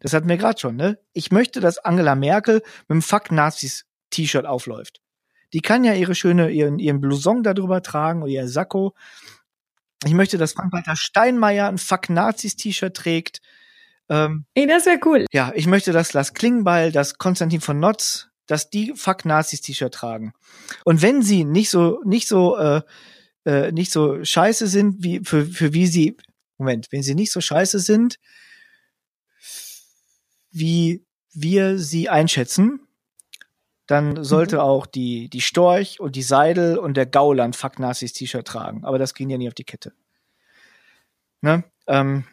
Das 0.00 0.12
hatten 0.12 0.28
wir 0.28 0.36
gerade 0.36 0.58
schon, 0.58 0.76
ne? 0.76 0.98
Ich 1.12 1.30
möchte, 1.30 1.60
dass 1.60 1.78
Angela 1.78 2.14
Merkel 2.14 2.62
mit 2.88 2.96
dem 2.96 3.02
Fuck 3.02 3.30
Nazis 3.30 3.86
T-Shirt 4.10 4.46
aufläuft. 4.46 5.00
Die 5.52 5.60
kann 5.60 5.84
ja 5.84 5.94
ihre 5.94 6.14
schöne, 6.14 6.50
ihren, 6.50 6.78
ihren 6.78 7.00
Blouson 7.00 7.42
darüber 7.42 7.82
tragen 7.82 8.22
oder 8.22 8.32
ihr 8.32 8.48
Sakko. 8.48 8.94
Ich 10.04 10.12
möchte, 10.12 10.38
dass 10.38 10.52
Frank-Walter 10.52 10.96
Steinmeier 10.96 11.68
ein 11.68 11.78
Fuck 11.78 12.10
Nazis 12.10 12.56
T-Shirt 12.56 12.94
trägt. 12.94 13.40
Ähm, 14.08 14.46
Ey, 14.54 14.66
das 14.66 14.86
wäre 14.86 15.00
cool. 15.04 15.26
ja, 15.32 15.52
ich 15.54 15.66
möchte, 15.66 15.92
dass 15.92 16.12
Lars 16.12 16.34
Klingbeil, 16.34 16.92
dass 16.92 17.18
Konstantin 17.18 17.60
von 17.60 17.78
Notz, 17.78 18.28
dass 18.46 18.70
die 18.70 18.94
Fuck 18.94 19.24
Nazis 19.24 19.60
T-Shirt 19.60 19.92
tragen. 19.92 20.32
Und 20.84 21.02
wenn 21.02 21.22
sie 21.22 21.44
nicht 21.44 21.70
so, 21.70 22.00
nicht 22.04 22.28
so, 22.28 22.56
äh, 22.56 22.82
äh, 23.48 23.72
nicht 23.72 23.90
so 23.90 24.22
scheiße 24.22 24.66
sind, 24.66 25.02
wie, 25.02 25.20
für, 25.24 25.46
für 25.46 25.72
wie 25.72 25.86
sie, 25.86 26.18
Moment, 26.58 26.88
wenn 26.90 27.02
sie 27.02 27.14
nicht 27.14 27.32
so 27.32 27.40
scheiße 27.40 27.78
sind, 27.78 28.18
wie 30.50 31.02
wir 31.32 31.78
sie 31.78 32.10
einschätzen, 32.10 32.80
dann 33.86 34.22
sollte 34.22 34.62
auch 34.62 34.84
die, 34.84 35.30
die 35.30 35.40
Storch 35.40 35.98
und 35.98 36.14
die 36.14 36.22
Seidel 36.22 36.76
und 36.76 36.98
der 36.98 37.06
Gauland 37.06 37.56
Fuck 37.56 37.78
Nazis 37.78 38.12
T-Shirt 38.12 38.46
tragen. 38.46 38.84
Aber 38.84 38.98
das 38.98 39.14
ging 39.14 39.30
ja 39.30 39.38
nie 39.38 39.48
auf 39.48 39.54
die 39.54 39.64
Kette. 39.64 39.94
Ne? 41.40 41.64
Ähm, 41.86 42.24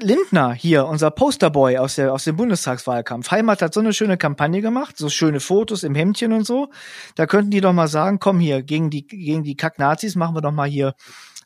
Lindner 0.00 0.52
hier, 0.52 0.86
unser 0.86 1.10
Posterboy 1.10 1.78
aus, 1.78 1.96
der, 1.96 2.12
aus 2.12 2.24
dem 2.24 2.36
Bundestagswahlkampf. 2.36 3.30
Heimat 3.30 3.62
hat 3.62 3.74
so 3.74 3.80
eine 3.80 3.92
schöne 3.92 4.16
Kampagne 4.16 4.60
gemacht, 4.60 4.96
so 4.96 5.08
schöne 5.08 5.40
Fotos 5.40 5.82
im 5.82 5.94
Hemdchen 5.94 6.32
und 6.32 6.46
so. 6.46 6.70
Da 7.14 7.26
könnten 7.26 7.50
die 7.50 7.60
doch 7.60 7.72
mal 7.72 7.88
sagen, 7.88 8.18
komm 8.18 8.40
hier, 8.40 8.62
gegen 8.62 8.90
die, 8.90 9.06
gegen 9.06 9.44
die 9.44 9.56
Kack-Nazis 9.56 10.16
machen 10.16 10.34
wir 10.34 10.40
doch 10.40 10.52
mal 10.52 10.68
hier 10.68 10.94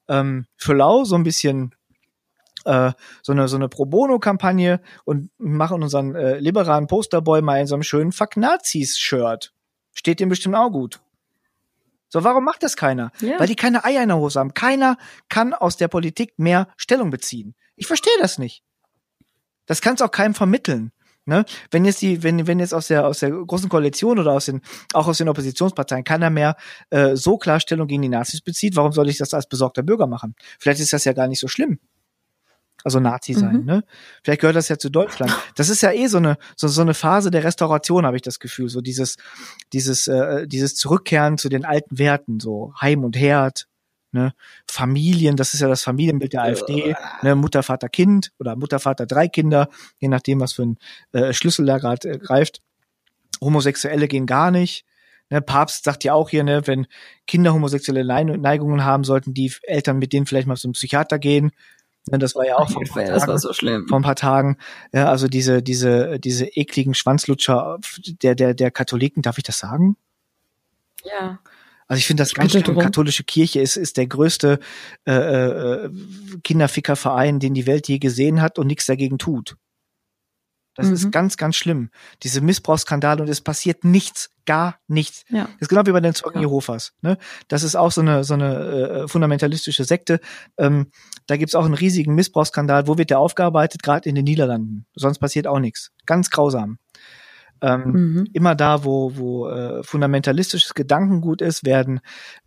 ähm, 0.08 0.46
für 0.56 0.74
lau 0.74 1.04
so 1.04 1.14
ein 1.14 1.24
bisschen 1.24 1.74
äh, 2.64 2.92
so 3.22 3.32
eine, 3.32 3.48
so 3.48 3.56
eine 3.56 3.68
Pro 3.68 3.86
Bono-Kampagne 3.86 4.80
und 5.04 5.30
machen 5.38 5.82
unseren 5.82 6.14
äh, 6.14 6.38
liberalen 6.38 6.86
Posterboy 6.86 7.42
mal 7.42 7.60
in 7.60 7.66
so 7.66 7.74
einem 7.74 7.82
schönen 7.82 8.12
Fuck-Nazis-Shirt. 8.12 9.52
Steht 9.94 10.20
dem 10.20 10.28
bestimmt 10.28 10.54
auch 10.54 10.70
gut. 10.70 11.00
So, 12.08 12.24
warum 12.24 12.44
macht 12.44 12.62
das 12.62 12.76
keiner? 12.76 13.10
Ja. 13.20 13.40
Weil 13.40 13.46
die 13.46 13.56
keine 13.56 13.84
Eier 13.84 14.02
in 14.02 14.08
der 14.08 14.18
Hose 14.18 14.38
haben. 14.38 14.52
Keiner 14.54 14.98
kann 15.28 15.54
aus 15.54 15.76
der 15.76 15.88
Politik 15.88 16.38
mehr 16.38 16.68
Stellung 16.76 17.10
beziehen. 17.10 17.54
Ich 17.76 17.86
verstehe 17.86 18.12
das 18.20 18.38
nicht. 18.38 18.62
Das 19.66 19.80
kann 19.80 19.94
es 19.94 20.02
auch 20.02 20.10
keinem 20.10 20.34
vermitteln. 20.34 20.92
Ne? 21.24 21.44
Wenn 21.70 21.84
jetzt 21.84 22.02
die, 22.02 22.24
wenn, 22.24 22.48
wenn 22.48 22.58
jetzt 22.58 22.74
aus 22.74 22.88
der 22.88 23.06
aus 23.06 23.20
der 23.20 23.30
großen 23.30 23.68
Koalition 23.68 24.18
oder 24.18 24.32
aus 24.32 24.46
den 24.46 24.60
auch 24.92 25.06
aus 25.06 25.18
den 25.18 25.28
Oppositionsparteien 25.28 26.02
keiner 26.02 26.30
mehr 26.30 26.56
äh, 26.90 27.14
so 27.14 27.38
klar 27.38 27.60
Stellung 27.60 27.86
gegen 27.86 28.02
die 28.02 28.08
Nazis 28.08 28.40
bezieht, 28.40 28.74
warum 28.74 28.90
soll 28.92 29.08
ich 29.08 29.18
das 29.18 29.32
als 29.32 29.48
besorgter 29.48 29.84
Bürger 29.84 30.08
machen? 30.08 30.34
Vielleicht 30.58 30.80
ist 30.80 30.92
das 30.92 31.04
ja 31.04 31.12
gar 31.12 31.28
nicht 31.28 31.38
so 31.38 31.46
schlimm. 31.46 31.78
Also 32.82 32.98
Nazi 32.98 33.34
sein, 33.34 33.58
Mhm. 33.60 33.64
ne? 33.64 33.84
Vielleicht 34.24 34.40
gehört 34.40 34.56
das 34.56 34.68
ja 34.68 34.76
zu 34.76 34.90
Deutschland. 34.90 35.32
Das 35.54 35.68
ist 35.68 35.82
ja 35.82 35.92
eh 35.92 36.08
so 36.08 36.16
eine 36.16 36.36
so, 36.56 36.66
so 36.66 36.82
eine 36.82 36.94
Phase 36.94 37.30
der 37.30 37.44
Restauration, 37.44 38.04
habe 38.04 38.16
ich 38.16 38.22
das 38.22 38.40
Gefühl, 38.40 38.68
so 38.68 38.80
dieses 38.80 39.16
dieses 39.72 40.08
äh, 40.08 40.48
dieses 40.48 40.74
Zurückkehren 40.74 41.38
zu 41.38 41.48
den 41.48 41.64
alten 41.64 41.98
Werten, 41.98 42.40
so 42.40 42.74
Heim 42.80 43.04
und 43.04 43.16
Herd, 43.16 43.68
ne? 44.12 44.32
Familien, 44.66 45.36
das 45.36 45.54
ist 45.54 45.60
ja 45.60 45.68
das 45.68 45.82
Familienbild 45.82 46.32
der 46.32 46.42
AfD, 46.42 46.94
ne? 47.22 47.34
Mutter, 47.34 47.62
Vater, 47.62 47.88
Kind 47.88 48.32
oder 48.38 48.56
Mutter, 48.56 48.78
Vater, 48.78 49.06
drei 49.06 49.28
Kinder, 49.28 49.68
je 49.98 50.08
nachdem, 50.08 50.40
was 50.40 50.52
für 50.52 50.62
ein 50.62 50.78
äh, 51.12 51.32
Schlüssel 51.32 51.66
da 51.66 51.78
gerade 51.78 52.08
äh, 52.08 52.18
greift. 52.18 52.62
Homosexuelle 53.40 54.08
gehen 54.08 54.26
gar 54.26 54.50
nicht. 54.50 54.84
Ne, 55.30 55.40
Papst 55.40 55.84
sagt 55.84 56.04
ja 56.04 56.12
auch 56.12 56.28
hier, 56.28 56.44
ne, 56.44 56.66
wenn 56.66 56.86
Kinder 57.26 57.54
homosexuelle 57.54 58.04
Neigungen 58.04 58.84
haben, 58.84 59.02
sollten 59.02 59.32
die 59.32 59.52
Eltern 59.62 59.98
mit 59.98 60.12
denen 60.12 60.26
vielleicht 60.26 60.46
mal 60.46 60.56
zum 60.56 60.72
Psychiater 60.72 61.18
gehen. 61.18 61.52
Ne, 62.10 62.18
das 62.18 62.34
war 62.34 62.46
ja 62.46 62.56
auch 62.56 62.70
vor 62.70 62.82
ein 62.82 62.88
paar 62.88 63.04
das 63.04 63.22
war 63.22 63.28
Tagen 63.28 63.38
so 63.38 63.52
schlimm. 63.52 63.88
vor 63.88 63.98
ein 63.98 64.02
paar 64.02 64.16
Tagen. 64.16 64.58
Ja, 64.92 65.08
also 65.08 65.28
diese, 65.28 65.62
diese, 65.62 66.18
diese 66.20 66.46
ekligen 66.46 66.94
Schwanzlutscher 66.94 67.78
der, 68.22 68.34
der, 68.34 68.54
der 68.54 68.70
Katholiken, 68.70 69.22
darf 69.22 69.38
ich 69.38 69.44
das 69.44 69.58
sagen? 69.58 69.96
Ja. 71.04 71.38
Also 71.92 71.98
ich 71.98 72.06
finde 72.06 72.22
das 72.22 72.30
Ich 72.30 72.36
ganz 72.36 72.52
schlimm. 72.52 72.78
Katholische 72.78 73.22
Kirche 73.22 73.60
ist, 73.60 73.76
ist 73.76 73.98
der 73.98 74.06
größte 74.06 74.60
äh, 75.06 75.12
äh, 75.12 75.90
Kinderfickerverein, 76.42 77.38
den 77.38 77.52
die 77.52 77.66
Welt 77.66 77.86
je 77.86 77.98
gesehen 77.98 78.40
hat 78.40 78.58
und 78.58 78.66
nichts 78.66 78.86
dagegen 78.86 79.18
tut. 79.18 79.56
Das 80.74 80.86
Mhm. 80.86 80.94
ist 80.94 81.12
ganz, 81.12 81.36
ganz 81.36 81.54
schlimm. 81.56 81.90
Diese 82.22 82.40
Missbrauchsskandale 82.40 83.20
und 83.22 83.28
es 83.28 83.42
passiert 83.42 83.84
nichts, 83.84 84.30
gar 84.46 84.78
nichts. 84.88 85.24
Ja. 85.28 85.42
Das 85.44 85.52
ist 85.60 85.68
genau 85.68 85.84
wie 85.84 85.92
bei 85.92 86.00
den 86.00 86.14
Zeugen 86.14 86.36
Ja. 86.38 86.46
Jehovas. 86.46 86.94
Ne? 87.02 87.18
Das 87.48 87.62
ist 87.62 87.76
auch 87.76 87.92
so 87.92 88.00
eine, 88.00 88.24
so 88.24 88.32
eine 88.32 88.54
äh, 88.54 89.08
fundamentalistische 89.08 89.84
Sekte. 89.84 90.18
Ähm, 90.56 90.86
da 91.26 91.36
gibt's 91.36 91.54
auch 91.54 91.66
einen 91.66 91.74
riesigen 91.74 92.14
Missbrauchsskandal. 92.14 92.86
Wo 92.86 92.96
wird 92.96 93.10
der 93.10 93.18
aufgearbeitet? 93.18 93.82
Gerade 93.82 94.08
in 94.08 94.14
den 94.14 94.24
Niederlanden. 94.24 94.86
Sonst 94.94 95.18
passiert 95.18 95.46
auch 95.46 95.58
nichts. 95.58 95.90
Ganz 96.06 96.30
grausam. 96.30 96.78
Ähm, 97.62 97.92
Mhm. 97.92 98.28
Immer 98.32 98.54
da, 98.54 98.84
wo, 98.84 99.16
wo 99.16 99.48
äh, 99.48 99.82
fundamentalistisches 99.84 100.74
Gedankengut 100.74 101.40
ist, 101.40 101.64
werden 101.64 102.00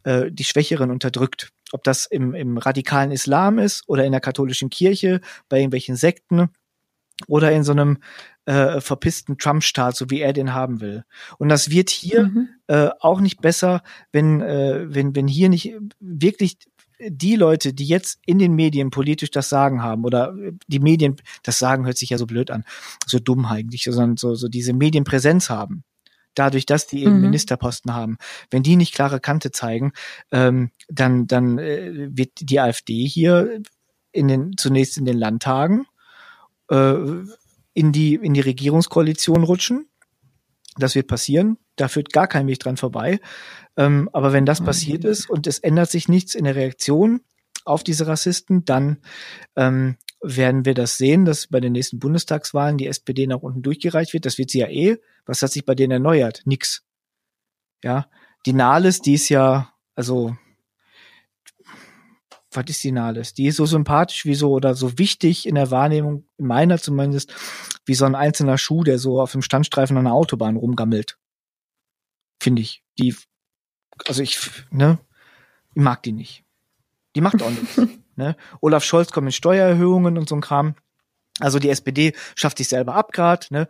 äh, 0.03 0.30
die 0.32 0.43
Schwächeren 0.43 0.91
unterdrückt. 0.91 1.49
Ob 1.72 1.84
das 1.84 2.05
im, 2.05 2.36
im 2.36 2.57
radikalen 2.57 3.11
Islam 3.11 3.57
ist 3.57 3.84
oder 3.88 4.05
in 4.05 4.11
der 4.11 4.22
katholischen 4.22 4.70
Kirche, 4.70 5.22
bei 5.49 5.57
irgendwelchen 5.59 5.95
Sekten 5.95 6.49
oder 7.28 7.51
in 7.51 7.63
so 7.63 7.72
einem 7.72 7.97
äh, 8.45 8.82
verpissten 8.82 9.38
Trump-Staat, 9.38 9.95
so 9.95 10.09
wie 10.09 10.20
er 10.22 10.34
den 10.34 10.53
haben 10.53 10.82
will. 10.82 11.03
Und 11.39 11.49
das 11.49 11.70
wird 11.72 11.89
hier 11.89 12.26
Mhm. 12.26 12.49
äh, 12.68 12.89
auch 12.99 13.22
nicht 13.22 13.41
besser, 13.41 13.82
wenn, 14.11 14.41
äh, 14.41 14.86
wenn, 14.93 15.16
wenn 15.16 15.28
hier 15.28 15.49
nicht 15.49 15.74
wirklich 15.99 16.57
die 16.99 17.35
Leute, 17.35 17.73
die 17.73 17.85
jetzt 17.85 18.19
in 18.25 18.39
den 18.39 18.53
Medien 18.53 18.89
politisch 18.89 19.31
das 19.31 19.49
Sagen 19.49 19.81
haben 19.81 20.03
oder 20.05 20.33
die 20.67 20.79
Medien, 20.79 21.17
das 21.43 21.59
Sagen 21.59 21.85
hört 21.85 21.97
sich 21.97 22.09
ja 22.09 22.17
so 22.17 22.25
blöd 22.25 22.51
an, 22.51 22.63
so 23.05 23.19
dumm 23.19 23.45
eigentlich, 23.45 23.83
sondern 23.83 24.17
so, 24.17 24.35
so 24.35 24.47
diese 24.47 24.73
Medienpräsenz 24.73 25.49
haben. 25.49 25.83
Dadurch, 26.35 26.65
dass 26.65 26.87
die 26.87 27.03
eben 27.03 27.15
Mhm. 27.15 27.21
Ministerposten 27.21 27.93
haben. 27.93 28.17
Wenn 28.51 28.63
die 28.63 28.75
nicht 28.75 28.93
klare 28.93 29.19
Kante 29.19 29.51
zeigen, 29.51 29.93
ähm, 30.31 30.71
dann, 30.89 31.27
dann 31.27 31.57
äh, 31.57 32.09
wird 32.11 32.31
die 32.41 32.59
AfD 32.59 33.05
hier 33.07 33.61
in 34.11 34.27
den, 34.27 34.57
zunächst 34.57 34.97
in 34.97 35.05
den 35.05 35.17
Landtagen 35.17 35.85
äh, 36.69 36.95
in 37.73 37.91
die, 37.91 38.15
in 38.15 38.33
die 38.33 38.41
Regierungskoalition 38.41 39.43
rutschen. 39.43 39.87
Das 40.77 40.95
wird 40.95 41.07
passieren. 41.07 41.57
Da 41.76 41.88
führt 41.88 42.13
gar 42.13 42.28
kein 42.28 42.47
Weg 42.47 42.59
dran 42.59 42.78
vorbei. 42.78 43.19
Ähm, 43.78 44.09
aber 44.13 44.32
wenn 44.34 44.45
das 44.45 44.61
Mhm. 44.61 44.65
passiert 44.65 45.03
ist 45.05 45.30
und 45.30 45.47
es 45.47 45.59
ändert 45.59 45.89
sich 45.91 46.07
nichts 46.07 46.36
in 46.36 46.45
der 46.45 46.55
Reaktion 46.55 47.21
auf 47.65 47.84
diese 47.84 48.07
Rassisten, 48.07 48.63
dann 48.65 48.97
ähm, 49.55 49.97
werden 50.21 50.65
wir 50.65 50.73
das 50.73 50.97
sehen, 50.97 51.26
dass 51.26 51.47
bei 51.47 51.59
den 51.59 51.73
nächsten 51.73 51.99
Bundestagswahlen 51.99 52.78
die 52.78 52.88
SPD 52.88 53.28
nach 53.28 53.41
unten 53.41 53.61
durchgereicht 53.61 54.13
wird. 54.13 54.26
Das 54.26 54.38
wird 54.38 54.49
sie 54.49 54.59
ja 54.59 54.67
eh. 54.67 54.97
Was 55.26 55.41
hat 55.41 55.51
sich 55.51 55.65
bei 55.65 55.76
denen 55.76 55.91
erneuert? 55.91 56.41
Nix. 56.45 56.84
Ja. 57.84 58.07
Die 58.45 58.53
Nahles, 58.53 59.01
die 59.01 59.15
ist 59.15 59.30
ja, 59.30 59.73
also, 59.95 60.36
was 62.51 62.65
ist 62.69 62.84
die 62.84 62.91
Nahles? 62.91 63.34
Die 63.34 63.47
ist 63.47 63.57
so 63.57 63.65
sympathisch 63.65 64.26
wie 64.26 64.36
so 64.36 64.51
oder 64.51 64.76
so 64.76 64.97
wichtig 64.97 65.45
in 65.45 65.55
der 65.55 65.71
Wahrnehmung, 65.71 66.26
in 66.38 66.47
meiner 66.47 66.78
zumindest, 66.80 67.34
wie 67.86 67.95
so 67.95 68.05
ein 68.05 68.15
einzelner 68.15 68.57
Schuh, 68.57 68.84
der 68.84 68.97
so 68.97 69.19
auf 69.19 69.32
dem 69.34 69.41
Standstreifen 69.41 69.97
an 69.97 70.05
der 70.05 70.13
Autobahn 70.13 70.55
rumgammelt. 70.55 71.17
Finde 72.45 72.61
ich. 72.61 72.83
Die, 72.99 73.15
also 74.07 74.21
ich, 74.21 74.39
ne, 74.69 74.99
ich 75.73 75.81
mag 75.81 76.03
die 76.03 76.11
nicht. 76.11 76.43
Die 77.15 77.21
macht 77.21 77.41
auch 77.41 77.49
nichts. 77.49 77.81
ne? 78.15 78.37
Olaf 78.61 78.83
Scholz 78.83 79.11
kommt 79.11 79.25
mit 79.25 79.33
Steuererhöhungen 79.33 80.19
und 80.19 80.29
so 80.29 80.35
ein 80.35 80.41
Kram. 80.41 80.75
Also 81.39 81.57
die 81.57 81.71
SPD 81.71 82.13
schafft 82.35 82.59
sich 82.59 82.67
selber 82.67 82.93
ab 82.93 83.13
grad, 83.13 83.49
ne? 83.49 83.67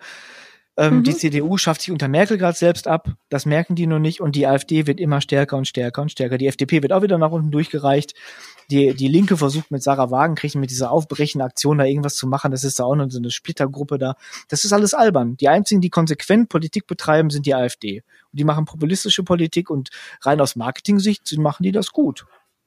Ähm, 0.78 0.98
Mhm. 0.98 1.04
Die 1.04 1.16
CDU 1.16 1.58
schafft 1.58 1.82
sich 1.82 1.92
unter 1.92 2.08
Merkel 2.08 2.38
gerade 2.38 2.58
selbst 2.58 2.88
ab. 2.88 3.10
Das 3.30 3.46
merken 3.46 3.76
die 3.76 3.88
nur 3.88 4.00
nicht. 4.00 4.20
Und 4.20 4.36
die 4.36 4.46
AfD 4.46 4.88
wird 4.88 5.00
immer 5.00 5.22
stärker 5.22 5.58
und 5.58 5.68
stärker 5.68 6.02
und 6.02 6.12
stärker. 6.12 6.38
Die 6.38 6.48
FDP 6.48 6.82
wird 6.82 6.92
auch 6.92 7.02
wieder 7.02 7.18
nach 7.18 7.32
unten 7.32 7.52
durchgereicht. 7.52 8.14
Die, 8.72 8.94
die 8.94 9.08
Linke 9.08 9.38
versucht 9.38 9.72
mit 9.72 9.84
Sarah 9.84 10.12
Wagenknecht 10.12 10.56
mit 10.56 10.72
dieser 10.72 10.92
aufbrechenden 10.92 11.46
Aktion 11.48 11.78
da 11.78 11.86
irgendwas 11.86 12.16
zu 12.16 12.28
machen. 12.28 12.52
Das 12.52 12.64
ist 12.64 12.80
da 12.80 12.84
auch 12.84 12.96
noch 12.96 13.10
so 13.10 13.20
eine 13.20 13.32
Splittergruppe 13.32 13.98
da. 13.98 14.16
Das 14.50 14.66
ist 14.66 14.74
alles 14.74 14.94
albern. 14.94 15.38
Die 15.38 15.48
einzigen, 15.48 15.82
die 15.82 15.90
konsequent 15.90 16.50
Politik 16.50 16.88
betreiben, 16.88 17.30
sind 17.30 17.46
die 17.46 17.56
AfD. 17.56 18.04
Und 18.32 18.40
die 18.40 18.44
machen 18.44 18.66
populistische 18.66 19.24
Politik 19.24 19.70
und 19.70 19.90
rein 20.22 20.42
aus 20.42 20.56
Marketing-Sicht 20.56 21.38
machen 21.38 21.64
die 21.64 21.72
das 21.72 21.92
gut. 21.92 22.26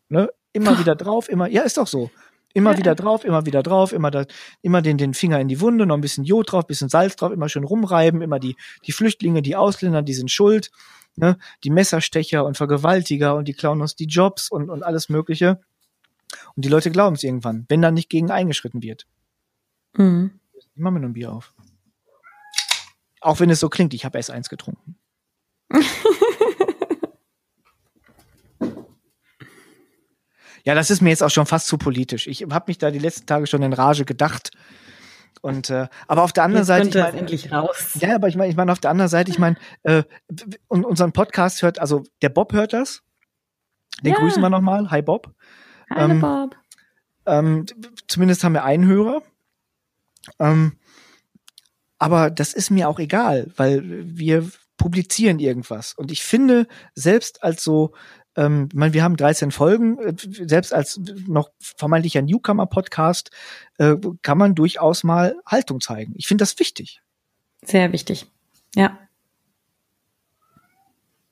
Ne? 0.08 0.30
Immer 0.52 0.78
wieder 0.78 0.96
drauf, 0.96 1.28
immer, 1.28 1.48
ja, 1.48 1.62
ist 1.62 1.76
doch 1.76 1.86
so. 1.86 2.10
Immer 2.54 2.72
Ja. 2.72 2.78
wieder 2.78 2.94
drauf, 2.94 3.24
immer 3.24 3.44
wieder 3.46 3.62
drauf, 3.62 3.92
immer 3.92 4.10
da, 4.10 4.24
immer 4.62 4.82
den, 4.82 4.96
den 4.98 5.14
Finger 5.14 5.38
in 5.40 5.48
die 5.48 5.60
Wunde, 5.60 5.86
noch 5.86 5.94
ein 5.94 6.00
bisschen 6.00 6.24
Jod 6.24 6.50
drauf, 6.50 6.66
bisschen 6.66 6.88
Salz 6.88 7.16
drauf, 7.16 7.30
immer 7.32 7.48
schön 7.48 7.64
rumreiben, 7.64 8.22
immer 8.22 8.38
die, 8.38 8.56
die 8.86 8.92
Flüchtlinge, 8.92 9.42
die 9.42 9.54
Ausländer, 9.56 10.02
die 10.02 10.14
sind 10.14 10.30
schuld. 10.30 10.70
ne, 11.16 11.36
die 11.64 11.70
Messerstecher 11.70 12.44
und 12.44 12.56
Vergewaltiger 12.56 13.34
und 13.34 13.48
die 13.48 13.52
klauen 13.54 13.80
uns 13.80 13.96
die 13.96 14.06
Jobs 14.06 14.50
und, 14.50 14.70
und 14.70 14.82
alles 14.84 15.08
Mögliche. 15.08 15.60
Und 16.54 16.64
die 16.64 16.68
Leute 16.68 16.90
glauben 16.90 17.16
es 17.16 17.22
irgendwann, 17.24 17.64
wenn 17.68 17.82
da 17.82 17.90
nicht 17.90 18.08
gegen 18.08 18.30
eingeschritten 18.30 18.82
wird. 18.82 19.06
Mhm. 19.96 20.38
Ich 20.56 20.68
mach 20.76 20.90
mir 20.92 21.00
nur 21.00 21.10
ein 21.10 21.14
Bier 21.14 21.32
auf. 21.32 21.52
Auch 23.20 23.40
wenn 23.40 23.50
es 23.50 23.58
so 23.60 23.68
klingt, 23.68 23.94
ich 23.94 24.04
habe 24.04 24.16
erst 24.18 24.30
eins 24.30 24.48
getrunken. 24.48 24.96
ja, 30.68 30.74
das 30.74 30.90
ist 30.90 31.00
mir 31.00 31.08
jetzt 31.08 31.22
auch 31.22 31.30
schon 31.30 31.46
fast 31.46 31.66
zu 31.66 31.78
politisch. 31.78 32.26
Ich 32.26 32.42
habe 32.42 32.64
mich 32.66 32.76
da 32.76 32.90
die 32.90 32.98
letzten 32.98 33.24
Tage 33.24 33.46
schon 33.46 33.62
in 33.62 33.72
Rage 33.72 34.04
gedacht. 34.04 34.50
Und 35.40 35.70
äh, 35.70 35.88
aber 36.06 36.24
auf 36.24 36.34
der 36.34 36.44
anderen 36.44 36.60
Jetzt 36.60 36.66
Seite, 36.66 36.88
ich 36.88 36.94
mein, 37.04 37.14
endlich 37.14 37.50
raus. 37.50 37.92
ja, 37.94 38.14
aber 38.14 38.28
ich 38.28 38.36
meine, 38.36 38.50
ich 38.50 38.56
meine 38.56 38.70
auf 38.70 38.78
der 38.78 38.90
anderen 38.90 39.08
Seite, 39.08 39.30
ich 39.30 39.38
meine, 39.38 39.56
äh, 39.84 40.02
unseren 40.68 41.12
Podcast 41.12 41.62
hört, 41.62 41.78
also 41.78 42.04
der 42.20 42.28
Bob 42.28 42.52
hört 42.52 42.74
das. 42.74 43.02
Den 44.02 44.12
Ja. 44.12 44.18
grüßen 44.18 44.42
wir 44.42 44.50
nochmal. 44.50 44.90
Hi 44.90 45.00
Bob. 45.00 45.32
Hallo 45.88 46.12
ähm, 46.12 46.20
Bob. 46.20 46.56
Ähm, 47.24 47.64
zumindest 48.06 48.44
haben 48.44 48.52
wir 48.52 48.64
einen 48.64 48.86
Hörer. 48.86 49.22
Ähm, 50.38 50.72
aber 51.98 52.28
das 52.28 52.52
ist 52.52 52.68
mir 52.68 52.90
auch 52.90 52.98
egal, 52.98 53.50
weil 53.56 53.80
wir 53.86 54.46
publizieren 54.76 55.38
irgendwas. 55.38 55.94
Und 55.94 56.12
ich 56.12 56.22
finde, 56.22 56.66
selbst 56.94 57.42
als 57.42 57.64
so, 57.64 57.94
ähm, 58.38 58.68
ich 58.70 58.78
meine, 58.78 58.94
wir 58.94 59.02
haben 59.02 59.16
13 59.16 59.50
Folgen, 59.50 59.98
äh, 59.98 60.14
selbst 60.16 60.72
als 60.72 61.00
noch 61.26 61.50
vermeintlicher 61.58 62.22
Newcomer-Podcast, 62.22 63.30
äh, 63.78 63.96
kann 64.22 64.38
man 64.38 64.54
durchaus 64.54 65.02
mal 65.02 65.36
Haltung 65.44 65.80
zeigen. 65.80 66.14
Ich 66.16 66.28
finde 66.28 66.42
das 66.42 66.58
wichtig. 66.58 67.02
Sehr 67.64 67.92
wichtig. 67.92 68.26
Ja, 68.76 68.98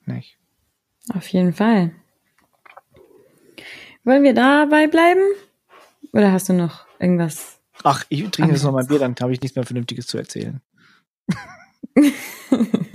Nicht? 0.04 0.36
auf 1.14 1.28
jeden 1.28 1.52
Fall. 1.52 1.92
Wollen 4.04 4.24
wir 4.24 4.34
dabei 4.34 4.88
bleiben? 4.88 5.20
Oder 6.12 6.32
hast 6.32 6.48
du 6.48 6.54
noch 6.54 6.86
irgendwas? 6.98 7.60
Ach, 7.84 8.04
ich 8.08 8.28
trinke 8.30 8.52
jetzt 8.52 8.64
noch 8.64 8.72
mal 8.72 8.80
ein 8.80 8.86
Bier, 8.88 8.98
dann 8.98 9.14
habe 9.20 9.32
ich 9.32 9.40
nichts 9.40 9.54
mehr 9.54 9.64
Vernünftiges 9.64 10.06
zu 10.06 10.18
erzählen. 10.18 10.60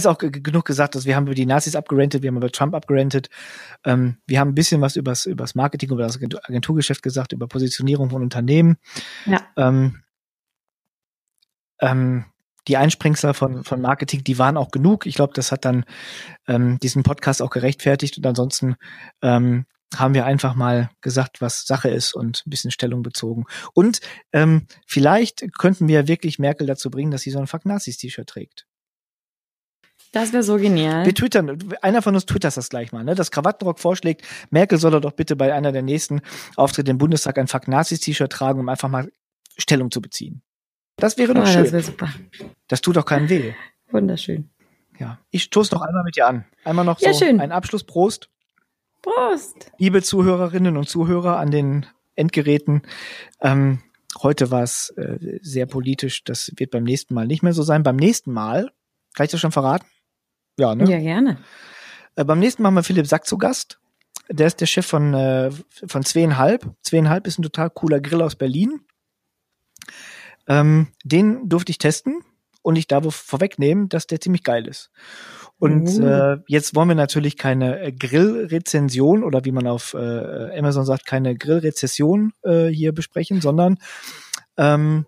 ist 0.00 0.06
auch 0.06 0.18
genug 0.18 0.64
gesagt, 0.64 0.94
dass 0.94 1.04
wir 1.04 1.16
haben 1.16 1.26
über 1.26 1.34
die 1.34 1.46
Nazis 1.46 1.76
abgerentet, 1.76 2.22
wir 2.22 2.28
haben 2.28 2.36
über 2.36 2.50
Trump 2.50 2.74
abgerentet. 2.74 3.28
Ähm, 3.84 4.16
wir 4.26 4.40
haben 4.40 4.50
ein 4.50 4.54
bisschen 4.54 4.80
was 4.80 4.96
übers, 4.96 5.26
übers 5.26 5.54
Marketing, 5.54 5.90
über 5.90 6.02
das 6.02 6.18
Agentur- 6.18 6.40
Agenturgeschäft 6.42 7.02
gesagt, 7.02 7.32
über 7.32 7.46
Positionierung 7.46 8.10
von 8.10 8.22
Unternehmen. 8.22 8.76
Ja. 9.26 9.40
Ähm, 9.56 10.02
ähm, 11.80 12.24
die 12.68 12.76
Einspringsler 12.76 13.34
von, 13.34 13.64
von 13.64 13.80
Marketing, 13.80 14.22
die 14.22 14.38
waren 14.38 14.56
auch 14.56 14.70
genug. 14.70 15.06
Ich 15.06 15.14
glaube, 15.14 15.32
das 15.34 15.50
hat 15.50 15.64
dann 15.64 15.84
ähm, 16.46 16.78
diesen 16.80 17.02
Podcast 17.02 17.42
auch 17.42 17.50
gerechtfertigt. 17.50 18.18
Und 18.18 18.26
ansonsten 18.26 18.76
ähm, 19.22 19.66
haben 19.96 20.14
wir 20.14 20.24
einfach 20.24 20.54
mal 20.54 20.90
gesagt, 21.00 21.40
was 21.40 21.66
Sache 21.66 21.88
ist 21.88 22.14
und 22.14 22.44
ein 22.46 22.50
bisschen 22.50 22.70
Stellung 22.70 23.02
bezogen. 23.02 23.46
Und 23.72 24.00
ähm, 24.32 24.66
vielleicht 24.86 25.52
könnten 25.58 25.88
wir 25.88 26.06
wirklich 26.06 26.38
Merkel 26.38 26.66
dazu 26.66 26.90
bringen, 26.90 27.10
dass 27.10 27.22
sie 27.22 27.30
so 27.30 27.40
ein 27.40 27.46
Fuck 27.46 27.66
Nazis 27.66 27.96
T-Shirt 27.96 28.28
trägt. 28.28 28.66
Das 30.12 30.32
wäre 30.32 30.42
so 30.42 30.56
genial. 30.56 31.06
Wir 31.06 31.14
twittern, 31.14 31.56
einer 31.82 32.02
von 32.02 32.14
uns 32.14 32.26
twittert 32.26 32.56
das 32.56 32.68
gleich 32.68 32.90
mal, 32.92 33.04
ne? 33.04 33.14
Dass 33.14 33.30
Krawattenrock 33.30 33.78
vorschlägt, 33.78 34.26
Merkel 34.50 34.78
soll 34.78 34.94
er 34.94 35.00
doch 35.00 35.12
bitte 35.12 35.36
bei 35.36 35.54
einer 35.54 35.70
der 35.70 35.82
nächsten 35.82 36.20
Auftritte 36.56 36.90
im 36.90 36.98
Bundestag 36.98 37.38
ein 37.38 37.46
Fuck 37.46 37.68
Nazis 37.68 38.00
T-Shirt 38.00 38.30
tragen, 38.32 38.58
um 38.58 38.68
einfach 38.68 38.88
mal 38.88 39.10
Stellung 39.56 39.90
zu 39.92 40.00
beziehen. 40.00 40.42
Das 40.96 41.16
wäre 41.16 41.30
Oh, 41.30 41.34
doch 41.34 41.42
das 41.44 41.52
schön. 41.52 41.72
wäre 41.72 41.82
super. 41.82 42.08
Das 42.66 42.80
tut 42.80 42.96
doch 42.96 43.04
keinem 43.06 43.28
weh. 43.28 43.52
Wunderschön. 43.90 44.50
Ja. 44.98 45.18
Ich 45.30 45.44
stoße 45.44 45.72
noch 45.74 45.82
einmal 45.82 46.02
mit 46.04 46.16
dir 46.16 46.26
an. 46.26 46.44
Einmal 46.64 46.84
noch 46.84 47.00
Ja, 47.00 47.12
so 47.12 47.20
schön. 47.24 47.40
ein 47.40 47.52
Abschluss. 47.52 47.84
Prost. 47.84 48.28
Prost. 49.02 49.70
Liebe 49.78 50.02
Zuhörerinnen 50.02 50.76
und 50.76 50.88
Zuhörer 50.88 51.38
an 51.38 51.50
den 51.50 51.86
Endgeräten. 52.16 52.82
Ähm, 53.40 53.80
heute 54.22 54.50
war 54.50 54.62
es 54.62 54.90
äh, 54.96 55.38
sehr 55.40 55.66
politisch. 55.66 56.24
Das 56.24 56.52
wird 56.56 56.70
beim 56.72 56.84
nächsten 56.84 57.14
Mal 57.14 57.26
nicht 57.26 57.42
mehr 57.42 57.54
so 57.54 57.62
sein. 57.62 57.82
Beim 57.82 57.96
nächsten 57.96 58.32
Mal, 58.32 58.70
kann 59.14 59.24
ich 59.24 59.30
das 59.30 59.40
schon 59.40 59.52
verraten? 59.52 59.86
Ja, 60.58 60.74
ne? 60.74 60.90
Ja, 60.90 60.98
gerne. 60.98 61.38
Äh, 62.16 62.24
beim 62.24 62.38
nächsten 62.38 62.62
Mal 62.62 62.68
haben 62.68 62.74
wir 62.74 62.82
Philipp 62.82 63.06
Sack 63.06 63.26
zu 63.26 63.38
Gast. 63.38 63.78
Der 64.28 64.46
ist 64.46 64.60
der 64.60 64.66
Chef 64.66 64.86
von, 64.86 65.14
äh, 65.14 65.50
von 65.86 66.04
Zweieinhalb. 66.04 66.68
Zweieinhalb 66.82 67.26
ist 67.26 67.38
ein 67.38 67.42
total 67.42 67.70
cooler 67.70 68.00
Grill 68.00 68.22
aus 68.22 68.36
Berlin. 68.36 68.80
Ähm, 70.46 70.88
den 71.04 71.48
durfte 71.48 71.70
ich 71.70 71.78
testen 71.78 72.20
und 72.62 72.76
ich 72.76 72.86
darf 72.86 73.14
vorwegnehmen, 73.14 73.88
dass 73.88 74.06
der 74.06 74.20
ziemlich 74.20 74.44
geil 74.44 74.66
ist. 74.66 74.90
Und 75.58 75.88
Uh. 75.98 76.06
äh, 76.06 76.38
jetzt 76.48 76.74
wollen 76.74 76.88
wir 76.88 76.94
natürlich 76.94 77.36
keine 77.36 77.80
äh, 77.80 77.92
Grillrezension 77.92 79.22
oder 79.22 79.44
wie 79.44 79.52
man 79.52 79.66
auf 79.66 79.94
äh, 79.94 80.58
Amazon 80.58 80.86
sagt, 80.86 81.04
keine 81.04 81.36
Grillrezession 81.36 82.32
äh, 82.42 82.68
hier 82.68 82.92
besprechen, 82.92 83.42
sondern 83.42 83.78
ähm, 84.56 85.06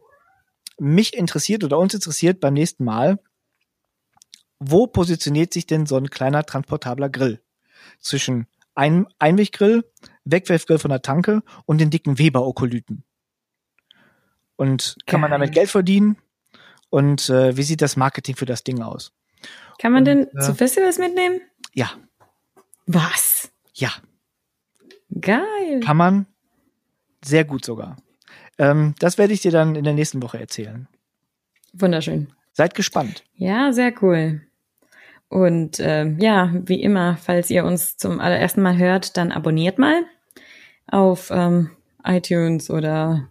mich 0.78 1.16
interessiert 1.16 1.64
oder 1.64 1.78
uns 1.78 1.95
interessiert 1.95 2.40
beim 2.40 2.55
nächsten 2.55 2.84
Mal, 2.84 3.18
wo 4.65 4.87
positioniert 4.87 5.53
sich 5.53 5.67
denn 5.67 5.87
so 5.87 5.97
ein 5.97 6.11
kleiner 6.11 6.45
transportabler 6.45 7.09
Grill 7.09 7.41
zwischen 8.01 8.47
ein 8.75 9.07
Einweggrill, 9.19 9.85
Wegwerfgrill 10.25 10.79
von 10.79 10.91
der 10.91 11.03
Tanke 11.03 11.43
und 11.67 11.79
den 11.81 11.91
dicken 11.91 12.19
Weber-Okolyten? 12.19 13.05
Und 14.57 14.97
kann 15.07 15.21
man 15.21 15.31
Geil. 15.31 15.41
damit 15.41 15.55
Geld 15.55 15.71
verdienen? 15.71 16.17
Und 16.91 17.29
äh, 17.31 17.57
wie 17.57 17.63
sieht 17.63 17.81
das 17.83 17.97
Marketing 17.97 18.37
für 18.37 18.47
das 18.47 18.65
Ding 18.65 18.83
aus? 18.83 19.13
Kann 19.79 19.93
man 19.93 20.01
Und, 20.03 20.05
denn 20.07 20.29
äh, 20.37 20.41
zu 20.41 20.55
Festivals 20.55 20.99
mitnehmen? 20.99 21.41
Ja, 21.75 21.91
Was? 22.87 23.51
ja, 23.75 23.91
Geil. 25.21 25.81
kann 25.85 25.97
man 25.97 26.27
sehr 27.25 27.45
gut 27.45 27.65
sogar. 27.65 27.97
Ähm, 28.59 28.95
das 28.99 29.19
werde 29.19 29.33
ich 29.33 29.41
dir 29.41 29.51
dann 29.51 29.75
in 29.75 29.85
der 29.85 29.95
nächsten 29.95 30.23
Woche 30.23 30.39
erzählen. 30.39 30.87
Wunderschön. 31.73 32.33
Seid 32.53 32.75
gespannt. 32.75 33.25
Ja, 33.35 33.73
sehr 33.73 33.93
cool. 34.03 34.43
Und 35.33 35.80
ähm, 35.80 36.18
ja, 36.20 36.53
wie 36.53 36.83
immer, 36.83 37.16
falls 37.16 37.49
ihr 37.49 37.64
uns 37.64 37.97
zum 37.97 38.20
allerersten 38.20 38.61
Mal 38.61 38.76
hört, 38.76 39.16
dann 39.16 39.33
abonniert 39.33 39.78
mal 39.78 40.03
auf 40.87 41.30
ähm, 41.33 41.70
iTunes 42.05 42.68
oder 42.68 43.30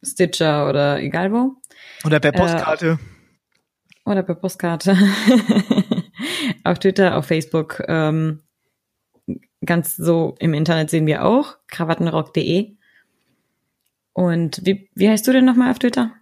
Stitcher 0.00 0.68
oder 0.68 1.00
egal 1.00 1.32
wo. 1.32 1.56
Oder 2.04 2.20
per 2.20 2.32
Äh, 2.32 2.38
Postkarte. 2.38 2.98
Oder 4.04 4.22
per 4.22 4.36
Postkarte. 4.36 4.96
auf 6.62 6.78
Twitter, 6.78 7.16
auf 7.16 7.26
Facebook. 7.26 7.82
Ähm, 7.88 8.42
ganz 9.66 9.96
so 9.96 10.36
im 10.38 10.54
Internet 10.54 10.88
sehen 10.88 11.06
wir 11.06 11.24
auch. 11.24 11.56
Krawattenrock.de. 11.66 12.76
Und 14.12 14.60
wie, 14.64 14.88
wie 14.94 15.08
heißt 15.08 15.26
du 15.26 15.32
denn 15.32 15.46
nochmal 15.46 15.72
auf 15.72 15.80
Twitter? 15.80 16.12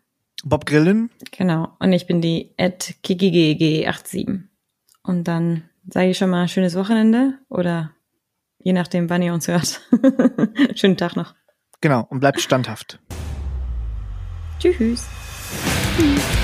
Bob 0.43 0.65
Grillen. 0.65 1.11
Genau. 1.33 1.77
Und 1.81 1.93
ich 1.93 2.07
bin 2.07 2.23
die 2.23 2.55
at 2.57 2.95
kikigg87. 3.05 4.48
Und 5.03 5.25
dann 5.25 5.69
sage 5.89 6.11
ich 6.11 6.19
schon 6.19 6.31
mal 6.31 6.49
schönes 6.49 6.75
Wochenende 6.75 7.39
oder 7.49 7.93
je 8.59 8.73
nachdem, 8.73 9.09
wann 9.11 9.23
ihr 9.23 9.33
uns 9.33 9.49
hört. 9.49 9.81
Schönen 10.75 10.97
Tag 10.97 11.17
noch. 11.17 11.35
Genau. 11.81 12.07
Und 12.11 12.21
bleibt 12.21 12.41
standhaft. 12.41 12.99
Tschüss. 14.59 15.07
Tschüss. 15.97 16.38